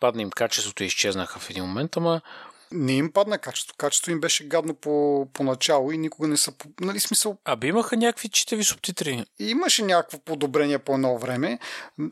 Падна 0.00 0.22
им 0.22 0.30
качеството 0.30 0.82
и 0.82 0.86
изчезнаха 0.86 1.38
в 1.38 1.50
един 1.50 1.64
момент, 1.64 1.96
ама 1.96 2.20
не 2.72 2.92
им 2.92 3.12
падна 3.12 3.38
качество. 3.38 3.74
Качеството 3.78 4.10
им 4.10 4.20
беше 4.20 4.48
гадно 4.48 4.74
по, 4.74 5.26
по 5.32 5.42
начало 5.44 5.92
и 5.92 5.98
никога 5.98 6.28
не 6.28 6.36
са... 6.36 6.52
Нали 6.80 7.00
смисъл... 7.00 7.36
Аби 7.44 7.66
имаха 7.66 7.96
някакви 7.96 8.28
читави 8.28 8.64
субтитри. 8.64 9.24
Имаше 9.38 9.82
някакво 9.82 10.18
подобрение 10.18 10.78
по 10.78 10.94
едно 10.94 11.18
време. 11.18 11.58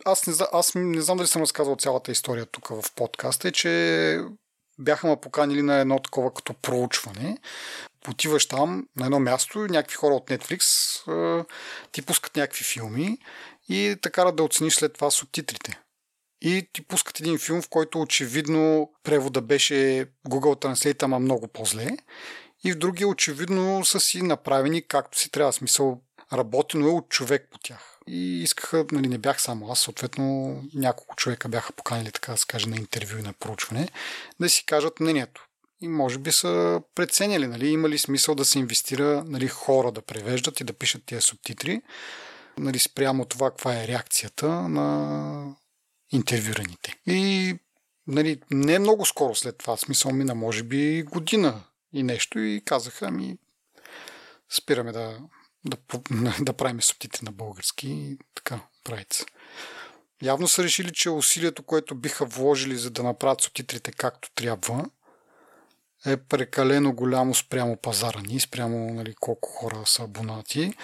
Аз 0.04 0.26
не, 0.26 0.34
аз 0.52 0.74
не 0.74 1.00
знам 1.00 1.16
дали 1.16 1.28
съм 1.28 1.42
разказал 1.42 1.76
цялата 1.76 2.12
история 2.12 2.46
тук 2.46 2.68
в 2.68 2.84
подкаста, 2.96 3.48
е, 3.48 3.52
че 3.52 4.20
бяха 4.78 5.06
ме 5.06 5.20
поканили 5.20 5.62
на 5.62 5.76
едно 5.76 5.98
такова 5.98 6.34
като 6.34 6.54
проучване. 6.54 7.38
Отиваш 8.08 8.46
там 8.46 8.86
на 8.96 9.04
едно 9.04 9.20
място, 9.20 9.58
някакви 9.58 9.96
хора 9.96 10.14
от 10.14 10.30
Netflix 10.30 10.62
ти 11.92 12.02
пускат 12.02 12.36
някакви 12.36 12.64
филми 12.64 13.18
и 13.68 13.96
те 14.02 14.10
карат 14.10 14.36
да 14.36 14.42
оцениш 14.42 14.74
след 14.74 14.92
това 14.92 15.10
субтитрите 15.10 15.80
и 16.42 16.68
ти 16.72 16.82
пускат 16.82 17.20
един 17.20 17.38
филм, 17.38 17.62
в 17.62 17.68
който 17.68 18.00
очевидно 18.00 18.90
превода 19.02 19.40
беше 19.40 20.06
Google 20.28 20.64
Translate, 20.64 21.02
ама 21.02 21.18
много 21.18 21.48
по-зле. 21.48 21.90
И 22.64 22.72
в 22.72 22.78
другия 22.78 23.08
очевидно 23.08 23.84
са 23.84 24.00
си 24.00 24.22
направени 24.22 24.82
както 24.88 25.18
си 25.18 25.30
трябва. 25.30 25.52
Смисъл, 25.52 26.00
работено 26.32 26.86
е 26.86 26.90
от 26.90 27.08
човек 27.08 27.48
по 27.50 27.58
тях. 27.58 27.98
И 28.06 28.42
искаха, 28.42 28.84
нали, 28.92 29.08
не 29.08 29.18
бях 29.18 29.42
само 29.42 29.72
аз, 29.72 29.80
съответно 29.80 30.56
няколко 30.74 31.16
човека 31.16 31.48
бяха 31.48 31.72
поканили, 31.72 32.12
така 32.12 32.32
да 32.32 32.38
се 32.38 32.46
каже, 32.46 32.68
на 32.68 32.76
интервю 32.76 33.18
и 33.18 33.22
на 33.22 33.32
проучване, 33.32 33.88
да 34.40 34.48
си 34.48 34.66
кажат 34.66 35.00
мнението. 35.00 35.46
И 35.82 35.88
може 35.88 36.18
би 36.18 36.32
са 36.32 36.82
преценяли, 36.94 37.46
нали, 37.46 37.68
има 37.68 37.88
ли 37.88 37.98
смисъл 37.98 38.34
да 38.34 38.44
се 38.44 38.58
инвестира 38.58 39.24
нали, 39.26 39.48
хора 39.48 39.92
да 39.92 40.02
превеждат 40.02 40.60
и 40.60 40.64
да 40.64 40.72
пишат 40.72 41.02
тези 41.06 41.22
субтитри, 41.22 41.82
нали, 42.58 42.78
спрямо 42.78 43.24
това 43.24 43.50
каква 43.50 43.82
е 43.82 43.88
реакцията 43.88 44.48
на 44.48 45.56
интервюраните. 46.12 46.94
И 47.06 47.54
нали, 48.06 48.40
не 48.50 48.78
много 48.78 49.06
скоро 49.06 49.34
след 49.34 49.58
това, 49.58 49.76
смисъл 49.76 50.12
мина 50.12 50.34
може 50.34 50.62
би 50.62 51.02
година 51.02 51.64
и 51.92 52.02
нещо 52.02 52.38
и 52.38 52.62
казаха 52.64 53.10
ми 53.10 53.36
спираме 54.50 54.92
да, 54.92 55.18
да, 55.64 55.76
да 56.40 56.52
правим 56.52 56.82
субтитри 56.82 57.24
на 57.24 57.32
български 57.32 57.88
и 57.88 58.18
така 58.34 58.60
правите 58.84 59.16
се. 59.16 59.24
Явно 60.22 60.48
са 60.48 60.62
решили, 60.62 60.92
че 60.92 61.10
усилието, 61.10 61.62
което 61.62 61.94
биха 61.94 62.24
вложили 62.24 62.76
за 62.76 62.90
да 62.90 63.02
направят 63.02 63.40
субтитрите 63.40 63.92
както 63.92 64.30
трябва, 64.34 64.84
е 66.06 66.16
прекалено 66.16 66.92
голямо 66.92 67.34
спрямо 67.34 67.76
пазара 67.76 68.20
ни, 68.20 68.40
спрямо 68.40 68.94
нали, 68.94 69.14
колко 69.20 69.48
хора 69.48 69.82
са 69.86 70.02
абонати 70.02 70.74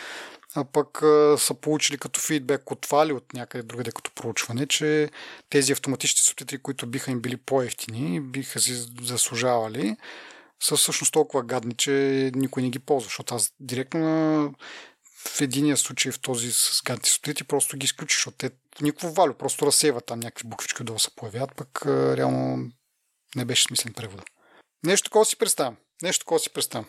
а 0.55 0.65
пък 0.65 1.03
а, 1.03 1.37
са 1.39 1.55
получили 1.55 1.99
като 1.99 2.21
фидбек 2.21 2.71
от 2.71 2.81
това 2.81 3.05
или 3.05 3.13
от 3.13 3.33
някъде 3.33 3.63
другаде 3.63 3.91
като 3.91 4.11
проучване, 4.11 4.67
че 4.67 5.11
тези 5.51 5.73
автоматични 5.73 6.21
субтитри, 6.21 6.59
които 6.59 6.87
биха 6.87 7.11
им 7.11 7.21
били 7.21 7.37
по-ефтини, 7.37 8.21
биха 8.21 8.61
си 8.61 8.87
заслужавали, 9.03 9.97
са 10.63 10.77
всъщност 10.77 11.13
толкова 11.13 11.43
гадни, 11.43 11.75
че 11.75 11.93
никой 12.35 12.63
не 12.63 12.71
ги 12.71 12.79
ползва, 12.79 13.07
защото 13.07 13.35
аз 13.35 13.53
директно 13.61 14.01
на 14.01 14.51
в 15.29 15.41
единия 15.41 15.77
случай 15.77 16.13
в 16.13 16.21
този 16.21 16.53
с 16.53 16.83
гадните 16.85 17.11
субтитри 17.11 17.45
просто 17.45 17.77
ги 17.77 17.85
изключиш, 17.85 18.17
защото 18.19 18.37
те 18.37 18.51
никакво 18.83 19.13
валю, 19.13 19.35
просто 19.35 19.67
разсейват 19.67 20.07
там 20.07 20.21
някакви 20.21 20.49
буквички 20.49 20.85
да 20.85 20.99
се 20.99 21.11
появят, 21.17 21.55
пък 21.57 21.87
а, 21.87 22.17
реално 22.17 22.71
не 23.37 23.45
беше 23.45 23.63
смислен 23.63 23.93
превода. 23.93 24.23
Нещо 24.87 25.11
такова 25.11 25.25
си 25.25 25.39
представям. 25.39 25.77
Нещо 26.03 26.25
такова 26.25 26.39
си 26.39 26.51
представям. 26.51 26.89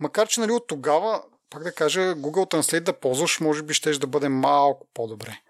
Макар, 0.00 0.28
че 0.28 0.40
нали, 0.40 0.52
от 0.52 0.66
тогава 0.66 1.22
пак 1.50 1.62
да 1.62 1.72
кажа, 1.72 2.00
Google 2.00 2.52
Translate 2.52 2.80
да 2.80 3.00
ползваш, 3.00 3.40
може 3.40 3.62
би 3.62 3.74
ще 3.74 3.92
да 3.92 4.06
бъде 4.06 4.28
малко 4.28 4.88
по-добре. 4.94 5.40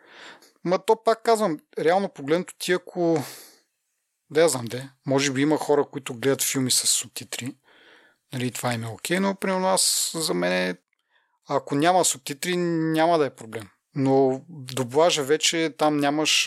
Ма 0.65 0.79
то 0.79 1.03
пак 1.05 1.23
казвам, 1.23 1.59
реално 1.79 2.09
погледнато 2.09 2.55
ти 2.59 2.73
ако... 2.73 3.25
Да 4.31 4.41
я 4.41 4.49
знам 4.49 4.65
де. 4.65 4.89
Може 5.07 5.33
би 5.33 5.43
има 5.43 5.57
хора, 5.57 5.85
които 5.85 6.15
гледат 6.15 6.43
филми 6.43 6.71
с 6.71 6.87
субтитри. 6.87 7.57
Нали, 8.33 8.51
това 8.51 8.75
им 8.75 8.85
е 8.85 8.89
окей, 8.89 9.21
но 9.21 9.35
примерно 9.35 9.67
аз 9.67 10.13
за 10.15 10.35
мен 10.35 10.77
ако 11.49 11.75
няма 11.75 12.05
субтитри, 12.05 12.57
няма 12.57 13.19
да 13.19 13.27
е 13.27 13.35
проблем. 13.35 13.69
Но 13.95 14.43
доблажа 14.49 15.23
вече 15.23 15.75
там 15.79 15.97
нямаш, 15.97 16.47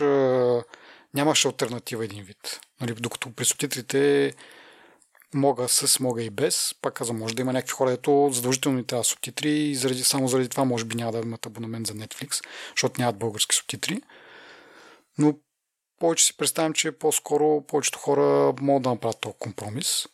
нямаш 1.14 1.46
альтернатива 1.46 2.06
един 2.06 2.24
вид. 2.24 2.60
Нали, 2.82 2.94
докато 2.94 3.34
при 3.34 3.46
субтитрите 3.46 4.34
мога 5.34 5.68
с, 5.68 6.00
мога 6.00 6.24
и 6.24 6.30
без. 6.30 6.76
Пак 6.82 6.94
казвам, 6.94 7.18
може 7.18 7.36
да 7.36 7.42
има 7.42 7.54
някакви 7.54 7.72
хора, 7.72 7.92
ето 7.92 8.30
задължително 8.32 8.84
трябва 8.84 9.04
субтитри 9.04 9.50
и 9.50 9.76
заради, 9.76 10.04
само 10.04 10.28
заради 10.28 10.50
това 10.50 10.66
може 10.66 10.86
би 10.86 10.96
няма 10.96 11.12
да 11.12 11.20
имат 11.20 11.46
абонамент 11.46 11.88
за 11.88 11.94
Netflix, 11.94 12.46
защото 12.70 13.02
нямат 13.02 13.18
български 13.18 13.56
субтитри. 13.56 14.02
Но 15.18 15.34
повече 16.00 16.26
си 16.26 16.38
представям, 16.38 16.74
че 16.74 16.92
по-скоро 16.92 17.62
повечето 17.68 18.00
хора 18.00 18.54
могат 18.62 18.84
да 18.84 18.90
направят 18.90 19.20
този 19.22 19.36
компромис. 19.40 20.06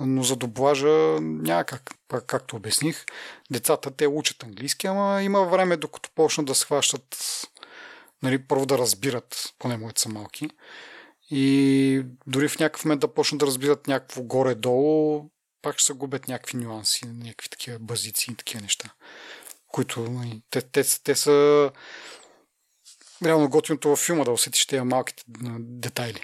Но 0.00 0.22
за 0.22 0.36
доблажа 0.36 1.18
няма 1.20 1.64
как. 1.64 1.90
Пак, 2.08 2.26
както 2.26 2.56
обясних, 2.56 3.04
децата 3.50 3.90
те 3.90 4.06
учат 4.06 4.42
английски, 4.42 4.86
ама 4.86 5.22
има 5.22 5.44
време 5.44 5.76
докато 5.76 6.10
почнат 6.14 6.46
да 6.46 6.54
схващат, 6.54 7.16
нали, 8.22 8.38
първо 8.38 8.66
да 8.66 8.78
разбират, 8.78 9.54
поне 9.58 9.76
моите 9.76 10.00
са 10.00 10.08
малки. 10.08 10.50
И 11.30 12.02
дори 12.26 12.48
в 12.48 12.58
някакъв 12.58 12.84
момент 12.84 13.00
да 13.00 13.14
почнат 13.14 13.38
да 13.38 13.46
разбират 13.46 13.86
някакво 13.86 14.22
горе-долу, 14.22 15.30
пак 15.62 15.78
ще 15.78 15.86
се 15.86 15.92
губят 15.92 16.28
някакви 16.28 16.56
нюанси, 16.56 17.06
някакви 17.06 17.48
такива 17.48 17.78
базици 17.78 18.30
и 18.30 18.34
такива 18.34 18.62
неща, 18.62 18.94
които 19.68 20.00
нали, 20.00 20.42
те, 20.50 20.62
те, 20.62 21.02
те, 21.04 21.14
са 21.14 21.70
реално 23.24 23.48
готиното 23.48 23.88
във 23.88 23.98
филма 23.98 24.24
да 24.24 24.32
усетиш 24.32 24.66
тези 24.66 24.82
малките 24.82 25.22
детайли. 25.58 26.20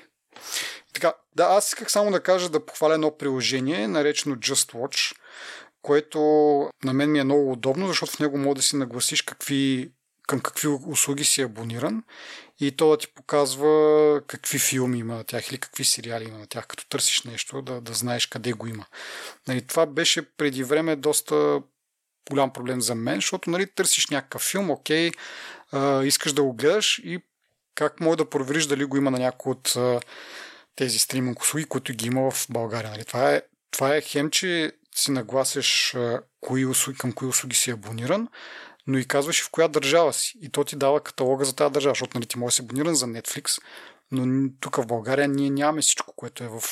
Така, 0.92 1.14
да, 1.36 1.44
аз 1.44 1.68
исках 1.68 1.92
само 1.92 2.11
да 2.11 2.22
кажа 2.22 2.48
да 2.48 2.66
похваля 2.66 2.94
едно 2.94 3.16
приложение, 3.16 3.88
наречено 3.88 4.36
Just 4.36 4.72
Watch, 4.72 5.16
което 5.82 6.20
на 6.84 6.92
мен 6.92 7.12
ми 7.12 7.18
е 7.18 7.24
много 7.24 7.53
удобно, 7.53 7.88
защото 7.88 8.12
в 8.12 8.18
него 8.18 8.38
може 8.38 8.55
да 8.57 8.62
си 8.62 8.76
нагласиш 8.76 9.22
какви, 9.22 9.92
към 10.28 10.40
какви 10.40 10.68
услуги 10.68 11.24
си 11.24 11.42
абониран 11.42 12.03
и 12.61 12.76
то 12.76 12.90
да 12.90 12.98
ти 12.98 13.09
показва 13.14 14.20
какви 14.26 14.59
филми 14.59 14.98
има 14.98 15.14
на 15.14 15.24
тях 15.24 15.48
или 15.48 15.59
какви 15.59 15.84
сериали 15.84 16.24
има 16.24 16.38
на 16.38 16.46
тях, 16.46 16.66
като 16.66 16.88
търсиш 16.88 17.22
нещо, 17.22 17.62
да, 17.62 17.80
да 17.80 17.92
знаеш 17.92 18.26
къде 18.26 18.53
го 18.53 18.66
има. 18.66 18.86
Нали, 19.48 19.66
това 19.66 19.86
беше 19.86 20.36
преди 20.36 20.64
време 20.64 20.96
доста 20.96 21.62
голям 22.30 22.53
проблем 22.53 22.80
за 22.80 22.94
мен, 22.94 23.14
защото 23.14 23.50
нали, 23.50 23.66
търсиш 23.66 24.07
някакъв 24.07 24.42
филм, 24.42 24.70
окей, 24.70 25.11
а, 25.72 26.05
искаш 26.05 26.32
да 26.32 26.42
го 26.42 26.53
гледаш 26.53 27.00
и 27.05 27.18
как 27.74 28.00
може 28.00 28.18
да 28.18 28.30
провериш 28.30 28.66
дали 28.66 28.84
го 28.84 28.96
има 28.96 29.11
на 29.11 29.18
някой 29.18 29.50
от 29.50 29.76
а, 29.76 30.00
тези 30.76 30.98
стриминг 30.98 31.40
услуги, 31.40 31.64
които 31.64 31.92
ги 31.92 32.07
има 32.07 32.30
в 32.30 32.46
България. 32.50 32.90
Нали? 32.90 33.05
Това, 33.05 33.34
е, 33.34 33.42
това 33.70 33.96
е 33.96 34.00
хем, 34.00 34.30
че 34.30 34.72
си 34.94 35.11
нагласиш 35.11 35.94
а, 35.94 36.20
кои 36.40 36.66
услуги, 36.66 36.98
към 36.98 37.12
кои 37.12 37.28
услуги 37.28 37.57
си 37.57 37.70
абониран, 37.70 38.28
но 38.87 38.99
и 38.99 39.05
казваш 39.05 39.45
в 39.45 39.51
коя 39.51 39.68
държава 39.68 40.12
си. 40.12 40.39
И 40.43 40.49
то 40.49 40.64
ти 40.64 40.76
дава 40.76 41.01
каталога 41.01 41.45
за 41.45 41.55
тази 41.55 41.72
държава, 41.72 41.93
защото 41.93 42.18
нали, 42.18 42.26
ти 42.26 42.39
може 42.39 42.53
да 42.53 42.55
си 42.55 42.62
абониран 42.62 42.95
за 42.95 43.07
Netflix, 43.07 43.62
но 44.11 44.51
тук 44.61 44.76
в 44.76 44.87
България 44.87 45.28
ние 45.28 45.51
нямаме 45.51 45.83
всичко, 45.83 46.14
което 46.16 46.45
е 46.45 46.49
в 46.49 46.62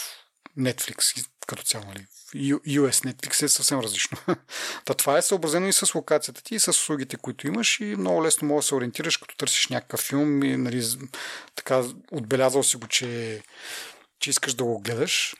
Netflix 0.59 1.27
като 1.47 1.63
цяло. 1.63 1.85
Нали. 1.85 2.07
US 2.35 3.13
Netflix 3.13 3.43
е 3.43 3.49
съвсем 3.49 3.81
различно. 3.81 4.19
Та 4.85 4.95
това 4.95 5.19
е 5.19 5.23
съобразено 5.23 5.67
и 5.67 5.73
с 5.73 5.95
локацията 5.95 6.43
ти, 6.43 6.55
и 6.55 6.59
с 6.59 6.69
услугите, 6.69 7.17
които 7.17 7.47
имаш 7.47 7.81
и 7.81 7.85
много 7.85 8.25
лесно 8.25 8.49
можеш 8.49 8.65
да 8.65 8.69
се 8.69 8.75
ориентираш, 8.75 9.17
като 9.17 9.37
търсиш 9.37 9.69
някакъв 9.69 10.01
филм 10.01 10.43
и 10.43 10.57
нали, 10.57 10.85
така 11.55 11.85
отбелязал 12.13 12.63
си 12.63 12.77
го, 12.77 12.87
че, 12.87 13.43
че 14.19 14.31
искаш 14.31 14.55
да 14.55 14.65
го 14.65 14.81
гледаш 14.81 15.35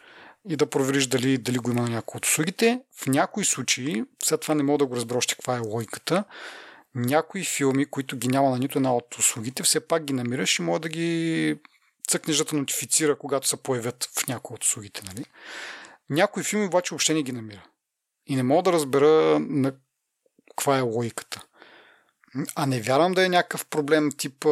и 0.49 0.57
да 0.57 0.67
провериш 0.67 1.07
дали, 1.07 1.39
дали 1.39 1.59
го 1.59 1.71
има 1.71 1.83
на 1.83 1.89
някои 1.89 2.19
от 2.19 2.27
услугите. 2.27 2.81
В 2.97 3.07
някои 3.07 3.45
случаи, 3.45 4.05
след 4.23 4.41
това 4.41 4.55
не 4.55 4.63
мога 4.63 4.79
да 4.79 4.87
го 4.87 4.97
разбера 4.97 5.19
още 5.19 5.35
каква 5.35 5.57
е 5.57 5.61
логиката, 5.61 6.25
някои 6.95 7.45
филми, 7.45 7.87
които 7.87 8.17
ги 8.17 8.29
няма 8.29 8.51
на 8.51 8.59
нито 8.59 8.79
една 8.79 8.97
от 8.97 9.19
услугите, 9.19 9.63
все 9.63 9.81
пак 9.81 10.05
ги 10.05 10.13
намираш 10.13 10.59
и 10.59 10.63
може 10.63 10.81
да 10.81 10.89
ги 10.89 11.57
цъкнеш 12.09 12.37
да 12.37 12.57
нотифицира, 12.57 13.19
когато 13.19 13.49
се 13.49 13.57
появят 13.57 14.11
в 14.19 14.29
някои 14.29 14.55
от 14.55 14.65
услугите. 14.65 15.03
Нали? 15.07 15.25
Някои 16.11 16.43
филми 16.43 16.67
обаче 16.67 16.91
въобще 16.91 17.15
не 17.15 17.23
ги 17.23 17.33
намира. 17.33 17.67
И 18.27 18.37
не 18.37 18.43
мога 18.43 18.63
да 18.63 18.73
разбера 18.73 19.39
на 19.41 19.73
каква 20.51 20.79
е 20.79 20.81
логиката. 20.81 21.43
А 22.55 22.67
не 22.67 22.81
вярвам 22.81 23.13
да 23.13 23.27
е 23.27 23.29
някакъв 23.29 23.67
проблем, 23.67 24.11
тип 24.19 24.45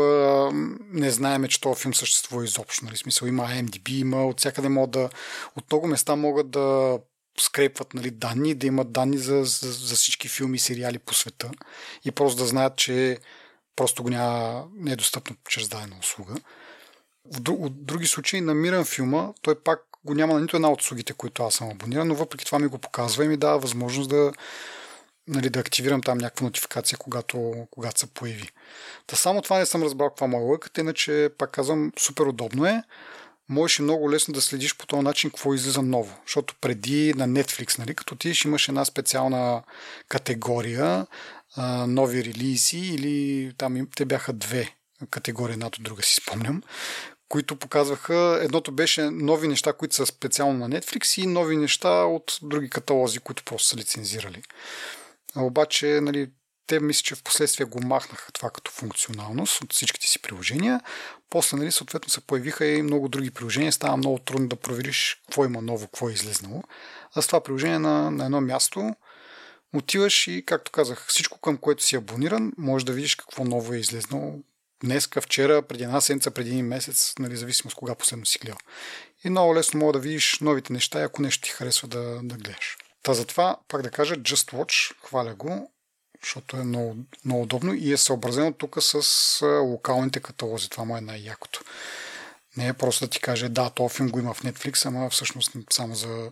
не 0.92 1.10
знаеме, 1.10 1.48
че 1.48 1.60
този 1.60 1.82
филм 1.82 1.94
съществува 1.94 2.44
изобщо. 2.44 2.84
Нали? 2.84 2.96
Смисъл 2.96 3.26
има 3.26 3.48
MDB, 3.48 3.90
има 3.90 4.26
от 4.26 4.38
всякъде 4.38 4.68
могат 4.68 4.90
да... 4.90 5.10
От 5.56 5.64
много 5.70 5.86
места 5.86 6.16
могат 6.16 6.50
да 6.50 6.98
скрепват 7.40 7.94
нали, 7.94 8.10
данни, 8.10 8.54
да 8.54 8.66
имат 8.66 8.92
данни 8.92 9.18
за, 9.18 9.44
за, 9.44 9.72
за 9.72 9.96
всички 9.96 10.28
филми 10.28 10.56
и 10.56 10.60
сериали 10.60 10.98
по 10.98 11.14
света 11.14 11.50
и 12.04 12.10
просто 12.10 12.42
да 12.42 12.46
знаят, 12.46 12.76
че 12.76 13.18
просто 13.76 14.02
го 14.02 14.10
няма, 14.10 14.64
не 14.74 14.92
е 14.92 14.96
достъпно 14.96 15.36
чрез 15.48 15.68
дадена 15.68 15.96
услуга. 16.00 16.34
В, 17.24 17.50
от 17.50 17.86
други 17.86 18.06
случаи 18.06 18.40
намирам 18.40 18.84
филма, 18.84 19.32
той 19.42 19.62
пак 19.62 19.80
го 20.04 20.14
няма 20.14 20.34
на 20.34 20.40
нито 20.40 20.56
една 20.56 20.70
от 20.70 20.80
услугите, 20.80 21.12
които 21.12 21.42
аз 21.42 21.54
съм 21.54 21.70
абониран, 21.70 22.08
но 22.08 22.14
въпреки 22.14 22.44
това 22.44 22.58
ми 22.58 22.66
го 22.66 22.78
показва 22.78 23.24
и 23.24 23.28
ми 23.28 23.36
дава 23.36 23.58
възможност 23.58 24.10
да, 24.10 24.32
нали, 25.28 25.50
да 25.50 25.60
активирам 25.60 26.02
там 26.02 26.18
някаква 26.18 26.44
нотификация, 26.44 26.98
когато, 26.98 27.66
когато 27.70 28.00
се 28.00 28.06
появи. 28.06 28.50
Та 29.06 29.16
само 29.16 29.42
това 29.42 29.58
не 29.58 29.66
съм 29.66 29.82
разбрал 29.82 30.08
каква 30.08 30.26
моя 30.26 30.44
лъкът, 30.44 30.78
иначе 30.78 31.30
пак 31.38 31.50
казвам, 31.50 31.92
супер 31.98 32.24
удобно 32.24 32.66
е. 32.66 32.82
Можеш 33.48 33.78
и 33.78 33.82
много 33.82 34.10
лесно 34.10 34.34
да 34.34 34.40
следиш 34.40 34.76
по 34.76 34.86
този 34.86 35.02
начин 35.02 35.30
какво 35.30 35.54
излиза 35.54 35.82
ново. 35.82 36.16
Защото 36.26 36.54
преди 36.60 37.14
на 37.16 37.28
Netflix, 37.28 37.78
нали, 37.78 37.94
като 37.94 38.16
ти 38.16 38.32
имаш 38.44 38.68
една 38.68 38.84
специална 38.84 39.62
категория, 40.08 41.06
нови 41.86 42.24
релизи 42.24 42.78
или 42.78 43.52
там 43.58 43.88
те 43.96 44.04
бяха 44.04 44.32
две 44.32 44.74
категории, 45.10 45.52
една 45.52 45.66
от 45.66 45.76
друга 45.80 46.02
си 46.02 46.14
спомням, 46.14 46.62
които 47.28 47.56
показваха, 47.56 48.40
едното 48.42 48.72
беше 48.72 49.10
нови 49.10 49.48
неща, 49.48 49.72
които 49.72 49.94
са 49.94 50.06
специално 50.06 50.68
на 50.68 50.80
Netflix 50.80 51.22
и 51.22 51.26
нови 51.26 51.56
неща 51.56 51.90
от 52.04 52.38
други 52.42 52.70
каталози, 52.70 53.18
които 53.18 53.44
просто 53.44 53.68
са 53.68 53.76
лицензирали. 53.76 54.42
Обаче, 55.38 55.86
нали, 55.86 56.30
те 56.66 56.80
мисля, 56.80 57.02
че 57.02 57.14
в 57.14 57.22
последствие 57.22 57.66
го 57.66 57.80
махнаха 57.80 58.32
това 58.32 58.50
като 58.50 58.70
функционалност 58.70 59.62
от 59.62 59.72
всичките 59.72 60.06
си 60.06 60.22
приложения. 60.22 60.80
После, 61.30 61.56
нали, 61.56 61.72
съответно 61.72 62.10
се 62.10 62.20
появиха 62.20 62.66
и 62.66 62.82
много 62.82 63.08
други 63.08 63.30
приложения. 63.30 63.72
Става 63.72 63.96
много 63.96 64.18
трудно 64.18 64.48
да 64.48 64.56
провериш 64.56 65.22
какво 65.26 65.44
има 65.44 65.62
ново, 65.62 65.86
какво 65.86 66.08
е 66.08 66.12
излезнало. 66.12 66.62
А 67.14 67.22
с 67.22 67.26
това 67.26 67.40
приложение 67.40 67.78
на, 67.78 68.10
на 68.10 68.24
едно 68.24 68.40
място 68.40 68.94
отиваш 69.74 70.26
и, 70.26 70.42
както 70.46 70.72
казах, 70.72 71.06
всичко 71.08 71.40
към 71.40 71.56
което 71.56 71.84
си 71.84 71.96
абониран, 71.96 72.52
можеш 72.58 72.84
да 72.84 72.92
видиш 72.92 73.14
какво 73.14 73.44
ново 73.44 73.74
е 73.74 73.78
излезнало 73.78 74.38
днеска, 74.84 75.20
вчера, 75.20 75.62
преди 75.62 75.84
една 75.84 76.00
седмица, 76.00 76.30
преди 76.30 76.50
един 76.50 76.66
месец, 76.66 77.14
нали, 77.18 77.52
с 77.52 77.74
кога 77.74 77.94
последно 77.94 78.26
си 78.26 78.38
гледал. 78.38 78.58
И 79.24 79.30
много 79.30 79.54
лесно 79.54 79.80
мога 79.80 79.92
да 79.92 79.98
видиш 79.98 80.38
новите 80.40 80.72
неща, 80.72 81.02
ако 81.02 81.22
нещо 81.22 81.42
ти 81.42 81.50
харесва 81.50 81.88
да, 81.88 82.20
да 82.22 82.36
гледаш. 82.36 82.76
Та 83.08 83.14
затова, 83.14 83.56
пак 83.68 83.82
да 83.82 83.90
кажа, 83.90 84.14
Just 84.14 84.52
Watch, 84.52 84.94
хваля 85.06 85.34
го, 85.34 85.72
защото 86.22 86.56
е 86.56 86.64
много, 86.64 86.96
много 87.24 87.42
удобно 87.42 87.74
и 87.74 87.92
е 87.92 87.96
съобразено 87.96 88.52
тук 88.52 88.76
с 88.80 89.46
локалните 89.46 90.20
каталози. 90.20 90.68
Това 90.68 90.84
му 90.84 90.96
е 90.96 91.00
най-якото. 91.00 91.64
Не 92.56 92.68
е 92.68 92.72
просто 92.72 93.04
да 93.04 93.10
ти 93.10 93.20
каже, 93.20 93.48
да, 93.48 93.70
този 93.70 93.94
филм 93.94 94.08
го 94.08 94.18
има 94.18 94.34
в 94.34 94.42
Netflix, 94.42 94.86
ама 94.86 95.10
всъщност 95.10 95.52
само 95.70 95.94
за 95.94 96.30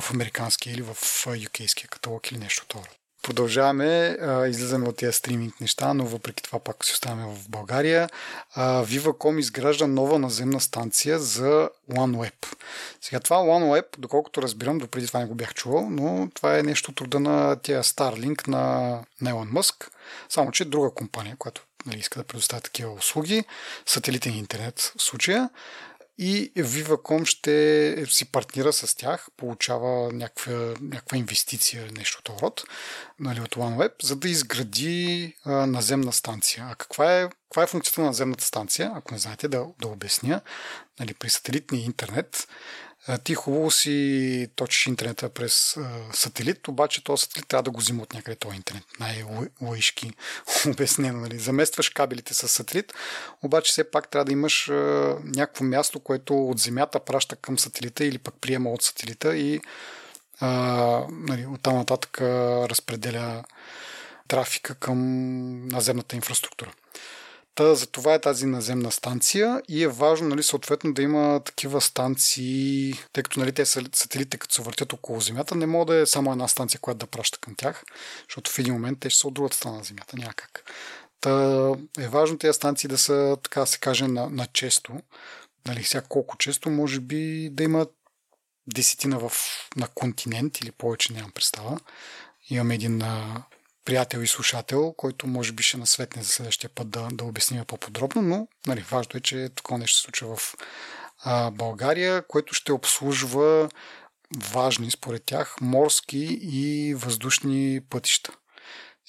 в 0.00 0.10
американския 0.10 0.72
или 0.72 0.82
в 0.82 0.94
UK 1.26 1.88
каталог 1.88 2.30
или 2.30 2.38
нещо 2.38 2.64
това. 2.68 2.82
Продължаваме, 3.26 4.16
а, 4.20 4.46
излизаме 4.46 4.88
от 4.88 4.96
тези 4.96 5.12
стриминг 5.12 5.60
неща, 5.60 5.94
но 5.94 6.06
въпреки 6.06 6.42
това 6.42 6.58
пак 6.58 6.84
си 6.84 6.92
оставаме 6.92 7.34
в 7.34 7.48
България. 7.48 8.08
А, 8.54 8.84
Viva.com 8.84 9.38
изгражда 9.38 9.86
нова 9.86 10.18
наземна 10.18 10.60
станция 10.60 11.18
за 11.18 11.70
OneWeb. 11.90 12.56
Сега 13.00 13.20
това 13.20 13.36
OneWeb, 13.36 13.84
доколкото 13.98 14.42
разбирам, 14.42 14.78
допреди 14.78 15.06
това 15.06 15.20
не 15.20 15.26
го 15.26 15.34
бях 15.34 15.54
чувал, 15.54 15.90
но 15.90 16.28
това 16.34 16.58
е 16.58 16.62
нещо 16.62 16.92
труда 16.92 17.20
на 17.20 17.56
тия 17.56 17.82
Starlink 17.82 18.48
на, 18.48 18.98
на 19.20 19.32
Elon 19.32 19.50
Musk, 19.52 19.88
само 20.28 20.50
че 20.50 20.64
друга 20.64 20.90
компания, 20.90 21.36
която 21.38 21.62
нали, 21.86 21.98
иска 21.98 22.18
да 22.18 22.24
предоставя 22.24 22.60
такива 22.60 22.92
услуги, 22.92 23.44
сателитен 23.86 24.34
интернет 24.34 24.92
в 24.98 25.02
случая 25.02 25.50
и 26.18 26.52
Viva.com 26.56 27.24
ще 27.24 28.06
си 28.08 28.24
партнира 28.24 28.72
с 28.72 28.96
тях, 28.96 29.26
получава 29.36 30.12
някаква, 30.12 30.74
някаква 30.80 31.18
инвестиция, 31.18 31.88
нещо 31.92 32.18
от 32.18 32.42
род, 32.42 32.64
нали, 33.20 33.40
от 33.40 33.54
OneWeb, 33.54 33.92
за 34.02 34.16
да 34.16 34.28
изгради 34.28 35.34
а, 35.44 35.66
наземна 35.66 36.12
станция. 36.12 36.68
А 36.70 36.74
каква 36.74 37.20
е, 37.20 37.28
каква 37.28 37.62
е 37.62 37.66
функцията 37.66 38.00
на 38.00 38.06
наземната 38.06 38.44
станция? 38.44 38.92
Ако 38.94 39.14
не 39.14 39.18
знаете, 39.18 39.48
да, 39.48 39.66
да 39.80 39.88
обясня. 39.88 40.40
Нали, 41.00 41.14
при 41.14 41.30
сателитния 41.30 41.84
интернет 41.84 42.48
ти 43.24 43.34
хубаво 43.34 43.70
си 43.70 44.48
точиш 44.56 44.86
интернета 44.86 45.28
през 45.28 45.76
а, 45.76 45.88
сателит, 46.12 46.68
обаче 46.68 47.04
този 47.04 47.22
сателит 47.22 47.48
трябва 47.48 47.62
да 47.62 47.70
го 47.70 47.80
взима 47.80 48.02
от 48.02 48.14
някъде 48.14 48.36
този 48.36 48.56
интернет. 48.56 48.84
Най-лъишки 49.00 50.12
обяснено. 50.66 51.20
Нали? 51.20 51.38
Заместваш 51.38 51.88
кабелите 51.88 52.34
с 52.34 52.48
сателит, 52.48 52.94
обаче 53.42 53.72
все 53.72 53.90
пак 53.90 54.10
трябва 54.10 54.24
да 54.24 54.32
имаш 54.32 54.68
а, 54.68 54.72
някакво 55.24 55.64
място, 55.64 56.00
което 56.00 56.48
от 56.48 56.58
земята 56.58 57.00
праща 57.00 57.36
към 57.36 57.58
сателита 57.58 58.04
или 58.04 58.18
пък 58.18 58.34
приема 58.40 58.70
от 58.70 58.82
сателита 58.82 59.36
и 59.36 59.60
а, 60.40 60.50
нали, 61.10 61.46
оттам 61.46 61.76
нататък 61.76 62.20
разпределя 62.70 63.44
трафика 64.28 64.74
към 64.74 65.68
наземната 65.68 66.16
инфраструктура. 66.16 66.72
Та, 67.56 67.74
за 67.74 67.86
това 67.86 68.14
е 68.14 68.20
тази 68.20 68.46
наземна 68.46 68.90
станция 68.90 69.62
и 69.68 69.82
е 69.82 69.88
важно, 69.88 70.28
нали, 70.28 70.42
съответно, 70.42 70.92
да 70.92 71.02
има 71.02 71.40
такива 71.44 71.80
станции, 71.80 72.94
тъй 73.12 73.22
като 73.22 73.40
нали, 73.40 73.52
те 73.52 73.66
са 73.66 73.82
сателите, 73.92 74.38
като 74.38 74.54
се 74.54 74.62
въртят 74.62 74.92
около 74.92 75.20
Земята, 75.20 75.54
не 75.54 75.66
може 75.66 75.86
да 75.86 75.96
е 75.96 76.06
само 76.06 76.32
една 76.32 76.48
станция, 76.48 76.80
която 76.80 76.98
да 76.98 77.06
праща 77.06 77.38
към 77.38 77.54
тях, 77.54 77.84
защото 78.28 78.50
в 78.50 78.58
един 78.58 78.72
момент 78.72 79.00
те 79.00 79.10
ще 79.10 79.20
са 79.20 79.28
от 79.28 79.34
другата 79.34 79.56
страна 79.56 79.76
на 79.76 79.84
Земята, 79.84 80.16
няма 80.16 80.34
как. 80.34 80.72
Та 81.20 81.72
е 81.98 82.08
важно 82.08 82.38
тези 82.38 82.56
станции 82.56 82.88
да 82.88 82.98
са, 82.98 83.36
така 83.42 83.66
се 83.66 83.78
каже, 83.78 84.08
на, 84.08 84.30
на 84.30 84.46
често. 84.46 85.00
Нали, 85.66 85.84
сега 85.84 86.02
колко 86.08 86.36
често, 86.36 86.70
може 86.70 87.00
би 87.00 87.50
да 87.52 87.62
има 87.62 87.86
десетина 88.66 89.18
в, 89.18 89.32
на 89.76 89.88
континент 89.88 90.60
или 90.60 90.72
повече, 90.72 91.12
нямам 91.12 91.32
представа. 91.32 91.80
Имаме 92.50 92.74
един 92.74 93.02
приятел 93.86 94.18
и 94.18 94.26
слушател, 94.26 94.92
който 94.92 95.26
може 95.26 95.52
би 95.52 95.62
ще 95.62 95.76
насветне 95.76 96.22
за 96.22 96.28
следващия 96.28 96.70
път 96.70 96.90
да, 96.90 97.08
да 97.12 97.24
обясним 97.24 97.64
по-подробно, 97.64 98.22
но 98.22 98.48
нали, 98.66 98.80
важно 98.80 99.10
е, 99.14 99.20
че 99.20 99.48
такова 99.56 99.78
нещо 99.78 99.96
се 99.96 100.02
случва 100.02 100.36
в 100.36 100.54
а, 101.24 101.50
България, 101.50 102.26
което 102.26 102.54
ще 102.54 102.72
обслужва 102.72 103.68
важни, 104.36 104.90
според 104.90 105.24
тях, 105.24 105.56
морски 105.60 106.38
и 106.42 106.94
въздушни 106.94 107.80
пътища. 107.90 108.32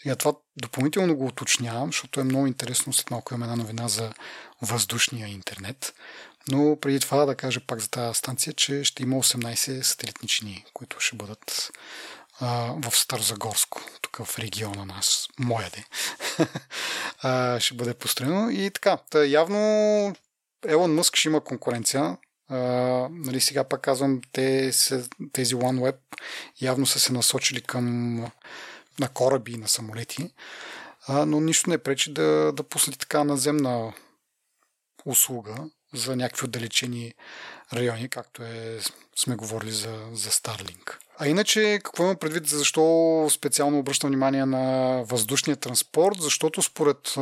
Сега 0.02 0.16
това 0.16 0.34
допълнително 0.62 1.16
го 1.16 1.26
уточнявам, 1.26 1.90
защото 1.90 2.20
е 2.20 2.24
много 2.24 2.48
интересно. 2.48 2.94
След 2.94 3.12
малко 3.12 3.34
имаме 3.34 3.46
една 3.46 3.64
новина 3.64 3.88
за 3.88 4.14
въздушния 4.62 5.28
интернет. 5.28 5.94
Но 6.48 6.80
преди 6.80 7.00
това 7.00 7.26
да 7.26 7.36
кажа 7.36 7.62
пак 7.68 7.80
за 7.80 7.90
тази 7.90 8.18
станция, 8.18 8.54
че 8.54 8.84
ще 8.84 9.04
има 9.04 9.16
18 9.16 9.82
сателитни 9.82 10.28
чини, 10.28 10.66
които 10.74 11.00
ще 11.00 11.16
бъдат 11.16 11.72
а, 12.40 12.74
в 12.90 12.96
Старзагорско, 12.96 13.82
тук 14.02 14.18
в 14.26 14.40
региона 14.40 14.86
нас, 14.86 15.28
моя 15.40 15.70
де, 15.70 15.86
а, 17.22 17.60
ще 17.60 17.74
бъде 17.74 17.94
построено. 17.94 18.50
И 18.50 18.72
така, 18.72 18.98
та 19.10 19.26
явно 19.26 19.60
Елон 20.68 20.96
Мъск 20.96 21.16
ще 21.16 21.28
има 21.28 21.42
конкуренция. 21.42 22.18
А, 22.50 22.58
нали 23.12 23.42
сега 23.42 23.64
пак 23.64 23.82
казвам, 23.82 24.22
те 24.32 24.74
се, 24.74 25.04
тези 25.34 25.56
OneWeb 25.56 25.98
явно 26.62 26.86
са 26.86 27.00
се 27.00 27.14
насочили 27.14 27.62
към 27.62 28.16
на 29.00 29.10
кораби 29.14 29.52
и 29.52 29.58
на 29.58 29.68
самолети, 29.68 30.34
а, 31.08 31.26
но 31.26 31.40
нищо 31.40 31.70
не 31.70 31.78
пречи 31.78 32.14
да, 32.14 32.52
да 32.56 32.64
пуснат 32.64 33.00
така 33.00 33.24
наземна 33.24 33.94
услуга 35.06 35.56
за 35.94 36.16
някакви 36.16 36.46
отдалечени 36.46 37.14
райони, 37.74 38.10
както 38.10 38.44
е, 38.44 38.80
сме 39.16 39.36
говорили 39.36 39.72
за, 39.72 40.00
за 40.14 40.30
Starlink. 40.30 40.98
А 41.20 41.28
иначе, 41.28 41.80
какво 41.84 42.04
има 42.04 42.16
предвид, 42.16 42.48
защо 42.48 43.28
специално 43.32 43.80
обръщам 43.80 44.08
внимание 44.08 44.46
на 44.46 45.04
въздушния 45.04 45.58
транспорт? 45.58 46.22
Защото 46.22 46.62
според 46.62 47.14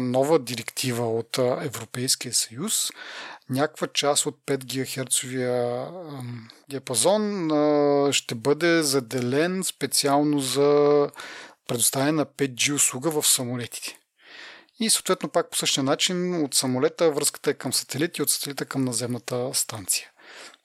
нова 0.00 0.38
директива 0.38 1.18
от 1.18 1.38
Европейския 1.38 2.34
съюз, 2.34 2.88
някаква 3.50 3.86
част 3.86 4.26
от 4.26 4.38
5 4.46 4.56
ГГц 4.64 5.20
диапазон 6.68 7.50
ще 8.12 8.34
бъде 8.34 8.82
заделен 8.82 9.64
специално 9.64 10.40
за 10.40 11.10
предоставяне 11.68 12.12
на 12.12 12.26
5G 12.26 12.74
услуга 12.74 13.10
в 13.10 13.26
самолетите. 13.26 13.98
И 14.80 14.90
съответно 14.90 15.28
пак 15.28 15.50
по 15.50 15.56
същия 15.56 15.84
начин 15.84 16.44
от 16.44 16.54
самолета 16.54 17.10
връзката 17.10 17.50
е 17.50 17.54
към 17.54 17.72
сателит 17.72 18.18
и 18.18 18.22
от 18.22 18.30
сателита 18.30 18.64
към 18.64 18.84
наземната 18.84 19.50
станция. 19.54 20.10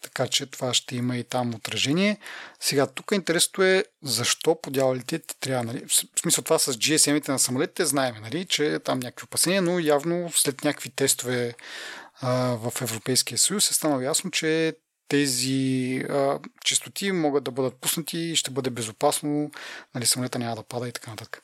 Така 0.01 0.28
че 0.28 0.45
това 0.45 0.74
ще 0.74 0.95
има 0.95 1.18
и 1.18 1.24
там 1.24 1.55
отражение. 1.55 2.18
Сега, 2.60 2.88
тук 2.88 3.12
интересното 3.12 3.64
е 3.64 3.84
защо 4.03 4.62
по 4.62 4.72
дяволите 4.72 5.20
трябва, 5.20 5.64
нали, 5.64 5.86
в 5.88 6.20
смисъл 6.22 6.43
това 6.43 6.60
с 6.60 6.74
GSM-ите 6.74 7.32
на 7.32 7.39
самолетите 7.39 7.86
знаем, 7.86 8.16
нали, 8.22 8.45
че 8.45 8.74
е 8.74 8.80
там 8.80 8.99
някакви 8.99 9.24
опасения, 9.24 9.62
но 9.62 9.80
явно 9.80 10.32
след 10.32 10.64
някакви 10.64 10.89
тестове 10.89 11.53
а, 12.22 12.32
в 12.55 12.82
Европейския 12.82 13.38
съюз 13.38 13.72
е 13.72 13.74
станало 13.74 14.01
ясно, 14.01 14.32
че 14.32 14.74
тези 15.07 15.97
а, 16.10 16.39
частоти 16.66 17.12
могат 17.12 17.43
да 17.43 17.51
бъдат 17.51 17.76
пуснати 17.76 18.18
и 18.18 18.36
ще 18.36 18.51
бъде 18.51 18.70
безопасно, 18.70 19.51
нали, 19.95 20.05
самолета 20.05 20.39
няма 20.39 20.55
да 20.55 20.64
пада 20.64 20.88
и 20.88 20.91
така 20.91 21.12
нататък. 21.12 21.41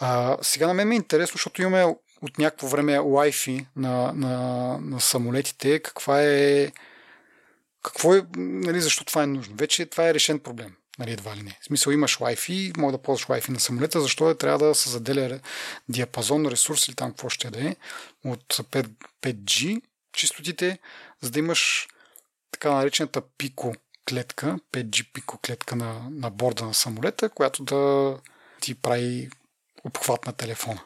А, 0.00 0.36
сега 0.42 0.66
на 0.66 0.74
мен 0.74 0.88
ми 0.88 0.94
е 0.94 0.96
интересно, 0.96 1.34
защото 1.34 1.62
имаме 1.62 1.96
от 2.22 2.38
някакво 2.38 2.66
време 2.66 2.98
Wi-Fi 2.98 3.66
на, 3.76 4.12
на, 4.12 4.78
на 4.80 5.00
самолетите. 5.00 5.78
Каква 5.78 6.22
е 6.22 6.72
какво 7.82 8.14
е, 8.14 8.22
нали, 8.36 8.80
защо 8.80 9.04
това 9.04 9.22
е 9.22 9.26
нужно? 9.26 9.56
Вече 9.56 9.86
това 9.86 10.08
е 10.08 10.14
решен 10.14 10.38
проблем. 10.38 10.76
Нали, 10.98 11.12
едва 11.12 11.36
ли 11.36 11.42
не. 11.42 11.58
В 11.60 11.64
смисъл 11.64 11.92
имаш 11.92 12.18
Wi-Fi, 12.18 12.78
може 12.78 12.96
да 12.96 13.02
ползваш 13.02 13.26
Wi-Fi 13.26 13.48
на 13.48 13.60
самолета, 13.60 14.00
защо 14.00 14.30
е, 14.30 14.34
трябва 14.34 14.66
да 14.68 14.74
се 14.74 14.90
заделя 14.90 15.40
диапазон, 15.88 16.46
ресурс 16.46 16.88
или 16.88 16.94
там 16.94 17.10
какво 17.10 17.28
ще 17.28 17.50
да 17.50 17.68
е 17.68 17.76
от 18.24 18.54
5, 18.54 18.88
5G 19.22 19.82
чистотите, 20.12 20.78
за 21.20 21.30
да 21.30 21.38
имаш 21.38 21.88
така 22.50 22.70
наречената 22.70 23.22
пико 23.38 23.74
клетка, 24.08 24.58
5G 24.72 25.12
пико 25.12 25.38
клетка 25.38 25.76
на, 25.76 26.08
на 26.10 26.30
борда 26.30 26.64
на 26.64 26.74
самолета, 26.74 27.28
която 27.28 27.64
да 27.64 28.14
ти 28.60 28.74
прави 28.74 29.30
обхват 29.86 30.26
на 30.26 30.32
телефона. 30.32 30.80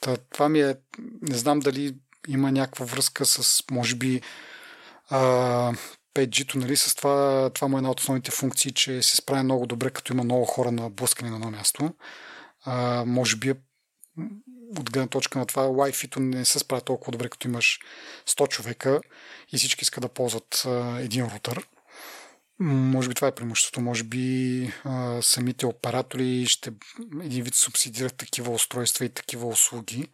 Та, 0.00 0.16
това 0.16 0.48
ми 0.48 0.60
е, 0.60 0.76
не 1.22 1.36
знам 1.38 1.60
дали 1.60 1.96
има 2.28 2.52
някаква 2.52 2.86
връзка 2.86 3.24
с, 3.26 3.64
може 3.70 3.94
би, 3.94 4.20
а, 5.10 5.18
5G-то, 6.14 6.58
нали, 6.58 6.76
с 6.76 6.94
това, 6.94 7.50
това 7.54 7.68
му 7.68 7.76
е 7.76 7.78
една 7.78 7.90
от 7.90 8.00
основните 8.00 8.30
функции, 8.30 8.72
че 8.72 9.02
се 9.02 9.16
справя 9.16 9.42
много 9.42 9.66
добре, 9.66 9.90
като 9.90 10.12
има 10.12 10.24
много 10.24 10.44
хора 10.44 10.72
на 10.72 10.90
блъскане 10.90 11.30
на 11.30 11.36
едно 11.36 11.50
място. 11.50 11.94
А, 12.64 13.04
може 13.06 13.36
би 13.36 13.50
е, 13.50 13.54
от 14.78 14.90
гледна 14.90 15.08
точка 15.08 15.38
на 15.38 15.46
това 15.46 15.62
Wi-Fi-то 15.62 16.20
не 16.20 16.44
се 16.44 16.58
справя 16.58 16.80
толкова 16.80 17.12
добре, 17.12 17.28
като 17.28 17.48
имаш 17.48 17.80
100 18.28 18.48
човека 18.48 19.00
и 19.52 19.58
всички 19.58 19.82
искат 19.82 20.02
да 20.02 20.08
ползват 20.08 20.62
а, 20.66 20.98
един 21.00 21.26
рутър. 21.26 21.66
Може 22.60 23.08
би 23.08 23.14
това 23.14 23.28
е 23.28 23.34
преимуществото. 23.34 23.80
Може 23.80 24.04
би 24.04 24.72
а, 24.84 25.22
самите 25.22 25.66
оператори 25.66 26.46
ще 26.46 26.72
един 27.22 27.44
вид 27.44 27.54
субсидират 27.54 28.16
такива 28.16 28.52
устройства 28.52 29.04
и 29.04 29.08
такива 29.08 29.46
услуги 29.46 30.08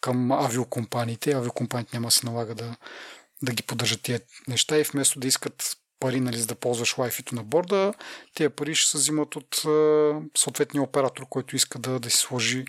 към 0.00 0.32
авиокомпаниите. 0.32 1.32
Авиокомпаниите 1.32 1.96
няма 1.96 2.10
се 2.10 2.26
налага 2.26 2.54
да 2.54 2.76
да 3.42 3.52
ги 3.52 3.62
поддържат 3.62 4.02
тия 4.02 4.20
неща 4.48 4.78
и 4.78 4.82
вместо 4.82 5.20
да 5.20 5.28
искат 5.28 5.76
пари, 6.00 6.20
нали, 6.20 6.38
за 6.38 6.46
да 6.46 6.54
ползваш 6.54 6.94
Wi-Fi 6.94 7.32
на 7.32 7.42
борда, 7.42 7.94
тези 8.34 8.48
пари 8.48 8.74
ще 8.74 8.90
се 8.90 8.98
взимат 8.98 9.36
от 9.36 9.54
е, 9.54 10.38
съответния 10.38 10.82
оператор, 10.82 11.26
който 11.28 11.56
иска 11.56 11.78
да, 11.78 12.00
да 12.00 12.10
си 12.10 12.16
сложи 12.16 12.64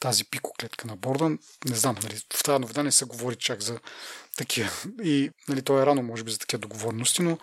тази 0.00 0.24
пикоклетка 0.24 0.86
на 0.86 0.96
борда. 0.96 1.28
Не 1.68 1.74
знам, 1.74 1.96
нали, 2.02 2.16
в 2.34 2.42
тази 2.42 2.58
новина 2.58 2.82
не 2.82 2.92
се 2.92 3.04
говори 3.04 3.36
чак 3.36 3.60
за 3.60 3.78
такива. 4.36 4.70
И 5.02 5.30
нали, 5.48 5.62
то 5.62 5.82
е 5.82 5.86
рано, 5.86 6.02
може 6.02 6.24
би, 6.24 6.30
за 6.30 6.38
такива 6.38 6.60
договорности, 6.60 7.22
но 7.22 7.38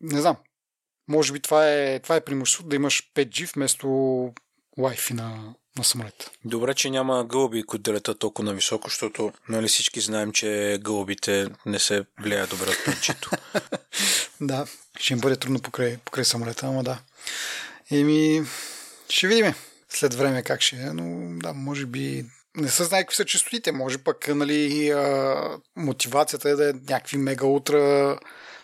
не 0.00 0.20
знам. 0.20 0.36
Може 1.08 1.32
би 1.32 1.40
това 1.40 1.70
е, 1.70 1.98
това 1.98 2.16
е 2.16 2.24
преимущество 2.24 2.68
да 2.68 2.76
имаш 2.76 3.10
5G 3.14 3.54
вместо 3.54 3.86
Wi-Fi 4.78 5.12
на, 5.12 5.54
на 5.78 5.84
самолет. 5.84 6.30
Добре, 6.44 6.74
че 6.74 6.90
няма 6.90 7.24
гълби, 7.24 7.62
които 7.62 7.82
да 7.82 7.92
летат 7.92 8.18
толкова 8.18 8.48
нависоко, 8.48 8.88
защото 8.88 9.32
нали, 9.48 9.68
всички 9.68 10.00
знаем, 10.00 10.32
че 10.32 10.78
гълбите 10.80 11.48
не 11.66 11.78
се 11.78 12.04
влияят 12.20 12.50
добре 12.50 12.70
от 12.70 12.84
пенчето. 12.84 13.30
да, 14.40 14.66
ще 14.98 15.12
им 15.12 15.20
бъде 15.20 15.36
трудно 15.36 15.60
покрай, 15.60 15.98
покрай 16.04 16.24
самолета, 16.24 16.66
ама 16.66 16.84
да. 16.84 16.98
Еми, 17.90 18.42
ще 19.08 19.28
видим 19.28 19.54
след 19.88 20.14
време 20.14 20.42
как 20.42 20.60
ще 20.60 20.76
е, 20.76 20.92
но 20.92 21.38
да, 21.38 21.52
може 21.52 21.86
би 21.86 22.24
не 22.56 22.68
се 22.68 22.84
знае 22.84 23.02
какви 23.02 23.16
са 23.16 23.24
частотите. 23.24 23.72
Може 23.72 23.98
пък 23.98 24.28
нали, 24.28 24.90
а, 24.90 25.58
мотивацията 25.76 26.50
е 26.50 26.54
да 26.54 26.70
е 26.70 26.72
някакви 26.72 27.16
мега-утра 27.18 28.18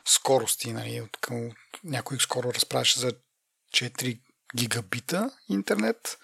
скорости. 0.05 0.73
Нали, 0.73 1.01
от 1.01 1.17
към, 1.21 1.51
някой 1.85 2.19
скоро 2.21 2.55
разправяше 2.55 3.01
за 3.01 3.13
4 3.75 4.21
гигабита 4.57 5.31
интернет 5.49 6.19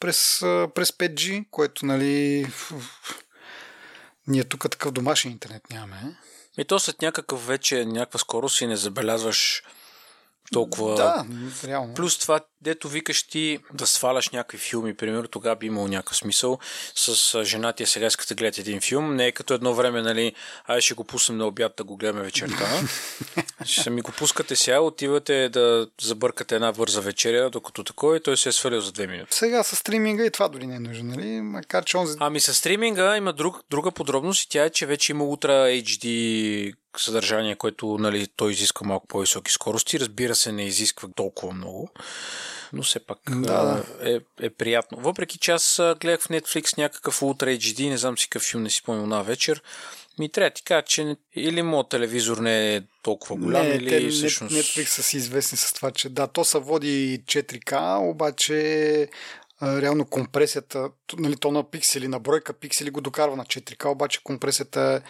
през, 0.00 0.38
през 0.74 0.90
5G, 0.90 1.50
което 1.50 1.86
нали 1.86 2.46
ние 4.26 4.44
тук 4.44 4.70
такъв 4.70 4.92
домашен 4.92 5.30
интернет 5.30 5.70
нямаме. 5.70 6.16
И 6.58 6.64
то 6.64 6.78
след 6.78 7.02
някакъв 7.02 7.46
вече 7.46 7.84
някаква 7.84 8.18
скорост 8.18 8.60
и 8.60 8.66
не 8.66 8.76
забелязваш 8.76 9.62
толкова. 10.52 10.94
Да, 10.94 11.26
реално. 11.64 11.94
Плюс 11.94 12.18
това, 12.18 12.40
дето 12.62 12.88
викаш 12.88 13.22
ти 13.22 13.58
да 13.74 13.86
сваляш 13.86 14.30
някакви 14.30 14.58
филми, 14.58 14.94
примерно, 14.94 15.28
тогава 15.28 15.56
би 15.56 15.66
имал 15.66 15.88
някакъв 15.88 16.16
смисъл. 16.16 16.58
С 16.94 17.44
жена 17.44 17.72
ти 17.72 17.86
сега 17.86 18.06
искате 18.06 18.34
да 18.34 18.38
гледате 18.38 18.60
един 18.60 18.80
филм. 18.80 19.14
Не 19.16 19.26
е 19.26 19.32
като 19.32 19.54
едно 19.54 19.74
време, 19.74 20.02
нали, 20.02 20.34
ай 20.66 20.80
ще 20.80 20.94
го 20.94 21.04
пуснем 21.04 21.38
на 21.38 21.46
обяд 21.46 21.72
да 21.76 21.84
го 21.84 21.96
гледаме 21.96 22.22
вечерта. 22.22 22.80
ще 23.64 23.90
ми 23.90 24.00
го 24.00 24.12
пускате 24.12 24.56
сега, 24.56 24.80
отивате 24.80 25.48
да 25.48 25.86
забъркате 26.00 26.54
една 26.54 26.72
бърза 26.72 27.00
вечеря, 27.00 27.50
докато 27.50 27.84
такова 27.84 28.16
и 28.16 28.20
той 28.20 28.36
се 28.36 28.48
е 28.48 28.52
свалил 28.52 28.80
за 28.80 28.92
две 28.92 29.06
минути. 29.06 29.36
Сега 29.36 29.62
с 29.62 29.76
стриминга 29.76 30.24
и 30.24 30.30
това 30.30 30.48
дори 30.48 30.66
не 30.66 30.74
е 30.74 30.80
нужно, 30.80 31.04
нали? 31.04 31.40
Макар 31.40 31.84
че 31.84 31.96
он... 31.96 32.16
Ами 32.18 32.40
с 32.40 32.54
стриминга 32.54 33.16
има 33.16 33.32
друг, 33.32 33.60
друга 33.70 33.90
подробност 33.90 34.44
и 34.44 34.48
тя 34.48 34.64
е, 34.64 34.70
че 34.70 34.86
вече 34.86 35.12
има 35.12 35.24
Ultra 35.24 35.82
HD 35.84 36.74
съдържание, 36.96 37.56
което 37.56 37.96
нали, 38.00 38.26
той 38.36 38.52
изисква 38.52 38.86
малко 38.86 39.06
по-високи 39.06 39.52
скорости. 39.52 40.00
Разбира 40.00 40.34
се, 40.34 40.52
не 40.52 40.64
изисква 40.64 41.08
толкова 41.16 41.52
много, 41.52 41.90
но 42.72 42.82
все 42.82 43.06
пак 43.06 43.18
да, 43.30 43.84
Е, 44.02 44.20
е 44.40 44.50
приятно. 44.50 44.98
Въпреки 45.00 45.38
че 45.38 45.50
аз 45.50 45.80
гледах 46.00 46.20
в 46.20 46.28
Netflix 46.28 46.78
някакъв 46.78 47.20
Ultra 47.20 47.58
HD, 47.58 47.88
не 47.88 47.96
знам 47.96 48.18
си 48.18 48.28
какъв 48.28 48.42
филм, 48.42 48.62
не 48.62 48.70
си 48.70 48.76
спомням 48.76 49.08
на 49.08 49.22
вечер, 49.22 49.62
ми 50.18 50.28
трябва 50.28 50.50
да 50.50 50.54
ти 50.54 50.62
кажа, 50.62 50.82
че 50.82 51.16
или 51.34 51.62
моят 51.62 51.88
телевизор 51.88 52.38
не 52.38 52.76
е 52.76 52.82
толкова 53.02 53.36
голям, 53.36 53.66
не, 53.66 53.74
или 53.74 53.88
те, 53.88 54.08
всъщност... 54.08 54.54
Netflix 54.54 54.84
са 54.84 55.02
си 55.02 55.16
известни 55.16 55.58
с 55.58 55.72
това, 55.72 55.90
че 55.90 56.08
да, 56.08 56.26
то 56.26 56.44
са 56.44 56.60
води 56.60 57.22
4К, 57.26 57.98
обаче 58.10 59.08
реално 59.62 60.04
компресията, 60.04 60.90
нали, 61.18 61.36
то 61.36 61.50
на 61.50 61.70
пиксели, 61.70 62.08
на 62.08 62.20
бройка 62.20 62.52
пиксели 62.52 62.90
го 62.90 63.00
докарва 63.00 63.36
на 63.36 63.44
4К, 63.44 63.86
обаче 63.86 64.24
компресията 64.24 65.02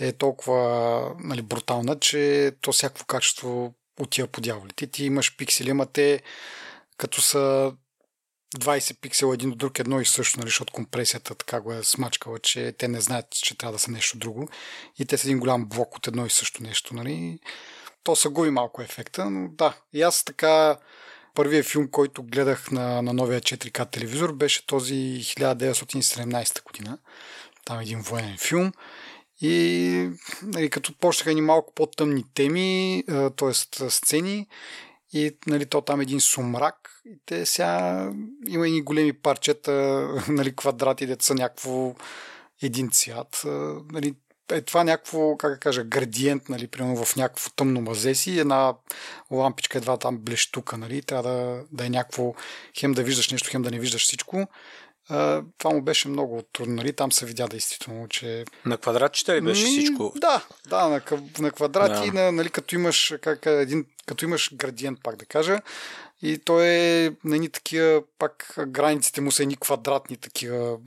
е 0.00 0.12
толкова 0.12 1.14
нали, 1.18 1.42
брутална, 1.42 1.98
че 1.98 2.52
то 2.60 2.72
всяко 2.72 3.06
качество 3.06 3.74
отива 4.00 4.28
по 4.28 4.40
дяволите. 4.40 4.86
Ти 4.86 5.04
имаш 5.04 5.36
пиксели, 5.36 5.70
ама 5.70 5.86
те 5.86 6.22
като 7.02 7.20
са 7.20 7.72
20 8.56 9.00
пиксела 9.00 9.34
един 9.34 9.50
до 9.50 9.56
друг 9.56 9.78
едно 9.78 10.00
и 10.00 10.04
също, 10.04 10.38
нали, 10.38 10.48
защото 10.48 10.72
компресията 10.72 11.34
така 11.34 11.60
го 11.60 11.72
е 11.72 11.84
смачкала, 11.84 12.38
че 12.38 12.74
те 12.78 12.88
не 12.88 13.00
знаят, 13.00 13.30
че 13.30 13.58
трябва 13.58 13.72
да 13.72 13.78
са 13.78 13.90
нещо 13.90 14.18
друго. 14.18 14.48
И 14.98 15.06
те 15.06 15.18
са 15.18 15.26
един 15.26 15.38
голям 15.38 15.68
блок 15.68 15.96
от 15.96 16.06
едно 16.06 16.26
и 16.26 16.30
също 16.30 16.62
нещо. 16.62 16.94
Нали. 16.94 17.38
То 18.04 18.16
са 18.16 18.30
губи 18.30 18.50
малко 18.50 18.82
ефекта, 18.82 19.30
но 19.30 19.48
да. 19.48 19.76
И 19.92 20.02
аз 20.02 20.24
така 20.24 20.76
първият 21.34 21.66
филм, 21.66 21.88
който 21.90 22.22
гледах 22.22 22.70
на, 22.70 23.02
на 23.02 23.12
новия 23.12 23.40
4К 23.40 23.90
телевизор, 23.90 24.32
беше 24.32 24.66
този 24.66 24.94
1917 24.94 26.64
година. 26.64 26.98
Там 27.64 27.78
е 27.78 27.82
един 27.82 28.00
военен 28.00 28.38
филм. 28.38 28.72
И 29.40 30.08
нали, 30.42 30.70
като 30.70 30.98
почнаха 30.98 31.34
ни 31.34 31.40
малко 31.40 31.74
по-тъмни 31.74 32.24
теми, 32.34 33.04
т.е. 33.36 33.54
сцени, 33.90 34.46
и 35.12 35.36
нали, 35.46 35.66
то 35.66 35.80
там 35.80 36.00
е 36.00 36.02
един 36.02 36.20
сумрак. 36.20 36.81
И 37.04 37.18
те 37.26 37.46
сега 37.46 38.10
има 38.48 38.68
и 38.68 38.82
големи 38.82 39.12
парчета, 39.12 39.72
нали, 40.28 40.56
квадрати, 40.56 41.06
деца 41.06 41.26
са 41.26 41.34
някакво 41.34 41.94
един 42.62 42.90
цвят. 42.90 43.42
Нали, 43.92 44.14
е 44.52 44.62
това 44.62 44.84
някакво, 44.84 45.36
как 45.36 45.52
да 45.52 45.58
кажа, 45.58 45.84
градиент, 45.84 46.48
нали, 46.48 46.66
примерно 46.66 47.04
в 47.04 47.16
някакво 47.16 47.50
тъмно 47.50 47.80
мазе 47.80 48.14
си, 48.14 48.38
една 48.38 48.74
лампичка 49.30 49.78
едва 49.78 49.96
там 49.96 50.18
блещука, 50.18 50.76
нали, 50.76 51.02
трябва 51.02 51.30
да, 51.30 51.64
да 51.72 51.86
е 51.86 51.88
някакво, 51.88 52.34
хем 52.78 52.92
да 52.92 53.02
виждаш 53.02 53.30
нещо, 53.30 53.48
хем 53.50 53.62
да 53.62 53.70
не 53.70 53.78
виждаш 53.78 54.02
всичко. 54.02 54.48
Това 55.58 55.70
му 55.72 55.82
беше 55.82 56.08
много 56.08 56.42
трудно. 56.52 56.74
Нали? 56.74 56.92
Там 56.92 57.12
се 57.12 57.26
видя 57.26 57.48
действително, 57.48 58.08
че... 58.08 58.44
На 58.66 58.76
квадратчета 58.76 59.34
ли 59.34 59.40
беше 59.40 59.64
всичко? 59.64 60.12
Да, 60.16 60.46
да, 60.68 60.88
на, 60.88 61.00
на 61.38 61.50
квадрати, 61.50 62.10
да. 62.10 62.22
на, 62.22 62.32
нали, 62.32 62.50
като, 62.50 62.74
имаш, 62.74 63.14
как, 63.22 63.46
един, 63.46 63.86
като 64.06 64.24
имаш 64.24 64.54
градиент, 64.54 64.98
пак 65.02 65.16
да 65.16 65.24
кажа, 65.24 65.60
и 66.22 66.38
той 66.38 66.66
е 66.66 67.12
на 67.24 67.36
едни 67.36 67.48
такива, 67.48 68.02
пак 68.18 68.54
границите 68.66 69.20
му 69.20 69.30
са 69.30 69.42
едни 69.42 69.56
квадратни 69.56 70.16
такива. 70.16 70.78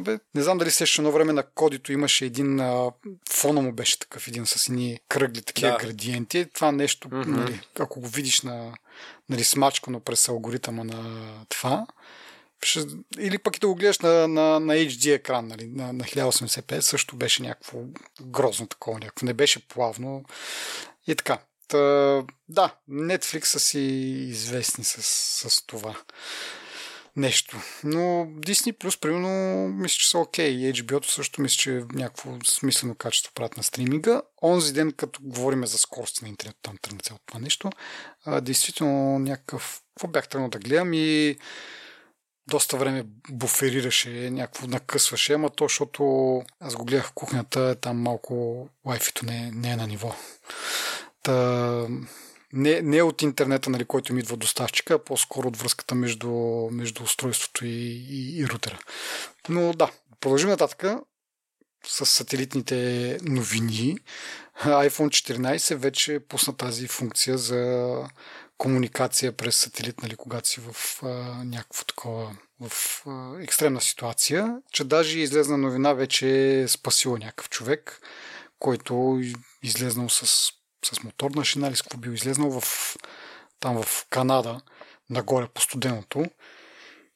Бе, 0.00 0.18
не 0.34 0.42
знам 0.42 0.58
дали 0.58 0.70
сеща 0.70 1.02
едно 1.02 1.12
време 1.12 1.32
на 1.32 1.42
кодито 1.42 1.92
имаше 1.92 2.24
един, 2.24 2.60
а, 2.60 2.90
фона 3.30 3.62
му 3.62 3.72
беше 3.72 3.98
такъв 3.98 4.28
един 4.28 4.46
с 4.46 4.68
едни 4.68 5.00
кръгли 5.08 5.42
такива 5.42 5.70
да. 5.70 5.78
градиенти. 5.78 6.46
Това 6.54 6.72
нещо, 6.72 7.08
mm-hmm. 7.08 7.26
нали, 7.26 7.60
ако 7.78 8.00
го 8.00 8.08
видиш 8.08 8.42
на, 8.42 8.74
нали, 9.28 9.44
смачкано 9.44 10.00
през 10.00 10.28
алгоритъма 10.28 10.84
на 10.84 11.22
това, 11.48 11.86
ще, 12.62 12.84
или 13.18 13.38
пък 13.38 13.56
и 13.56 13.60
да 13.60 13.66
го 13.66 13.74
гледаш 13.74 13.98
на, 13.98 14.28
на, 14.28 14.60
на 14.60 14.74
HD 14.74 15.14
екран, 15.14 15.46
нали, 15.46 15.66
на, 15.66 15.92
на 15.92 16.04
1080p, 16.04 16.80
също 16.80 17.16
беше 17.16 17.42
някакво 17.42 17.78
грозно 18.22 18.66
такова, 18.66 18.98
някакво. 18.98 19.26
Не 19.26 19.34
беше 19.34 19.68
плавно 19.68 20.24
и 21.06 21.14
така. 21.14 21.38
Да, 22.48 22.74
Netflix 22.90 23.44
са 23.44 23.60
си 23.60 23.80
известни 24.28 24.84
с, 24.84 25.02
с 25.50 25.66
това 25.66 25.96
нещо. 27.16 27.56
Но 27.84 27.98
Disney 28.26 28.72
Plus, 28.72 29.00
примерно, 29.00 29.68
мисля, 29.68 29.96
че 29.96 30.08
са 30.08 30.18
окей. 30.18 30.56
Okay. 30.56 30.82
HBO-то 30.82 31.10
също 31.10 31.42
мисля, 31.42 31.56
че 31.56 31.82
някакво 31.92 32.30
смислено 32.44 32.94
качество 32.94 33.32
правят 33.34 33.56
на 33.56 33.62
стриминга. 33.62 34.22
Онзи 34.42 34.72
ден, 34.72 34.92
като 34.92 35.20
говорим 35.22 35.66
за 35.66 35.78
скорости 35.78 36.24
на 36.24 36.28
интернет, 36.28 36.56
там 36.62 36.76
тръгна 36.82 37.00
цялото 37.00 37.24
това 37.26 37.40
нещо, 37.40 37.70
а, 38.24 38.40
действително 38.40 39.18
някакъв... 39.18 39.82
Какво 39.94 40.08
бях 40.08 40.28
тръгнал 40.28 40.50
да 40.50 40.58
гледам 40.58 40.92
и 40.94 41.36
доста 42.46 42.76
време 42.76 43.04
буферираше, 43.30 44.30
някакво 44.30 44.66
накъсваше, 44.66 45.32
ама 45.32 45.50
то, 45.50 45.64
защото 45.64 46.42
аз 46.60 46.76
го 46.76 46.84
гледах 46.84 47.06
в 47.06 47.12
кухнята, 47.12 47.76
там 47.80 48.02
малко 48.02 48.68
лайфито 48.86 49.26
не, 49.26 49.50
не 49.54 49.70
е 49.70 49.76
на 49.76 49.86
ниво. 49.86 50.14
Та, 51.22 51.86
не, 52.52 52.82
не 52.82 53.02
от 53.02 53.22
интернета, 53.22 53.70
нали, 53.70 53.84
който 53.84 54.14
ми 54.14 54.20
идва 54.20 54.36
доставчика, 54.36 54.94
а 54.94 55.04
по-скоро 55.04 55.48
от 55.48 55.56
връзката 55.56 55.94
между, 55.94 56.30
между 56.72 57.02
устройството 57.02 57.66
и, 57.66 58.04
и, 58.10 58.40
и 58.40 58.48
рутера. 58.48 58.78
Но 59.48 59.72
да, 59.72 59.90
продължим 60.20 60.48
нататък 60.48 60.84
с 61.86 62.06
сателитните 62.06 63.18
новини. 63.22 63.98
iPhone 64.64 65.38
14 65.38 65.74
вече 65.74 66.20
пусна 66.28 66.56
тази 66.56 66.88
функция 66.88 67.38
за 67.38 67.94
комуникация 68.58 69.32
през 69.32 69.56
сателит, 69.56 70.02
нали, 70.02 70.16
когато 70.16 70.48
си 70.48 70.60
в 70.60 71.02
а, 71.02 71.06
някакво 71.44 71.84
такова 71.84 72.36
в 72.60 73.02
а, 73.06 73.42
екстремна 73.42 73.80
ситуация, 73.80 74.58
че 74.72 74.84
даже 74.84 75.18
излезна 75.18 75.58
новина 75.58 75.92
вече 75.92 76.60
е 76.60 76.68
спасила 76.68 77.18
някакъв 77.18 77.48
човек, 77.48 78.00
който 78.58 79.20
излезнал 79.62 80.08
с, 80.08 80.52
с 80.84 81.02
моторна 81.02 81.44
шина 81.44 81.68
или 81.68 81.76
с 81.76 81.82
какво 81.82 81.98
бил 81.98 82.10
излезнал 82.10 82.60
в, 82.60 82.96
там 83.60 83.82
в 83.82 84.06
Канада, 84.10 84.60
нагоре 85.10 85.46
по 85.54 85.60
студеното 85.60 86.24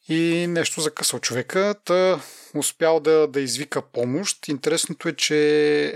и 0.08 0.46
нещо 0.48 0.80
закъсал 0.80 1.20
човека, 1.20 1.74
та 1.84 2.20
успял 2.54 3.00
да, 3.00 3.26
да 3.28 3.40
извика 3.40 3.82
помощ. 3.82 4.48
Интересното 4.48 5.08
е, 5.08 5.12
че 5.12 5.34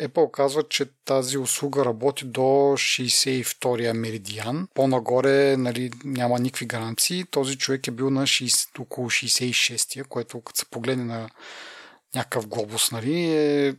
Apple 0.02 0.30
казва, 0.30 0.62
че 0.68 0.86
тази 1.04 1.38
услуга 1.38 1.84
работи 1.84 2.24
до 2.24 2.40
62-я 2.40 3.94
меридиан. 3.94 4.68
По-нагоре 4.74 5.56
нали, 5.56 5.90
няма 6.04 6.38
никакви 6.38 6.66
гаранции. 6.66 7.24
Този 7.30 7.58
човек 7.58 7.86
е 7.86 7.90
бил 7.90 8.10
на 8.10 8.22
60, 8.22 8.80
около 8.80 9.10
66-я, 9.10 10.04
което 10.04 10.40
като 10.40 10.58
се 10.58 10.66
погледне 10.70 11.04
на 11.04 11.30
някакъв 12.14 12.46
глобус, 12.46 12.90
нали, 12.90 13.24
е 13.24 13.74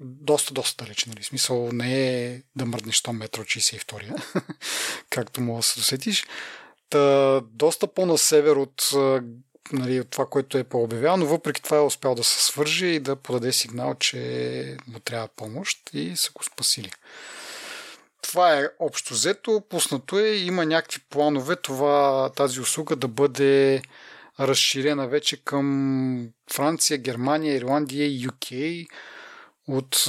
доста, 0.00 0.54
доста 0.54 0.84
далече. 0.84 1.08
Нали? 1.08 1.22
Смисъл 1.22 1.72
не 1.72 2.24
е 2.24 2.42
да 2.56 2.66
мръднеш 2.66 3.02
100 3.02 3.12
метра 3.12 3.40
от 3.40 3.46
62-я, 3.46 4.42
както 5.10 5.40
мога 5.40 5.58
да 5.58 5.62
се 5.62 5.80
досетиш. 5.80 6.24
Та, 6.90 7.40
доста 7.40 7.86
по-на 7.86 8.18
север 8.18 8.56
от 8.56 8.90
нали, 9.72 10.00
от 10.00 10.10
това, 10.10 10.26
което 10.26 10.58
е 10.58 10.64
по-обявял, 10.64 11.16
но 11.16 11.26
въпреки 11.26 11.62
това 11.62 11.76
е 11.76 11.80
успял 11.80 12.14
да 12.14 12.24
се 12.24 12.44
свържи 12.44 12.86
и 12.86 13.00
да 13.00 13.16
подаде 13.16 13.52
сигнал, 13.52 13.94
че 13.94 14.76
му 14.86 15.00
трябва 15.00 15.28
помощ 15.36 15.90
и 15.92 16.16
са 16.16 16.30
го 16.34 16.44
спасили. 16.44 16.90
Това 18.22 18.58
е 18.58 18.68
общо 18.78 19.14
взето, 19.14 19.62
пуснато 19.68 20.18
е, 20.18 20.28
има 20.28 20.66
някакви 20.66 21.00
планове 21.10 21.56
това, 21.56 22.30
тази 22.36 22.60
услуга 22.60 22.96
да 22.96 23.08
бъде 23.08 23.82
разширена 24.40 25.08
вече 25.08 25.44
към 25.44 26.28
Франция, 26.52 26.98
Германия, 26.98 27.56
Ирландия 27.56 28.06
и 28.06 28.28
UK 28.28 28.86
от, 29.70 30.06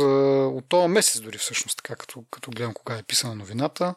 от 0.58 0.66
този 0.70 0.88
месец 0.88 1.22
дори 1.22 1.38
всъщност, 1.38 1.78
така 1.78 1.96
като, 1.96 2.24
като 2.32 2.52
гледам 2.52 2.74
кога 2.74 2.98
е 2.98 3.04
писана 3.04 3.36
новината 3.36 3.96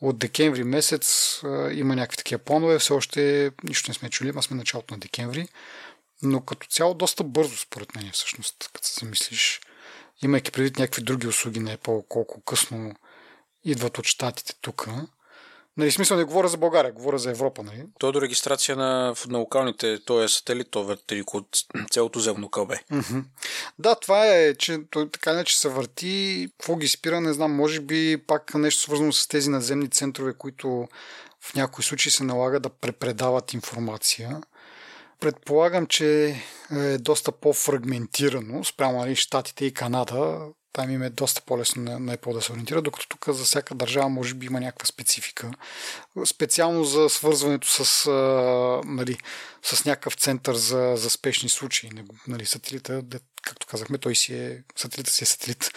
от 0.00 0.18
декември 0.18 0.64
месец 0.64 1.40
а, 1.44 1.72
има 1.72 1.96
някакви 1.96 2.16
такива 2.16 2.38
планове. 2.38 2.78
Все 2.78 2.92
още 2.92 3.50
нищо 3.64 3.90
не 3.90 3.94
сме 3.94 4.10
чули, 4.10 4.28
ама 4.28 4.42
сме 4.42 4.56
началото 4.56 4.94
на 4.94 5.00
декември. 5.00 5.48
Но 6.22 6.40
като 6.40 6.66
цяло 6.66 6.94
доста 6.94 7.24
бързо, 7.24 7.56
според 7.56 7.94
мен, 7.94 8.10
всъщност, 8.12 8.70
като 8.72 8.88
се 8.88 9.00
замислиш, 9.00 9.60
имайки 10.22 10.52
предвид 10.52 10.78
някакви 10.78 11.02
други 11.02 11.26
услуги 11.26 11.60
на 11.60 11.76
Apple, 11.76 12.04
колко 12.08 12.40
късно 12.40 12.94
идват 13.64 13.98
от 13.98 14.06
щатите 14.06 14.54
тук, 14.60 14.88
Нали, 15.78 15.90
смисъл 15.90 16.16
не 16.16 16.24
говоря 16.24 16.48
за 16.48 16.56
България, 16.56 16.92
говоря 16.92 17.18
за 17.18 17.30
Европа. 17.30 17.62
Нали? 17.62 17.84
То 17.98 18.08
е 18.08 18.12
до 18.12 18.20
регистрация 18.20 18.76
на, 18.76 19.14
на 19.28 19.38
локалните, 19.38 19.98
то 20.04 20.22
е 20.22 20.28
сателит, 20.28 20.70
то 20.70 20.84
върти 20.84 21.22
от 21.32 21.48
цялото 21.90 22.20
земно 22.20 22.48
кълбе. 22.48 22.80
Mm-hmm. 22.92 23.24
Да, 23.78 23.94
това 23.94 24.26
е, 24.26 24.54
че 24.54 24.78
той 24.90 25.10
така 25.10 25.32
не, 25.32 25.44
че 25.44 25.60
се 25.60 25.68
върти. 25.68 26.48
Какво 26.58 26.76
ги 26.76 26.88
спира, 26.88 27.20
не 27.20 27.32
знам. 27.32 27.52
Може 27.52 27.80
би 27.80 28.22
пак 28.26 28.54
нещо 28.54 28.82
свързано 28.82 29.12
с 29.12 29.28
тези 29.28 29.50
наземни 29.50 29.88
центрове, 29.88 30.34
които 30.38 30.88
в 31.40 31.54
някои 31.54 31.84
случаи 31.84 32.12
се 32.12 32.24
налага 32.24 32.60
да 32.60 32.68
препредават 32.68 33.52
информация. 33.52 34.40
Предполагам, 35.20 35.86
че 35.86 36.36
е 36.72 36.98
доста 36.98 37.32
по-фрагментирано 37.32 38.64
спрямо 38.64 38.98
нали, 38.98 39.16
Штатите 39.16 39.64
и 39.64 39.74
Канада 39.74 40.40
там 40.72 40.90
им 40.90 41.02
е 41.02 41.10
доста 41.10 41.42
по-лесно 41.42 41.82
на, 41.82 41.98
на 41.98 42.16
Apple 42.16 42.32
да 42.32 42.42
се 42.42 42.52
ориентира, 42.52 42.82
докато 42.82 43.08
тук 43.08 43.28
за 43.28 43.44
всяка 43.44 43.74
държава 43.74 44.08
може 44.08 44.34
би 44.34 44.46
има 44.46 44.60
някаква 44.60 44.86
специфика. 44.86 45.50
Специално 46.24 46.84
за 46.84 47.08
свързването 47.08 47.68
с, 47.68 48.06
а, 48.06 48.12
нали, 48.84 49.18
с 49.62 49.84
някакъв 49.84 50.14
център 50.14 50.54
за, 50.54 50.92
за 50.96 51.10
спешни 51.10 51.48
случаи. 51.48 51.90
Нали, 52.28 52.46
сателита, 52.46 53.02
както 53.42 53.66
казахме, 53.66 53.98
той 53.98 54.14
си 54.14 54.34
е, 54.34 54.62
сателита 54.76 55.10
си 55.10 55.24
е 55.24 55.26
сателит. 55.26 55.70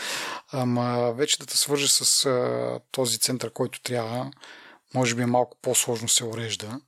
Ама 0.51 1.13
вече 1.13 1.39
да 1.39 1.45
те 1.45 1.57
свържи 1.57 1.87
с 1.87 2.25
а, 2.25 2.79
този 2.91 3.19
център, 3.19 3.51
който 3.53 3.81
трябва, 3.81 4.31
може 4.93 5.15
би 5.15 5.21
е 5.21 5.25
малко 5.25 5.57
по-сложно 5.61 6.09
се 6.09 6.25
урежда. 6.25 6.81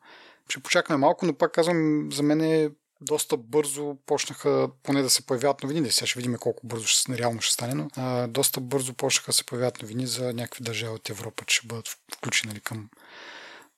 Ще 0.49 0.59
почакаме 0.59 0.97
малко, 0.97 1.25
но 1.25 1.33
пак 1.33 1.51
казвам, 1.51 2.09
за 2.11 2.23
мен 2.23 2.41
е 2.41 2.69
доста 3.03 3.37
бързо 3.37 3.95
почнаха 4.05 4.69
поне 4.83 5.01
да 5.01 5.09
се 5.09 5.25
появяват 5.25 5.63
новини. 5.63 5.91
Сега 5.91 6.07
ще 6.07 6.19
видим 6.19 6.37
колко 6.39 6.67
бързо 6.67 6.87
ще, 6.87 7.17
реално 7.17 7.41
ще 7.41 7.53
стане, 7.53 7.73
но 7.73 7.87
а, 7.95 8.27
доста 8.27 8.61
бързо 8.61 8.93
почнаха 8.93 9.29
да 9.31 9.33
се 9.33 9.43
появяват 9.43 9.81
новини 9.81 10.07
за 10.07 10.33
някакви 10.33 10.63
държави 10.63 10.93
от 10.93 11.09
Европа, 11.09 11.45
че 11.45 11.55
ще 11.57 11.67
бъдат 11.67 11.97
включени 12.15 12.53
нали, 12.53 12.61
към 12.61 12.89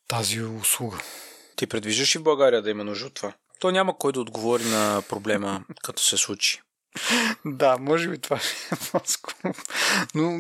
тази 0.08 0.42
услуга. 0.42 0.98
Ти 1.56 1.68
предвиждаш 1.68 2.16
и 2.16 2.18
в 2.18 2.24
България 2.24 2.62
да 2.62 2.70
има 2.70 2.84
нужда 2.84 3.06
от 3.06 3.14
това? 3.14 3.34
То 3.60 3.72
няма 3.72 3.98
кой 3.98 4.12
да 4.12 4.20
отговори 4.20 4.64
на 4.64 5.04
проблема, 5.10 5.64
като 5.84 6.04
се 6.04 6.18
случи. 6.18 6.62
да, 7.46 7.78
може 7.78 8.10
би 8.10 8.18
това 8.18 8.36
е 8.36 8.76
по-скоро. 8.92 9.54
Но, 10.16 10.40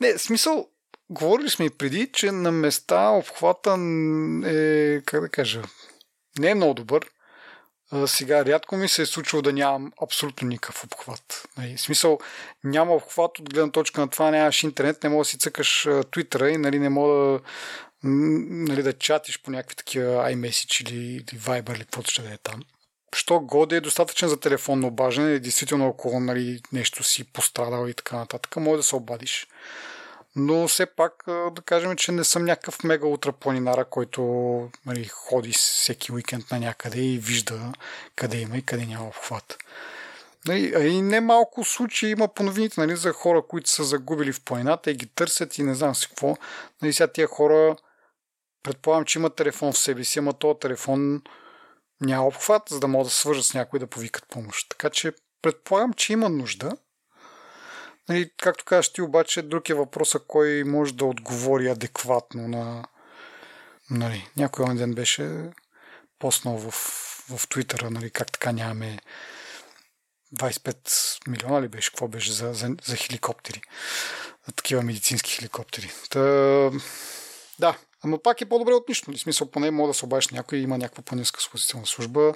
не, 0.00 0.18
смисъл, 0.18 0.68
говорили 1.10 1.50
сме 1.50 1.64
и 1.64 1.70
преди, 1.70 2.10
че 2.12 2.32
на 2.32 2.52
места 2.52 3.08
обхвата 3.08 3.70
е, 4.46 5.00
как 5.00 5.20
да 5.20 5.28
кажа, 5.28 5.62
не 6.38 6.50
е 6.50 6.54
много 6.54 6.74
добър. 6.74 7.10
Сега 8.06 8.44
рядко 8.44 8.76
ми 8.76 8.88
се 8.88 9.02
е 9.02 9.06
случило 9.06 9.42
да 9.42 9.52
нямам 9.52 9.92
абсолютно 10.02 10.48
никакъв 10.48 10.84
обхват. 10.84 11.48
Нали, 11.58 11.76
в 11.76 11.80
смисъл, 11.80 12.18
няма 12.64 12.94
обхват 12.94 13.38
от 13.38 13.50
гледна 13.50 13.72
точка 13.72 14.00
на 14.00 14.08
това, 14.08 14.30
нямаш 14.30 14.62
интернет, 14.62 15.02
не 15.02 15.08
можеш 15.08 15.28
да 15.28 15.30
си 15.30 15.38
цъкаш 15.38 15.88
твитъра 16.10 16.50
и 16.50 16.56
нали, 16.56 16.78
не 16.78 16.88
мога 16.88 17.14
да, 17.14 17.40
нали, 18.02 18.82
да 18.82 18.92
чатиш 18.92 19.42
по 19.42 19.50
някакви 19.50 19.76
такива 19.76 20.32
iMessage 20.32 20.82
или, 20.82 21.14
или 21.14 21.40
Viber 21.40 21.74
или 21.74 21.84
каквото 21.84 22.10
ще 22.10 22.22
да 22.22 22.34
е 22.34 22.38
там. 22.38 22.62
Що 23.16 23.40
годе 23.40 23.76
е 23.76 23.80
достатъчен 23.80 24.28
за 24.28 24.40
телефонно 24.40 24.86
обаждане 24.86 25.38
действително 25.38 25.88
ако 25.88 26.20
нали, 26.20 26.60
нещо 26.72 27.04
си 27.04 27.24
пострадал 27.24 27.88
и 27.88 27.94
така 27.94 28.16
нататък, 28.16 28.56
може 28.56 28.76
да 28.76 28.82
се 28.82 28.96
обадиш. 28.96 29.46
Но 30.36 30.68
все 30.68 30.86
пак 30.86 31.12
да 31.26 31.62
кажем, 31.64 31.96
че 31.96 32.12
не 32.12 32.24
съм 32.24 32.44
някакъв 32.44 32.84
мега 32.84 33.06
утра 33.06 33.32
планинара, 33.32 33.84
който 33.84 34.22
нали, 34.86 35.04
ходи 35.04 35.52
всеки 35.52 36.12
уикенд 36.12 36.50
на 36.50 36.58
някъде 36.58 37.00
и 37.00 37.18
вижда 37.18 37.72
къде 38.16 38.38
има 38.38 38.56
и 38.56 38.62
къде 38.62 38.86
няма 38.86 39.06
обхват. 39.06 39.58
Нали, 40.46 40.88
и 40.88 41.02
не 41.02 41.20
малко 41.20 41.64
случаи 41.64 42.10
има 42.10 42.28
по 42.28 42.42
новините 42.42 42.80
нали, 42.80 42.96
за 42.96 43.12
хора, 43.12 43.42
които 43.48 43.70
са 43.70 43.84
загубили 43.84 44.32
в 44.32 44.44
планината 44.44 44.90
и 44.90 44.94
ги 44.94 45.06
търсят 45.06 45.58
и 45.58 45.62
не 45.62 45.74
знам 45.74 45.94
си 45.94 46.08
какво. 46.08 46.36
Нали, 46.82 46.92
сега 46.92 47.06
тия 47.06 47.26
хора 47.26 47.76
предполагам, 48.62 49.04
че 49.04 49.18
имат 49.18 49.36
телефон 49.36 49.72
в 49.72 49.78
себе 49.78 50.04
си, 50.04 50.18
ама 50.18 50.32
този 50.32 50.58
телефон 50.58 51.22
няма 52.00 52.26
обхват, 52.26 52.62
за 52.68 52.80
да 52.80 52.88
могат 52.88 53.06
да 53.06 53.10
свържат 53.10 53.44
с 53.44 53.54
някой 53.54 53.78
да 53.78 53.86
повикат 53.86 54.28
помощ. 54.28 54.68
Така 54.68 54.90
че 54.90 55.12
предполагам, 55.42 55.92
че 55.92 56.12
има 56.12 56.28
нужда. 56.28 56.72
Нали, 58.08 58.30
както 58.36 58.64
кажеш 58.64 58.92
ти, 58.92 59.02
обаче, 59.02 59.42
друг 59.42 59.68
е 59.68 59.74
въпроса 59.74 60.18
кой 60.18 60.64
може 60.64 60.94
да 60.94 61.04
отговори 61.04 61.68
адекватно 61.68 62.48
на... 62.48 62.84
Нали, 63.90 64.28
някой 64.36 64.74
ден 64.74 64.94
беше 64.94 65.50
поснал 66.18 66.58
в, 66.58 66.70
в 67.30 67.48
Твитъра, 67.48 67.90
нали, 67.90 68.10
как 68.10 68.32
така 68.32 68.52
нямаме 68.52 68.98
25 70.36 71.28
милиона 71.28 71.62
ли 71.62 71.68
беше, 71.68 71.90
какво 71.90 72.08
беше 72.08 72.32
за, 72.32 72.54
за, 72.54 72.76
за 72.84 72.96
хеликоптери, 72.96 73.62
за 74.46 74.52
такива 74.52 74.82
медицински 74.82 75.30
хеликоптери. 75.30 75.90
Та, 76.10 76.20
да, 77.58 77.76
Ама 78.04 78.18
пак 78.18 78.40
е 78.40 78.48
по-добре 78.48 78.72
от 78.72 78.88
нищо. 78.88 79.04
В 79.04 79.08
нали? 79.08 79.18
смисъл, 79.18 79.50
поне 79.50 79.70
мога 79.70 79.88
да 79.88 79.94
се 79.94 80.04
обадиш 80.04 80.28
някой, 80.28 80.58
има 80.58 80.78
някаква 80.78 81.02
по-ниска 81.02 81.40
спасителна 81.40 81.86
служба, 81.86 82.34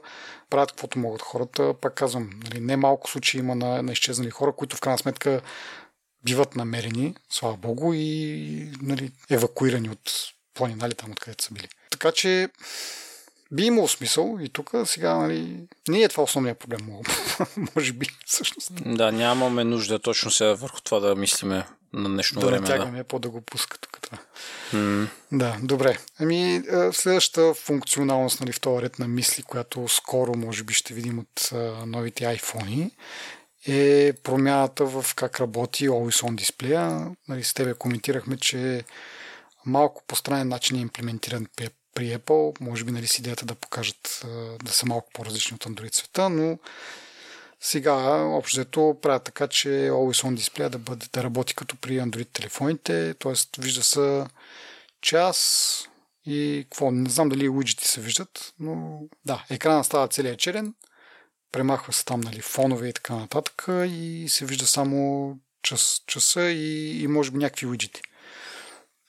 правят 0.51 0.71
каквото 0.71 0.99
могат 0.99 1.23
хората. 1.23 1.75
Пак 1.75 1.95
казвам, 1.95 2.31
нали, 2.45 2.61
не 2.61 2.77
малко 2.77 3.11
случаи 3.11 3.39
има 3.39 3.55
на, 3.55 3.83
на 3.83 3.93
изчезнали 3.93 4.31
хора, 4.31 4.53
които 4.53 4.77
в 4.77 4.81
крайна 4.81 4.99
сметка 4.99 5.41
биват 6.25 6.57
намерени, 6.57 7.15
слава 7.31 7.57
богу, 7.57 7.93
и 7.95 8.73
нали, 8.83 9.13
евакуирани 9.31 9.91
от 9.91 10.13
планина 10.55 10.91
там, 10.91 11.11
откъдето 11.11 11.45
са 11.45 11.55
били. 11.55 11.69
Така 11.91 12.13
че 12.13 12.49
би 13.53 13.65
имало 13.65 13.89
смисъл 13.89 14.39
и 14.41 14.49
тук 14.49 14.71
сега, 14.85 15.15
нали, 15.15 15.57
не 15.89 16.03
е 16.03 16.09
това 16.09 16.23
основният 16.23 16.59
проблем, 16.59 16.89
може 17.77 17.93
би, 17.93 18.07
всъщност. 18.27 18.73
Да, 18.87 19.13
нямаме 19.13 19.65
нужда 19.65 19.99
точно 19.99 20.31
сега 20.31 20.53
върху 20.53 20.81
това 20.81 21.01
да 21.01 21.17
мислиме 21.17 21.67
на 21.93 22.09
днешно 22.09 22.41
да 22.41 22.47
време. 22.47 22.67
Да 22.67 22.73
натягаме 22.73 23.05
по 23.05 23.19
да 23.19 23.31
го 23.31 23.41
пуска 23.41 23.79
тук 23.79 23.99
това. 24.03 24.19
Mm. 24.73 25.07
Да, 25.33 25.57
добре. 25.63 25.99
Ами, 26.19 26.63
следващата 26.93 27.55
функционалност 27.55 28.41
нали, 28.41 28.53
в 28.53 28.61
този 28.61 28.83
ред 28.83 28.99
на 28.99 29.09
мисли, 29.09 29.43
която 29.43 29.89
скоро 29.89 30.37
може 30.37 30.63
би 30.63 30.75
ще 30.75 30.95
видим 30.95 31.19
от 31.19 31.51
новите 31.87 32.25
iPhone 32.25 32.91
е 33.67 34.13
промяната 34.13 34.85
в 34.85 35.15
как 35.15 35.41
работи 35.41 35.89
Always 35.89 36.27
On 36.27 36.35
дисплея. 36.35 37.11
Нали, 37.29 37.45
с 37.45 37.55
тебе 37.55 37.75
коментирахме, 37.75 38.37
че 38.37 38.85
малко 39.67 40.03
по 40.07 40.17
странен 40.17 40.49
начин 40.49 40.77
е 40.77 40.81
имплементиран 40.81 41.47
при 41.95 42.19
Apple. 42.19 42.61
Може 42.61 42.85
би 42.85 42.93
нали, 42.93 43.07
с 43.07 43.19
идеята 43.19 43.47
да 43.47 43.55
покажат 43.55 44.27
да 44.65 44.73
са 44.73 44.87
малко 44.87 45.11
по-различни 45.15 45.55
от 45.55 45.65
Android 45.65 45.95
света, 45.95 46.29
но 46.29 46.59
сега 47.61 47.95
общото 48.25 48.99
правят 49.03 49.25
така, 49.25 49.49
че 49.49 49.69
Always 49.69 50.27
On 50.27 50.35
дисплея 50.35 50.71
да, 50.71 50.79
бъде, 50.79 51.07
да 51.13 51.23
работи 51.23 51.55
като 51.55 51.77
при 51.77 51.99
Android 51.99 52.29
телефоните, 52.33 53.15
т.е. 53.15 53.33
вижда 53.59 53.83
се 53.83 54.27
час 55.01 55.89
и 56.27 56.67
какво, 56.71 56.91
не 56.91 57.11
знам 57.11 57.29
дали 57.29 57.49
уиджети 57.49 57.85
се 57.85 58.01
виждат, 58.01 58.55
но 58.59 59.01
да, 59.25 59.45
екрана 59.51 59.85
става 59.85 60.09
целият 60.09 60.39
черен, 60.39 60.75
премахва 61.53 61.93
се 61.93 62.05
там 62.05 62.21
нали, 62.21 62.41
фонове 62.41 62.89
и 62.89 62.93
така 62.93 63.15
нататък 63.15 63.65
и 63.69 64.27
се 64.29 64.47
вижда 64.47 64.67
само 64.67 65.39
час, 65.63 66.03
часа 66.07 66.43
и, 66.43 67.03
и 67.03 67.07
може 67.07 67.31
би 67.31 67.39
някакви 67.39 67.67
уиджети. 67.67 68.01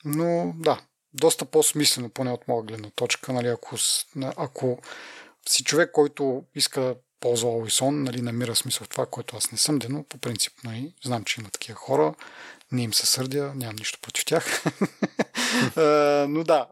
Но 0.05 0.53
да, 0.57 0.81
доста 1.13 1.45
по-смислено, 1.45 2.09
поне 2.09 2.31
от 2.31 2.47
моя 2.47 2.63
гледна 2.63 2.89
точка, 2.95 3.33
нали, 3.33 3.47
ако, 3.47 3.75
ако 4.37 4.79
си 5.49 5.63
човек, 5.63 5.91
който 5.91 6.43
иска 6.55 6.81
да 6.81 6.95
ползва 7.19 7.49
Always 7.49 7.89
нали, 7.89 8.21
намира 8.21 8.55
смисъл 8.55 8.85
в 8.85 8.89
това, 8.89 9.05
което 9.05 9.37
аз 9.37 9.51
не 9.51 9.57
съм 9.57 9.79
дено, 9.79 10.03
по 10.03 10.17
принцип, 10.17 10.53
нали, 10.63 10.93
знам, 11.03 11.23
че 11.23 11.41
има 11.41 11.49
такива 11.49 11.75
хора, 11.75 12.13
не 12.71 12.83
им 12.83 12.93
се 12.93 13.05
сърдя, 13.05 13.53
нямам 13.55 13.75
нищо 13.75 13.99
против 14.01 14.25
тях. 14.25 14.63
но 16.29 16.43
да, 16.43 16.67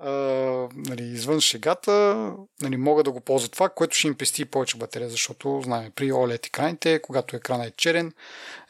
нали, 0.75 1.03
извън 1.03 1.41
шегата, 1.41 2.27
нали, 2.61 2.77
мога 2.77 3.03
да 3.03 3.11
го 3.11 3.21
ползва 3.21 3.49
това, 3.49 3.69
което 3.69 3.95
ще 3.95 4.07
им 4.07 4.15
пести 4.15 4.45
повече 4.45 4.77
батерия, 4.77 5.09
защото 5.09 5.61
знаем, 5.63 5.91
при 5.95 6.11
OLED 6.11 6.47
екраните, 6.47 7.01
когато 7.01 7.35
екранът 7.35 7.67
е 7.67 7.77
черен, 7.77 8.13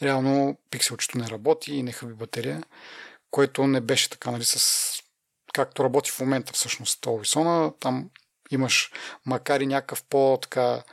реално 0.01 0.57
пикселчето 0.71 1.17
не 1.17 1.29
работи 1.29 1.73
и 1.73 1.83
не 1.83 1.91
хъби 1.91 2.13
батерия, 2.13 2.63
което 3.31 3.67
не 3.67 3.81
беше 3.81 4.09
така, 4.09 4.31
нали, 4.31 4.45
с 4.45 4.91
както 5.53 5.83
работи 5.83 6.11
в 6.11 6.19
момента 6.19 6.53
всъщност 6.53 7.01
Always 7.01 7.79
там 7.79 8.09
имаш, 8.51 8.91
макар 9.25 9.59
и 9.59 9.67
някакъв 9.67 10.03
по-така 10.03 10.83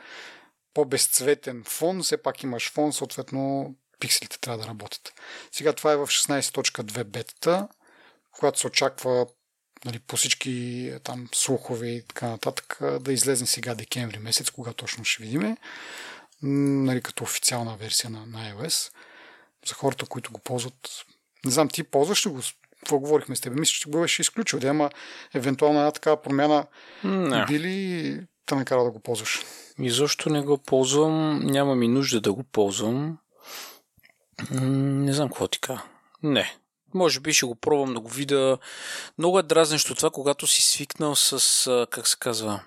по-безцветен 0.73 1.63
фон, 1.67 2.03
все 2.03 2.17
пак 2.17 2.43
имаш 2.43 2.71
фон, 2.71 2.93
съответно 2.93 3.75
пикселите 3.99 4.39
трябва 4.39 4.63
да 4.63 4.69
работят. 4.69 5.13
Сега 5.51 5.73
това 5.73 5.91
е 5.91 5.97
в 5.97 6.07
16.2 6.07 7.03
бетата, 7.03 7.67
когато 8.31 8.59
се 8.59 8.67
очаква 8.67 9.27
нали, 9.85 9.99
по 9.99 10.17
всички 10.17 10.93
там 11.03 11.29
слухове 11.33 11.87
и 11.87 12.05
така 12.07 12.29
нататък 12.29 12.77
да 12.99 13.13
излезе 13.13 13.45
сега 13.45 13.75
декември 13.75 14.19
месец, 14.19 14.49
кога 14.49 14.73
точно 14.73 15.05
ще 15.05 15.23
видиме, 15.23 15.57
нали, 16.41 17.01
като 17.01 17.23
официална 17.23 17.77
версия 17.77 18.09
на, 18.09 18.25
на 18.25 18.53
iOS. 18.53 18.91
За 19.67 19.73
хората, 19.73 20.05
които 20.05 20.31
го 20.31 20.39
ползват, 20.39 21.05
не 21.45 21.51
знам, 21.51 21.69
ти 21.69 21.83
ползваш 21.83 22.25
ли 22.25 22.29
го? 22.29 22.41
Какво 22.89 22.99
говорихме 22.99 23.35
с 23.35 23.41
теб? 23.41 23.53
Мисля, 23.53 23.71
че 23.71 23.89
го 23.89 24.01
беше 24.01 24.21
изключил, 24.21 24.59
да 24.59 24.67
има 24.67 24.89
евентуално 25.33 25.79
една 25.79 25.91
такава 25.91 26.21
промяна. 26.21 26.65
Не. 27.03 27.45
Би 27.45 27.59
ли 27.59 28.21
те 28.45 28.55
накара 28.55 28.83
да 28.83 28.91
го 28.91 28.99
ползваш? 28.99 29.41
И 29.79 29.89
защо 29.89 30.29
не 30.29 30.41
го 30.41 30.57
ползвам? 30.57 31.39
Няма 31.45 31.75
ми 31.75 31.87
нужда 31.87 32.21
да 32.21 32.33
го 32.33 32.43
ползвам. 32.43 33.17
Не 34.51 35.13
знам 35.13 35.29
какво 35.29 35.47
ти 35.47 35.59
кажа. 35.59 35.81
Не. 36.23 36.55
Може 36.93 37.19
би 37.19 37.33
ще 37.33 37.45
го 37.45 37.55
пробвам 37.55 37.93
да 37.93 37.99
го 37.99 38.09
видя. 38.09 38.57
Много 39.17 39.39
е 39.39 39.43
дразнещо 39.43 39.95
това, 39.95 40.09
когато 40.09 40.47
си 40.47 40.61
свикнал 40.61 41.15
с, 41.15 41.87
как 41.91 42.07
се 42.07 42.17
казва, 42.19 42.63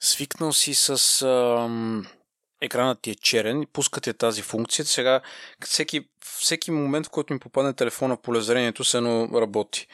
свикнал 0.00 0.52
си 0.52 0.74
с 0.74 1.22
ам, 1.22 2.06
екранът 2.64 3.00
ти 3.00 3.10
е 3.10 3.14
черен 3.14 3.62
и 3.62 3.66
пускате 3.66 4.12
тази 4.12 4.42
функция. 4.42 4.84
Сега 4.84 5.20
всеки, 5.64 6.08
всеки 6.38 6.70
момент, 6.70 7.06
в 7.06 7.10
който 7.10 7.32
ми 7.32 7.38
попадне 7.38 7.72
телефона 7.72 8.16
в 8.16 8.20
полезрението, 8.20 8.84
се 8.84 8.96
едно 8.96 9.28
работи 9.40 9.88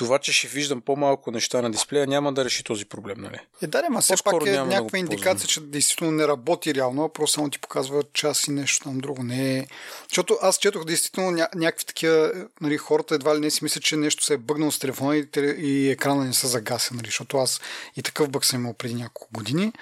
това, 0.00 0.18
че 0.18 0.32
ще 0.32 0.48
виждам 0.48 0.80
по-малко 0.80 1.30
неща 1.30 1.62
на 1.62 1.70
дисплея, 1.70 2.06
няма 2.06 2.32
да 2.32 2.44
реши 2.44 2.64
този 2.64 2.84
проблем, 2.84 3.16
нали? 3.18 3.38
Е, 3.62 3.66
да, 3.66 3.82
ма 3.90 4.00
все 4.00 4.14
пак 4.24 4.46
е 4.46 4.50
някаква 4.50 4.98
индикация, 4.98 5.48
че 5.48 5.60
действително 5.60 6.12
не 6.12 6.28
работи 6.28 6.74
реално, 6.74 7.04
а 7.04 7.12
просто 7.12 7.34
само 7.34 7.50
ти 7.50 7.58
показва 7.58 8.02
час 8.12 8.46
и 8.46 8.50
нещо 8.50 8.84
там 8.84 8.98
друго. 8.98 9.22
Не 9.22 9.58
е... 9.58 9.66
Защото 10.08 10.38
аз 10.42 10.58
четох 10.58 10.84
действително 10.84 11.30
ня- 11.30 11.54
някакви 11.54 11.84
такива, 11.84 12.32
нали, 12.60 12.76
хората 12.76 13.14
едва 13.14 13.36
ли 13.36 13.40
не 13.40 13.50
си 13.50 13.64
мислят, 13.64 13.84
че 13.84 13.96
нещо 13.96 14.24
се 14.24 14.34
е 14.34 14.38
бъгнал 14.38 14.70
с 14.70 14.78
телефона 14.78 15.16
и, 15.16 15.28
и 15.58 15.90
екрана 15.90 16.24
не 16.24 16.32
са 16.32 16.48
загасен, 16.48 16.96
нали, 16.96 17.06
защото 17.06 17.36
аз 17.36 17.60
и 17.96 18.02
такъв 18.02 18.30
бъг 18.30 18.44
съм 18.44 18.60
имал 18.60 18.74
преди 18.74 18.94
няколко 18.94 19.28
години, 19.32 19.72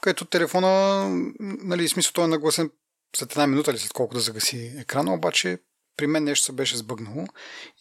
където 0.00 0.24
телефона, 0.24 1.06
нали, 1.40 1.88
смисъл 1.88 2.12
той 2.12 2.24
е 2.24 2.28
нагласен 2.28 2.70
след 3.16 3.32
една 3.32 3.46
минута 3.46 3.70
или 3.70 3.78
след 3.78 3.92
колко 3.92 4.14
да 4.14 4.20
загаси 4.20 4.74
екрана, 4.78 5.14
обаче 5.14 5.58
при 5.96 6.06
мен 6.06 6.24
нещо 6.24 6.44
се 6.44 6.52
беше 6.52 6.76
сбъгнало 6.76 7.26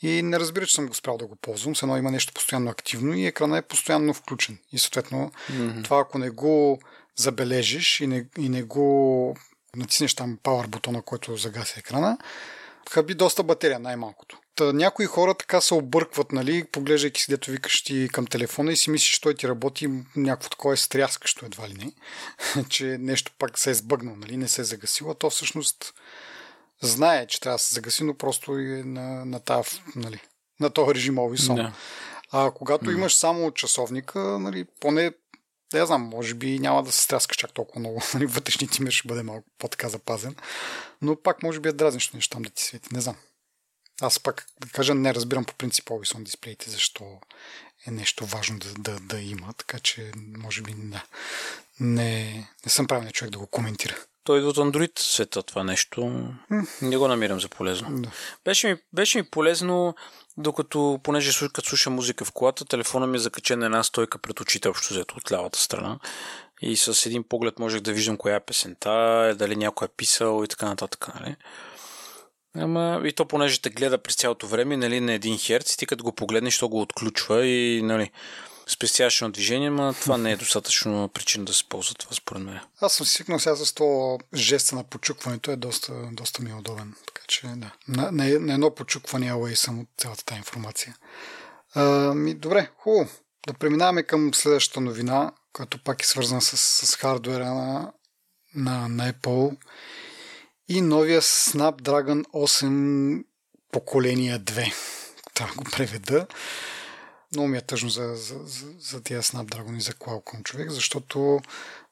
и 0.02 0.22
не 0.22 0.40
разбира, 0.40 0.66
че 0.66 0.76
съм 0.76 0.88
го 0.88 0.94
спрял 0.94 1.18
да 1.18 1.28
го 1.28 1.36
ползвам. 1.36 1.76
С 1.76 1.84
едно 1.84 1.98
има 1.98 2.12
нещо 2.12 2.34
постоянно 2.34 2.70
активно 2.70 3.14
и 3.14 3.26
екрана 3.26 3.58
е 3.58 3.62
постоянно 3.62 4.14
включен. 4.14 4.58
И 4.72 4.80
съответно, 4.80 5.32
mm-hmm. 5.52 5.84
това 5.84 6.00
ако 6.00 6.18
не 6.18 6.30
го 6.30 6.80
забележиш 7.18 8.00
и 8.00 8.08
не, 8.08 8.26
и 8.38 8.50
не 8.50 8.64
го 8.64 9.36
натиснеш 9.76 10.14
там 10.14 10.38
power 10.44 10.68
бутона, 10.68 11.02
който 11.02 11.38
загаси 11.38 11.80
екрана, 11.80 12.18
хаби 12.90 13.14
доста 13.14 13.44
батерия, 13.44 13.80
най-малкото. 13.80 14.40
Та, 14.58 14.74
някои 14.74 15.06
хора 15.06 15.34
така 15.34 15.62
се 15.62 15.74
объркват, 15.74 16.32
нали, 16.32 16.64
поглеждайки 16.64 17.22
си, 17.22 17.32
дето 17.32 17.52
викаш 17.52 17.84
ти 17.84 18.10
към 18.14 18.28
телефона 18.28 18.72
и 18.72 18.78
си 18.78 18.90
мислиш, 18.90 19.12
че 19.12 19.22
той 19.22 19.34
ти 19.34 19.48
работи 19.48 19.90
някакво 20.16 20.50
такова 20.50 20.74
е 20.74 20.78
стряскащо 20.78 21.46
едва 21.46 21.70
ли 21.70 21.74
не, 21.74 21.92
че 22.70 22.98
нещо 23.00 23.32
пак 23.40 23.60
се 23.60 23.70
е 23.70 23.74
сбъгнал, 23.74 24.16
нали, 24.16 24.38
не 24.38 24.48
се 24.48 24.62
е 24.62 24.66
загасило, 24.66 25.14
то 25.14 25.30
всъщност 25.30 25.94
знае, 26.82 27.28
че 27.28 27.40
трябва 27.40 27.56
да 27.56 27.64
се 27.64 27.74
загаси, 27.74 28.04
но 28.04 28.14
просто 28.14 28.54
е 28.54 28.84
на, 28.86 29.26
на, 29.26 29.40
тази, 29.40 29.82
нали, 29.96 30.20
на 30.60 30.70
този 30.70 30.96
режимови 30.96 31.38
сон. 31.38 31.56
Да. 31.56 31.74
А 32.32 32.52
когато 32.52 32.86
mm. 32.86 32.94
имаш 32.94 33.16
само 33.16 33.52
часовника, 33.52 34.20
нали, 34.20 34.66
поне 34.80 35.12
да 35.72 35.80
я 35.80 35.86
знам, 35.86 36.02
може 36.02 36.34
би 36.34 36.60
няма 36.60 36.84
да 36.84 36.92
се 36.92 37.02
стряскаш 37.02 37.38
чак 37.38 37.54
толкова 37.54 37.80
много. 37.80 38.02
Нали, 38.14 38.26
вътрешният 38.26 38.74
ти 38.74 38.84
мир 38.84 38.92
ще 38.92 39.08
бъде 39.08 39.24
малко 39.24 39.48
по-така 39.58 39.90
запазен. 39.90 40.36
Но 41.02 41.16
пак 41.16 41.44
може 41.44 41.60
би 41.60 41.70
е 41.70 41.72
дразнещо 41.72 42.18
нещо 42.18 42.34
там 42.34 42.42
да 42.42 42.50
ти 42.50 42.64
свети. 42.64 42.90
Не 42.92 43.02
знам. 43.02 43.16
Аз 44.02 44.20
пак 44.20 44.46
да 44.60 44.68
кажа, 44.68 44.96
не 44.96 45.14
разбирам 45.14 45.46
по 45.46 45.54
принцип 45.54 45.86
Always 45.86 46.24
дисплеите, 46.24 46.70
защо 46.70 47.20
е 47.88 47.92
нещо 47.92 48.26
важно 48.26 48.60
да, 48.60 48.74
да, 48.74 49.00
да 49.00 49.20
има, 49.20 49.54
така 49.54 49.80
че 49.80 50.12
може 50.38 50.62
би 50.62 50.74
да. 50.78 51.04
Не, 51.80 52.48
не 52.66 52.72
съм 52.72 52.88
правилният 52.88 53.16
човек 53.16 53.32
да 53.32 53.40
го 53.40 53.48
коментира. 53.48 53.96
Той 54.24 54.44
от 54.44 54.58
Android 54.58 55.00
света 55.00 55.44
това 55.44 55.64
нещо. 55.64 56.02
Mm. 56.02 56.68
Не 56.82 56.98
го 56.98 57.08
намирам 57.08 57.40
за 57.40 57.50
полезно. 57.50 58.02
Да. 58.02 58.12
Беше, 58.46 58.68
ми, 58.68 58.78
беше 58.94 59.18
ми 59.18 59.24
полезно, 59.24 59.96
докато, 60.38 61.00
понеже 61.04 61.48
като 61.54 61.70
слушам 61.70 61.94
музика 61.94 62.26
в 62.26 62.32
колата, 62.32 62.66
телефона 62.66 63.08
ми 63.08 63.18
е 63.18 63.20
закачен 63.20 63.60
на 63.60 63.66
една 63.66 63.84
стойка 63.84 64.18
пред 64.18 64.40
очите, 64.40 64.70
общо 64.70 64.94
взето 64.94 65.16
от 65.18 65.32
лявата 65.32 65.60
страна. 65.60 66.00
И 66.62 66.78
с 66.78 67.06
един 67.06 67.24
поглед 67.24 67.60
можех 67.60 67.82
да 67.82 67.94
виждам 67.94 68.18
коя 68.18 68.36
е 68.36 68.40
песента, 68.40 69.36
дали 69.40 69.56
някой 69.56 69.86
е 69.86 69.96
писал 69.98 70.44
и 70.44 70.48
така 70.48 70.66
нататък. 70.66 71.08
Нали? 71.20 71.36
Ама 72.58 73.02
и 73.06 73.14
то 73.14 73.26
понеже 73.26 73.62
те 73.62 73.70
гледа 73.70 73.98
през 73.98 74.16
цялото 74.16 74.48
време, 74.48 74.78
нали, 74.78 75.00
на 75.00 75.14
един 75.14 75.38
херц, 75.38 75.76
ти 75.76 75.86
като 75.86 76.04
го 76.04 76.12
погледнеш, 76.12 76.58
то 76.58 76.70
го 76.70 76.82
отключва 76.82 77.46
и, 77.46 77.82
нали, 77.82 78.12
спестяваш 78.68 79.22
на 79.22 79.30
движение, 79.30 79.70
но 79.70 79.94
това 79.94 80.18
не 80.18 80.32
е 80.32 80.36
достатъчно 80.38 81.10
причина 81.14 81.46
да 81.46 81.54
се 81.54 81.70
ползва 81.70 81.96
това, 81.96 82.16
според 82.16 82.42
мен. 82.42 82.60
Аз 82.82 82.94
съм 82.94 83.06
свикнал 83.06 83.40
сега 83.40 83.56
с 83.56 83.74
това 83.74 84.18
жеста 84.36 84.76
на 84.76 84.84
почукването 84.84 85.52
е 85.52 85.56
доста, 85.56 85.94
доста 86.12 86.44
ми 86.44 86.50
е 86.50 86.54
удобен. 86.54 86.96
Така 87.08 87.22
че, 87.28 87.48
да. 87.48 87.72
На, 87.88 88.12
на, 88.12 88.40
на 88.40 88.54
едно 88.54 88.76
почукване 88.76 89.32
away 89.32 89.56
съм 89.56 89.80
от 89.80 89.88
цялата 89.98 90.26
тази 90.26 90.38
информация. 90.38 90.96
А, 91.74 92.14
ми, 92.14 92.34
добре, 92.34 92.70
хубаво. 92.78 93.10
Да 93.48 93.54
преминаваме 93.54 94.04
към 94.04 94.34
следващата 94.34 94.82
новина, 94.82 95.32
която 95.54 95.84
пак 95.84 96.02
е 96.02 96.08
свързана 96.08 96.42
с, 96.42 96.58
с 96.58 96.96
хардуера 96.96 97.46
на, 97.46 97.92
на, 98.56 98.88
на 98.88 99.14
Apple 99.14 99.58
и 100.68 100.82
новия 100.82 101.22
Snapdragon 101.22 102.26
8 102.26 103.24
поколение 103.72 104.40
2. 104.40 104.74
Трябва 105.34 105.54
да 105.54 105.58
го 105.58 105.64
преведа. 105.64 106.28
Много 107.32 107.48
ми 107.48 107.58
е 107.58 107.62
тъжно 107.62 107.90
за, 107.90 108.16
за, 108.16 108.40
за, 108.46 108.66
за 108.80 109.02
тия 109.02 109.24
Snapdragon 109.24 109.78
и 109.78 109.82
за 109.82 109.94
Qualcomm 109.94 110.44
човек, 110.44 110.70
защото 110.72 111.40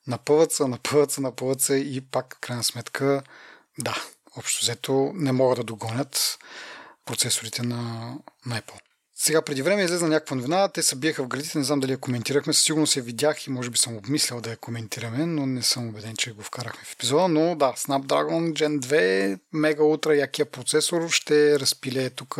напъват 0.08 0.52
се, 0.52 0.68
напъват 0.68 1.12
се, 1.12 1.22
напъват 1.22 1.62
се 1.62 1.76
и 1.76 2.02
пак, 2.02 2.38
крайна 2.42 2.64
сметка, 2.64 3.24
да, 3.80 3.96
общо 4.38 4.62
взето 4.62 5.12
не 5.16 5.32
могат 5.32 5.58
да 5.58 5.64
догонят 5.64 6.38
процесорите 7.06 7.64
на, 7.64 8.14
на 8.46 8.62
Apple. 8.62 8.85
Сега 9.18 9.42
преди 9.42 9.62
време 9.62 9.84
излезна 9.84 10.08
някаква 10.08 10.36
новина, 10.36 10.68
те 10.68 10.84
се 10.84 10.96
биеха 10.96 11.24
в 11.24 11.28
градите, 11.28 11.58
не 11.58 11.64
знам 11.64 11.80
дали 11.80 11.92
я 11.92 11.98
коментирахме, 11.98 12.54
със 12.54 12.64
сигурност 12.64 12.96
я 12.96 13.04
видях 13.04 13.48
и 13.48 13.50
може 13.50 13.70
би 13.70 13.78
съм 13.78 13.96
обмислял 13.96 14.42
да 14.42 14.50
я 14.50 14.58
коментираме, 14.58 15.26
но 15.26 15.46
не 15.46 15.64
съм 15.64 15.88
убеден, 15.88 16.16
че 16.16 16.32
го 16.32 16.44
вкарахме 16.44 16.84
в 16.84 16.94
епизода, 16.94 17.28
но 17.28 17.56
да, 17.56 17.74
Snapdragon 17.74 18.54
Gen 18.54 18.80
2, 18.80 19.40
мега 19.54 19.84
утра 19.84 20.16
якия 20.16 20.46
процесор, 20.46 21.10
ще 21.10 21.60
разпиле 21.60 22.10
тук 22.10 22.38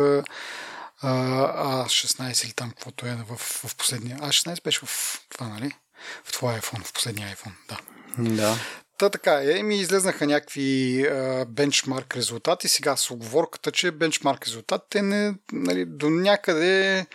А16 1.02 2.44
или 2.44 2.52
там 2.52 2.70
каквото 2.70 3.06
е 3.06 3.18
в, 3.28 3.36
в 3.36 3.76
последния. 3.76 4.18
А16 4.18 4.64
беше 4.64 4.80
в 4.86 5.20
това, 5.28 5.48
нали? 5.48 5.72
В 6.24 6.32
твоя 6.32 6.60
iPhone, 6.60 6.84
в 6.84 6.92
последния 6.92 7.36
iPhone, 7.36 7.52
да. 7.68 7.78
Да. 8.18 8.56
Та 8.98 9.10
така 9.10 9.42
е, 9.44 9.62
ми 9.62 9.76
излезнаха 9.76 10.26
някакви 10.26 11.02
а, 11.06 11.44
бенчмарк 11.48 12.16
резултати. 12.16 12.68
Сега 12.68 12.96
с 12.96 13.10
оговорката, 13.10 13.72
че 13.72 13.90
бенчмарк 13.90 14.46
резултатите 14.46 15.02
не, 15.02 15.34
нали, 15.52 15.84
до 15.84 16.10
някъде 16.10 17.06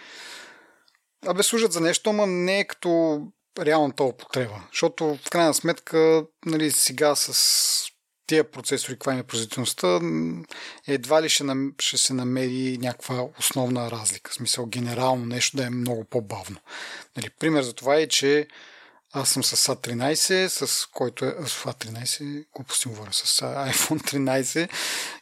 абе 1.28 1.44
служат 1.44 1.72
за 1.72 1.82
нещо, 1.82 2.10
ама 2.10 2.28
не 2.28 2.60
е 2.60 2.68
като 2.68 3.22
реалната 3.60 4.04
употреба. 4.04 4.62
Защото 4.72 5.18
в 5.26 5.30
крайна 5.30 5.54
сметка 5.54 6.26
нали, 6.46 6.72
сега 6.72 7.16
с 7.16 7.92
тия 8.28 8.52
процесори, 8.52 8.94
каква 8.94 9.14
е 9.14 9.24
производителността, 9.24 10.00
едва 10.88 11.22
ли 11.22 11.30
ще, 11.30 11.44
нам, 11.44 11.74
ще 11.80 11.98
се 11.98 12.14
намери 12.14 12.78
някаква 12.78 13.28
основна 13.40 13.92
разлика. 13.92 14.32
В 14.32 14.34
смисъл 14.34 14.66
генерално 14.66 15.26
нещо 15.26 15.58
да 15.58 15.66
е 15.66 15.70
много 15.70 16.04
по-бавно. 16.04 16.58
Нали, 17.18 17.30
пример 17.40 17.64
за 17.64 17.74
това 17.74 17.96
е, 17.96 18.08
че 18.08 18.48
аз 19.14 19.30
съм 19.30 19.44
с 19.44 19.76
A13, 19.76 20.48
с 20.48 20.86
който 20.86 21.26
е... 21.26 21.36
С 21.46 21.64
A13, 21.64 22.46
глупости 22.56 22.90
говоря, 22.90 23.14
с 23.14 23.42
iPhone 23.42 24.02
13 24.02 24.70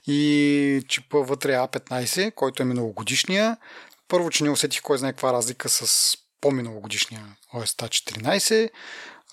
и 0.07 0.83
чипа 0.87 1.17
вътре 1.17 1.51
A15, 1.51 2.33
който 2.33 2.63
е 2.63 2.65
миналогодишния. 2.65 3.57
Първо, 4.07 4.29
че 4.29 4.43
не 4.43 4.49
усетих 4.49 4.81
кой 4.81 4.97
знае 4.97 5.11
каква 5.11 5.33
разлика 5.33 5.69
с 5.69 6.15
по-миналогодишния 6.41 7.37
OS 7.53 7.83
Touch 7.83 8.21
14. 8.21 8.69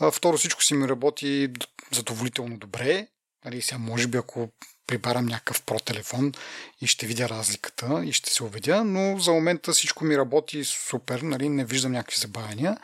А, 0.00 0.10
второ, 0.10 0.36
всичко 0.36 0.64
си 0.64 0.74
ми 0.74 0.88
работи 0.88 1.48
задоволително 1.92 2.58
добре. 2.58 3.06
Нали, 3.44 3.62
сега, 3.62 3.78
може 3.78 4.06
би, 4.06 4.18
ако 4.18 4.48
прибарам 4.86 5.26
някакъв 5.26 5.62
про 5.62 5.78
телефон 5.78 6.32
и 6.80 6.86
ще 6.86 7.06
видя 7.06 7.28
разликата 7.28 8.02
и 8.04 8.12
ще 8.12 8.30
се 8.30 8.44
убедя, 8.44 8.84
но 8.84 9.18
за 9.18 9.32
момента 9.32 9.72
всичко 9.72 10.04
ми 10.04 10.18
работи 10.18 10.64
супер, 10.64 11.20
нали, 11.20 11.48
не 11.48 11.64
виждам 11.64 11.92
някакви 11.92 12.16
забавяния. 12.16 12.76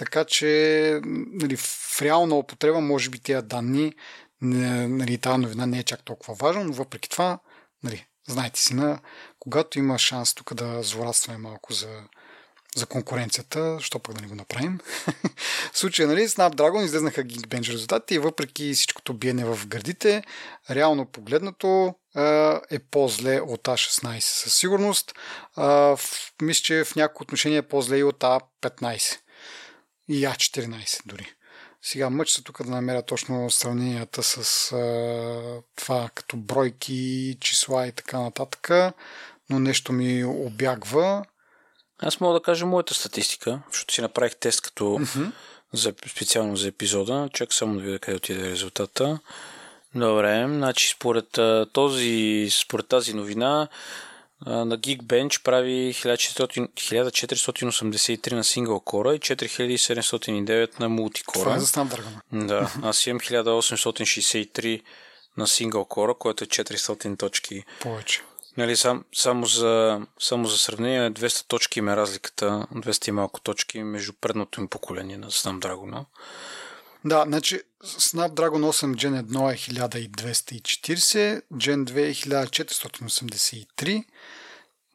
Така 0.00 0.24
че 0.24 1.00
нали, 1.04 1.56
в 1.56 2.02
реална 2.02 2.34
употреба, 2.34 2.80
може 2.80 3.10
би 3.10 3.18
тези 3.18 3.46
данни, 3.46 3.94
нали, 4.40 5.18
тази 5.18 5.38
новина 5.38 5.66
не 5.66 5.78
е 5.78 5.82
чак 5.82 6.02
толкова 6.04 6.34
важна, 6.34 6.64
но 6.64 6.72
въпреки 6.72 7.08
това, 7.08 7.38
нали, 7.82 8.06
знаете 8.28 8.60
си, 8.60 8.74
на, 8.74 9.00
когато 9.38 9.78
има 9.78 9.98
шанс 9.98 10.34
тук 10.34 10.54
да 10.54 10.82
злорадстваме 10.82 11.38
малко 11.38 11.72
за, 11.72 12.02
за 12.76 12.86
конкуренцията, 12.86 13.78
що 13.80 13.98
пък 13.98 14.14
да 14.14 14.20
не 14.20 14.26
го 14.26 14.34
направим. 14.34 14.78
в 15.72 15.78
случая, 15.78 16.08
нали, 16.08 16.28
Snapdragon 16.28 16.84
излезнаха 16.84 17.24
Geekbench 17.24 17.72
резултатите 17.72 18.14
и 18.14 18.18
въпреки 18.18 18.74
всичкото 18.74 19.14
биене 19.14 19.44
в 19.44 19.66
гърдите, 19.66 20.22
реално 20.70 21.06
погледнато 21.06 21.94
е 22.70 22.78
по-зле 22.90 23.40
от 23.40 23.62
A16 23.62 24.20
със 24.20 24.54
сигурност. 24.54 25.12
Мисля, 26.42 26.62
че 26.62 26.84
в 26.84 26.96
някои 26.96 27.24
отношения 27.24 27.58
е 27.58 27.68
по-зле 27.68 27.98
и 27.98 28.04
от 28.04 28.20
A15 28.20 29.18
и 30.10 30.24
А14 30.26 31.02
дори. 31.06 31.26
Сега 31.82 32.10
мъч 32.10 32.30
се 32.30 32.42
тук 32.42 32.62
да 32.64 32.70
намеря 32.70 33.02
точно 33.02 33.50
сравненията 33.50 34.22
с 34.22 34.72
а, 34.72 35.62
това 35.76 36.10
като 36.14 36.36
бройки, 36.36 37.36
числа 37.40 37.86
и 37.86 37.92
така 37.92 38.20
нататък, 38.20 38.70
но 39.50 39.58
нещо 39.58 39.92
ми 39.92 40.24
обягва. 40.24 41.24
Аз 41.98 42.20
мога 42.20 42.34
да 42.34 42.42
кажа 42.42 42.66
моята 42.66 42.94
статистика, 42.94 43.62
защото 43.72 43.94
си 43.94 44.00
направих 44.00 44.36
тест 44.36 44.60
като 44.60 44.84
mm-hmm. 44.84 45.32
за, 45.72 45.94
специално 46.06 46.56
за 46.56 46.68
епизода. 46.68 47.28
Чак 47.32 47.54
само 47.54 47.74
да 47.74 47.80
видя 47.80 47.98
къде 47.98 48.16
отиде 48.16 48.50
резултата. 48.50 49.18
Добре, 49.94 50.44
значи 50.48 50.88
според, 50.88 51.38
този, 51.72 52.48
според 52.50 52.88
тази 52.88 53.14
новина 53.14 53.68
на 54.46 54.78
Geekbench 54.78 55.42
прави 55.42 55.94
1483 55.94 58.32
на 58.32 58.44
сингъл 58.44 58.80
кора 58.80 59.14
и 59.14 59.20
4709 59.20 60.80
на 60.80 60.88
мултикора. 60.88 61.44
Това 61.44 61.56
е 61.56 61.60
за 61.60 61.66
Snapdragon. 61.66 62.46
Да, 62.46 62.72
аз 62.82 63.06
имам 63.06 63.20
1863 63.20 64.82
на 65.36 65.46
сингъл 65.46 65.84
кора, 65.84 66.14
което 66.14 66.44
е 66.44 66.46
400 66.46 67.18
точки. 67.18 67.64
Повече. 67.80 68.22
Нали, 68.56 68.76
сам, 68.76 69.04
само, 69.14 69.46
за, 69.46 70.00
само 70.18 70.46
за 70.46 70.58
сравнение, 70.58 71.10
200 71.10 71.46
точки 71.46 71.78
има 71.78 71.96
разликата, 71.96 72.66
200 72.74 73.08
и 73.08 73.10
малко 73.10 73.40
точки 73.40 73.82
между 73.82 74.12
предното 74.20 74.60
им 74.60 74.68
поколение 74.68 75.18
на 75.18 75.30
Snapdragon. 75.30 76.04
Да, 77.04 77.24
значи 77.26 77.60
Snapdragon 77.84 78.70
8 78.70 78.94
Gen 78.94 79.22
1 79.22 79.52
е 79.52 79.56
1240, 79.56 81.42
Gen 81.52 81.84
2 81.84 81.98
е 81.98 82.14
1483. 82.14 84.04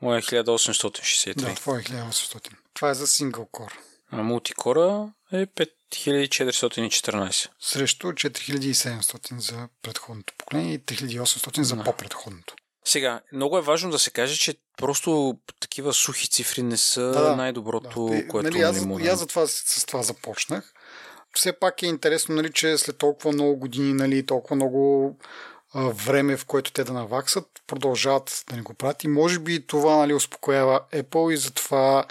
Моя 0.02 0.18
е 0.18 0.22
1863. 0.22 1.36
Да, 1.36 1.56
това 1.56 1.78
е 1.78 1.82
1800. 1.82 2.50
Това 2.74 2.90
е 2.90 2.94
за 2.94 3.08
сингъл 3.08 3.46
кор. 3.46 3.78
А 4.12 4.24
мултикора 4.24 5.14
е 5.32 5.46
5414. 5.46 7.50
Срещу 7.60 8.08
4700 8.08 9.40
за 9.40 9.68
предходното 9.82 10.34
поколение 10.38 10.74
и 10.74 10.80
3800 10.80 11.62
за 11.62 11.76
да. 11.76 11.84
по-предходното. 11.84 12.56
Сега, 12.86 13.22
много 13.34 13.58
е 13.58 13.62
важно 13.62 13.92
да 13.92 14.00
се 14.00 14.10
каже, 14.10 14.38
че 14.38 14.56
просто 14.78 15.40
такива 15.60 15.94
сухи 15.94 16.30
цифри 16.30 16.64
не 16.64 16.78
са 16.78 17.02
да, 17.02 17.36
най-доброто, 17.36 18.06
да. 18.06 18.28
което 18.28 18.50
нали, 18.50 18.62
аз, 18.62 18.86
не 18.86 19.08
аз 19.08 19.20
затова 19.20 19.48
с 19.48 19.86
това 19.86 20.04
започнах 20.04 20.74
все 21.36 21.60
пак 21.60 21.84
е 21.84 21.88
интересно, 21.88 22.36
нали, 22.36 22.52
че 22.52 22.78
след 22.78 22.98
толкова 22.98 23.32
много 23.32 23.56
години, 23.56 23.94
нали, 23.94 24.26
толкова 24.26 24.56
много 24.56 25.16
време, 25.76 26.38
в 26.38 26.46
което 26.46 26.72
те 26.72 26.84
да 26.84 26.94
наваксат, 26.94 27.48
продължават 27.68 28.44
да 28.50 28.56
не 28.56 28.62
го 28.62 28.74
правят. 28.74 29.04
И 29.04 29.08
може 29.08 29.40
би 29.40 29.68
това 29.68 29.98
нали, 29.98 30.14
успокоява 30.14 30.82
Apple 30.94 31.34
и 31.34 31.38
затова 31.38 32.06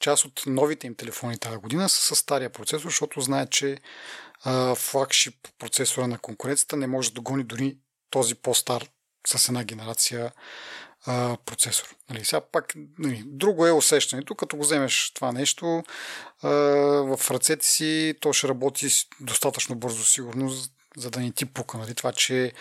част 0.00 0.24
от 0.24 0.42
новите 0.46 0.86
им 0.86 0.94
телефони 0.94 1.38
тази 1.38 1.56
година 1.56 1.88
са 1.88 2.14
с 2.14 2.18
стария 2.18 2.50
процесор, 2.50 2.88
защото 2.88 3.20
знаят, 3.20 3.50
че 3.50 3.78
а, 4.44 4.74
флагшип 4.74 5.34
процесора 5.58 6.06
на 6.06 6.18
конкуренцията 6.18 6.76
не 6.76 6.86
може 6.86 7.10
да 7.10 7.14
догони 7.14 7.44
дори 7.44 7.76
този 8.10 8.34
по-стар 8.34 8.88
с 9.26 9.48
една 9.48 9.64
генерация 9.64 10.32
а, 11.06 11.36
процесор. 11.46 11.96
Нали, 12.10 12.24
сега 12.24 12.40
пак, 12.40 12.74
нали, 12.98 13.22
друго 13.26 13.66
е 13.66 13.72
усещането, 13.72 14.34
като 14.34 14.56
го 14.56 14.62
вземеш 14.62 15.12
това 15.14 15.32
нещо 15.32 15.82
а, 16.42 16.48
в 17.16 17.30
ръцете 17.30 17.66
си, 17.66 18.14
то 18.20 18.32
ще 18.32 18.48
работи 18.48 18.88
достатъчно 19.20 19.76
бързо, 19.76 20.04
сигурно, 20.04 20.52
за 20.96 21.10
да 21.10 21.20
не 21.20 21.32
ти 21.32 21.46
пука. 21.46 21.78
Нали, 21.78 21.94
това, 21.94 22.12
че 22.12 22.52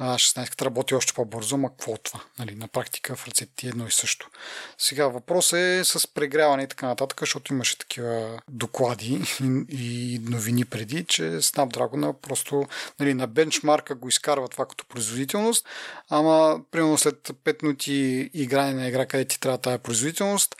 16-ката 0.00 0.64
работи 0.64 0.94
още 0.94 1.12
по-бързо, 1.12 1.54
ама 1.54 1.70
какво 1.70 1.96
това? 1.96 2.20
Нали, 2.38 2.54
на 2.54 2.68
практика 2.68 3.16
в 3.16 3.26
ръцете 3.26 3.52
ти 3.56 3.66
е 3.66 3.68
едно 3.68 3.86
и 3.86 3.90
също. 3.90 4.30
Сега 4.78 5.08
въпросът 5.08 5.58
е 5.58 5.84
с 5.84 6.14
прегряване 6.14 6.62
и 6.62 6.68
така 6.68 6.86
нататък, 6.86 7.20
защото 7.20 7.52
имаше 7.52 7.78
такива 7.78 8.40
доклади 8.48 9.20
и, 9.68 10.20
новини 10.22 10.64
преди, 10.64 11.04
че 11.04 11.22
Snapdragon 11.22 12.12
просто 12.12 12.66
нали, 13.00 13.14
на 13.14 13.26
бенчмарка 13.26 13.94
го 13.94 14.08
изкарва 14.08 14.48
това 14.48 14.66
като 14.66 14.86
производителност, 14.86 15.66
ама 16.08 16.60
примерно 16.70 16.98
след 16.98 17.28
5 17.28 17.62
минути 17.62 18.30
игране 18.34 18.74
на 18.74 18.88
игра, 18.88 19.06
къде 19.06 19.24
ти 19.24 19.40
трябва 19.40 19.58
тази 19.58 19.78
производителност, 19.78 20.56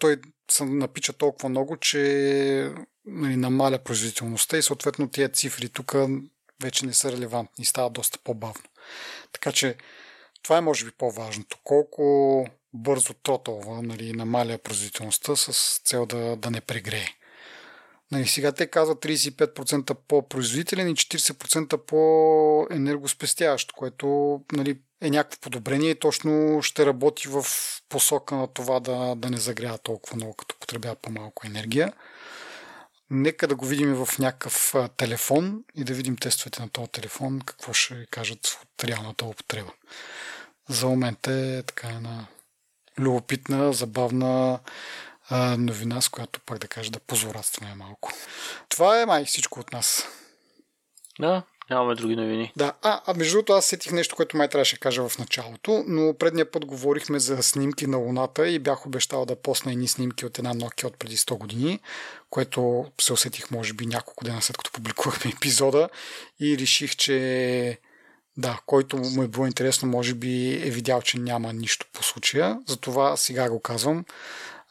той 0.00 0.16
се 0.50 0.64
напича 0.64 1.12
толкова 1.12 1.48
много, 1.48 1.76
че 1.76 2.72
нали, 3.06 3.36
намаля 3.36 3.78
производителността 3.78 4.58
и 4.58 4.62
съответно 4.62 5.08
тия 5.08 5.28
цифри 5.28 5.68
тук 5.68 5.94
вече 6.62 6.86
не 6.86 6.94
са 6.94 7.12
релевантни 7.12 7.62
и 7.62 7.66
става 7.66 7.90
доста 7.90 8.18
по-бавно. 8.24 8.64
Така 9.32 9.52
че 9.52 9.76
това 10.42 10.58
е 10.58 10.60
може 10.60 10.84
би 10.84 10.90
по-важното. 10.90 11.58
Колко 11.64 12.46
бързо 12.72 13.14
тротълва 13.14 13.82
нали, 13.82 14.12
намаля 14.12 14.58
производителността 14.58 15.36
с 15.36 15.80
цел 15.84 16.06
да, 16.06 16.36
да 16.36 16.50
не 16.50 16.60
прегрее. 16.60 17.08
Нали, 18.10 18.26
сега 18.26 18.52
те 18.52 18.66
казват 18.66 18.98
35% 19.04 19.94
по-производителен 20.08 20.88
и 20.88 20.94
40% 20.94 21.76
по-енергоспестяващ, 21.76 23.72
което 23.72 24.40
нали, 24.52 24.78
е 25.00 25.10
някакво 25.10 25.40
подобрение 25.40 25.90
и 25.90 25.98
точно 25.98 26.62
ще 26.62 26.86
работи 26.86 27.28
в 27.28 27.44
посока 27.88 28.34
на 28.34 28.46
това 28.46 28.80
да, 28.80 29.14
да 29.14 29.30
не 29.30 29.36
загрява 29.36 29.78
толкова 29.78 30.16
много, 30.16 30.34
като 30.34 30.56
потребява 30.60 30.94
по-малко 30.94 31.46
енергия. 31.46 31.92
Нека 33.10 33.48
да 33.48 33.54
го 33.54 33.66
видим 33.66 33.94
в 33.94 34.18
някакъв 34.18 34.74
телефон 34.96 35.64
и 35.74 35.84
да 35.84 35.94
видим 35.94 36.16
тестовете 36.16 36.62
на 36.62 36.68
този 36.68 36.90
телефон, 36.90 37.40
какво 37.46 37.72
ще 37.72 38.06
кажат 38.06 38.58
от 38.62 38.84
реалната 38.84 39.24
употреба. 39.24 39.72
За 40.68 40.86
момент 40.86 41.26
е 41.26 41.62
така 41.66 41.88
една 41.88 42.26
любопитна, 42.98 43.72
забавна 43.72 44.58
новина, 45.58 46.00
с 46.00 46.08
която 46.08 46.40
пак 46.40 46.58
да 46.58 46.68
кажа 46.68 46.90
да 46.90 47.00
позлорадстваме 47.00 47.74
малко. 47.74 48.12
Това 48.68 49.00
е 49.00 49.06
май 49.06 49.24
всичко 49.24 49.60
от 49.60 49.72
нас. 49.72 50.06
Да, 51.20 51.42
Нямаме 51.70 51.94
други 51.94 52.16
новини. 52.16 52.52
Да, 52.56 52.72
а, 52.82 53.00
а 53.06 53.14
между 53.14 53.32
другото 53.32 53.52
аз 53.52 53.66
сетих 53.66 53.92
нещо, 53.92 54.16
което 54.16 54.36
май 54.36 54.48
трябваше 54.48 54.76
да 54.76 54.80
кажа 54.80 55.08
в 55.08 55.18
началото, 55.18 55.84
но 55.86 56.14
предния 56.14 56.50
път 56.50 56.64
говорихме 56.64 57.18
за 57.18 57.42
снимки 57.42 57.86
на 57.86 57.96
Луната 57.96 58.48
и 58.48 58.58
бях 58.58 58.86
обещал 58.86 59.26
да 59.26 59.36
посна 59.36 59.72
едни 59.72 59.88
снимки 59.88 60.26
от 60.26 60.38
една 60.38 60.54
Nokia 60.54 60.84
от 60.84 60.98
преди 60.98 61.16
100 61.16 61.38
години, 61.38 61.80
което 62.30 62.86
се 63.00 63.12
усетих 63.12 63.50
може 63.50 63.72
би 63.72 63.86
няколко 63.86 64.24
дена 64.24 64.42
след 64.42 64.56
като 64.56 64.72
публикувахме 64.72 65.30
епизода 65.36 65.88
и 66.40 66.58
реших, 66.58 66.96
че 66.96 67.78
да, 68.36 68.60
който 68.66 68.96
му 68.96 69.22
е 69.22 69.28
било 69.28 69.46
интересно, 69.46 69.88
може 69.88 70.14
би 70.14 70.54
е 70.54 70.70
видял, 70.70 71.02
че 71.02 71.18
няма 71.18 71.52
нищо 71.52 71.86
по 71.92 72.02
случая. 72.02 72.58
Затова 72.66 73.16
сега 73.16 73.50
го 73.50 73.60
казвам. 73.60 74.04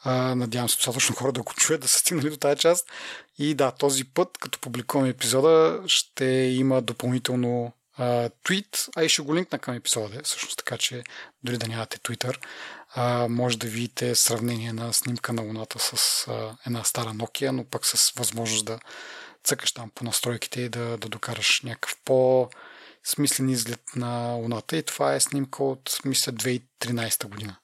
А, 0.04 0.34
надявам 0.34 0.68
се 0.68 0.76
достатъчно 0.76 1.16
хора 1.16 1.32
да 1.32 1.42
го 1.42 1.52
чуят, 1.54 1.80
да 1.80 1.88
са 1.88 1.98
стигнали 1.98 2.30
до 2.30 2.36
тази 2.36 2.60
част. 2.60 2.90
И 3.38 3.54
да, 3.54 3.70
този 3.70 4.04
път, 4.04 4.38
като 4.38 4.58
публикуваме 4.58 5.08
епизода, 5.08 5.82
ще 5.86 6.24
има 6.24 6.82
допълнително 6.82 7.72
а, 7.96 8.30
твит, 8.44 8.86
а 8.96 9.04
и 9.04 9.08
ще 9.08 9.22
го 9.22 9.34
линкна 9.34 9.58
към 9.58 9.74
епизода, 9.74 10.20
всъщност 10.24 10.58
така, 10.58 10.78
че 10.78 11.02
дори 11.42 11.58
да 11.58 11.68
нямате 11.68 11.98
Twitter, 11.98 12.36
а, 12.94 13.28
може 13.28 13.58
да 13.58 13.66
видите 13.66 14.14
сравнение 14.14 14.72
на 14.72 14.92
снимка 14.92 15.32
на 15.32 15.42
Луната 15.42 15.78
с 15.78 16.24
а, 16.28 16.56
една 16.66 16.84
стара 16.84 17.08
Nokia, 17.08 17.50
но 17.50 17.64
пък 17.64 17.86
с 17.86 18.10
възможност 18.10 18.64
да 18.64 18.78
цъкаш 19.44 19.72
там 19.72 19.90
по 19.90 20.04
настройките 20.04 20.60
и 20.60 20.68
да, 20.68 20.96
да 20.96 21.08
докараш 21.08 21.60
някакъв 21.64 21.96
по 22.04 22.48
смислен 23.04 23.48
изглед 23.48 23.80
на 23.96 24.32
Луната. 24.32 24.76
И 24.76 24.82
това 24.82 25.14
е 25.14 25.20
снимка 25.20 25.64
от, 25.64 25.98
мисля, 26.04 26.32
2013 26.32 27.26
година. 27.26 27.56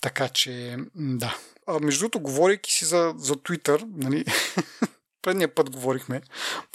Така 0.00 0.28
че, 0.28 0.76
да. 0.94 1.36
А, 1.66 1.78
между 1.80 2.00
другото, 2.00 2.20
говорейки 2.20 2.72
си 2.72 2.84
за, 2.84 3.14
за 3.16 3.34
Twitter, 3.34 3.84
нали, 3.96 4.24
предния 5.22 5.54
път 5.54 5.70
говорихме 5.70 6.20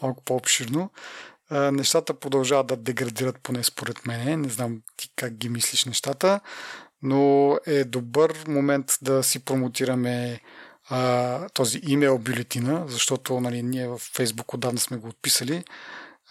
малко 0.02 0.24
по-обширно, 0.24 0.90
а, 1.50 1.72
нещата 1.72 2.14
продължават 2.14 2.68
да 2.68 2.78
деградират, 2.78 3.40
поне 3.44 3.64
според 3.64 4.06
мен. 4.06 4.42
Не 4.42 4.50
знам 4.50 4.82
ти 4.98 5.12
как 5.16 5.34
ги 5.34 5.50
мислиш 5.50 5.86
нещата, 5.86 6.40
но 7.02 7.58
е 7.66 7.84
добър 7.84 8.44
момент 8.48 8.98
да 9.02 9.24
си 9.24 9.46
промотираме 9.46 10.42
а, 10.90 11.50
този 11.50 11.82
имейл 11.84 12.18
бюлетина, 12.18 12.86
защото 12.88 13.40
нали, 13.40 13.64
ние 13.64 13.88
в 13.88 14.00
Facebook 14.00 14.54
отдавна 14.54 14.80
сме 14.80 14.98
го 14.98 15.08
отписали. 15.08 15.64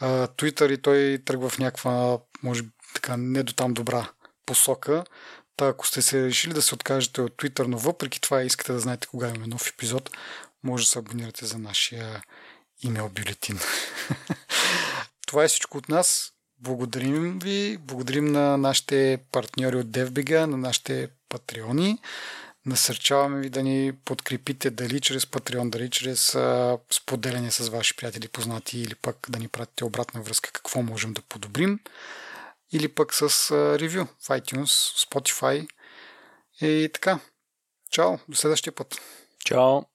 А, 0.00 0.26
Twitter 0.26 0.72
и 0.72 0.82
той 0.82 1.22
тръгва 1.24 1.48
в 1.48 1.58
някаква, 1.58 2.18
може 2.42 2.62
би, 2.62 2.68
така 2.94 3.16
не 3.16 3.42
до 3.42 3.52
там 3.52 3.74
добра 3.74 4.08
посока. 4.46 5.04
Та, 5.56 5.66
ако 5.66 5.86
сте 5.86 6.02
се 6.02 6.24
решили 6.24 6.52
да 6.54 6.62
се 6.62 6.74
откажете 6.74 7.20
от 7.20 7.32
Twitter, 7.32 7.66
но 7.66 7.78
въпреки 7.78 8.20
това 8.20 8.42
искате 8.42 8.72
да 8.72 8.80
знаете 8.80 9.06
кога 9.06 9.28
имаме 9.28 9.46
нов 9.46 9.68
епизод, 9.68 10.10
може 10.62 10.84
да 10.84 10.88
се 10.88 10.98
абонирате 10.98 11.46
за 11.46 11.58
нашия 11.58 12.22
имейл 12.82 13.08
бюлетин. 13.08 13.58
това 15.26 15.44
е 15.44 15.48
всичко 15.48 15.78
от 15.78 15.88
нас. 15.88 16.30
Благодарим 16.58 17.38
ви, 17.38 17.78
благодарим 17.80 18.32
на 18.32 18.56
нашите 18.56 19.18
партньори 19.32 19.76
от 19.76 19.86
DevBG, 19.86 20.44
на 20.44 20.56
нашите 20.56 21.08
патреони. 21.28 21.98
Насърчаваме 22.66 23.40
ви 23.40 23.50
да 23.50 23.62
ни 23.62 23.92
подкрепите 24.04 24.70
дали 24.70 25.00
чрез 25.00 25.24
Patreon, 25.24 25.70
дали 25.70 25.90
чрез 25.90 26.34
а, 26.34 26.78
споделяне 26.90 27.50
с 27.50 27.68
ваши 27.68 27.96
приятели, 27.96 28.28
познати 28.28 28.78
или 28.78 28.94
пък 28.94 29.26
да 29.28 29.38
ни 29.38 29.48
пратите 29.48 29.84
обратна 29.84 30.22
връзка 30.22 30.50
какво 30.52 30.82
можем 30.82 31.12
да 31.12 31.22
подобрим 31.22 31.80
или 32.72 32.88
пък 32.88 33.14
с 33.14 33.50
ревю 33.78 34.04
в 34.04 34.28
iTunes, 34.28 35.06
Spotify 35.08 35.68
и 36.62 36.90
така. 36.92 37.18
Чао, 37.90 38.18
до 38.28 38.36
следващия 38.36 38.72
път. 38.72 39.00
Чао. 39.44 39.84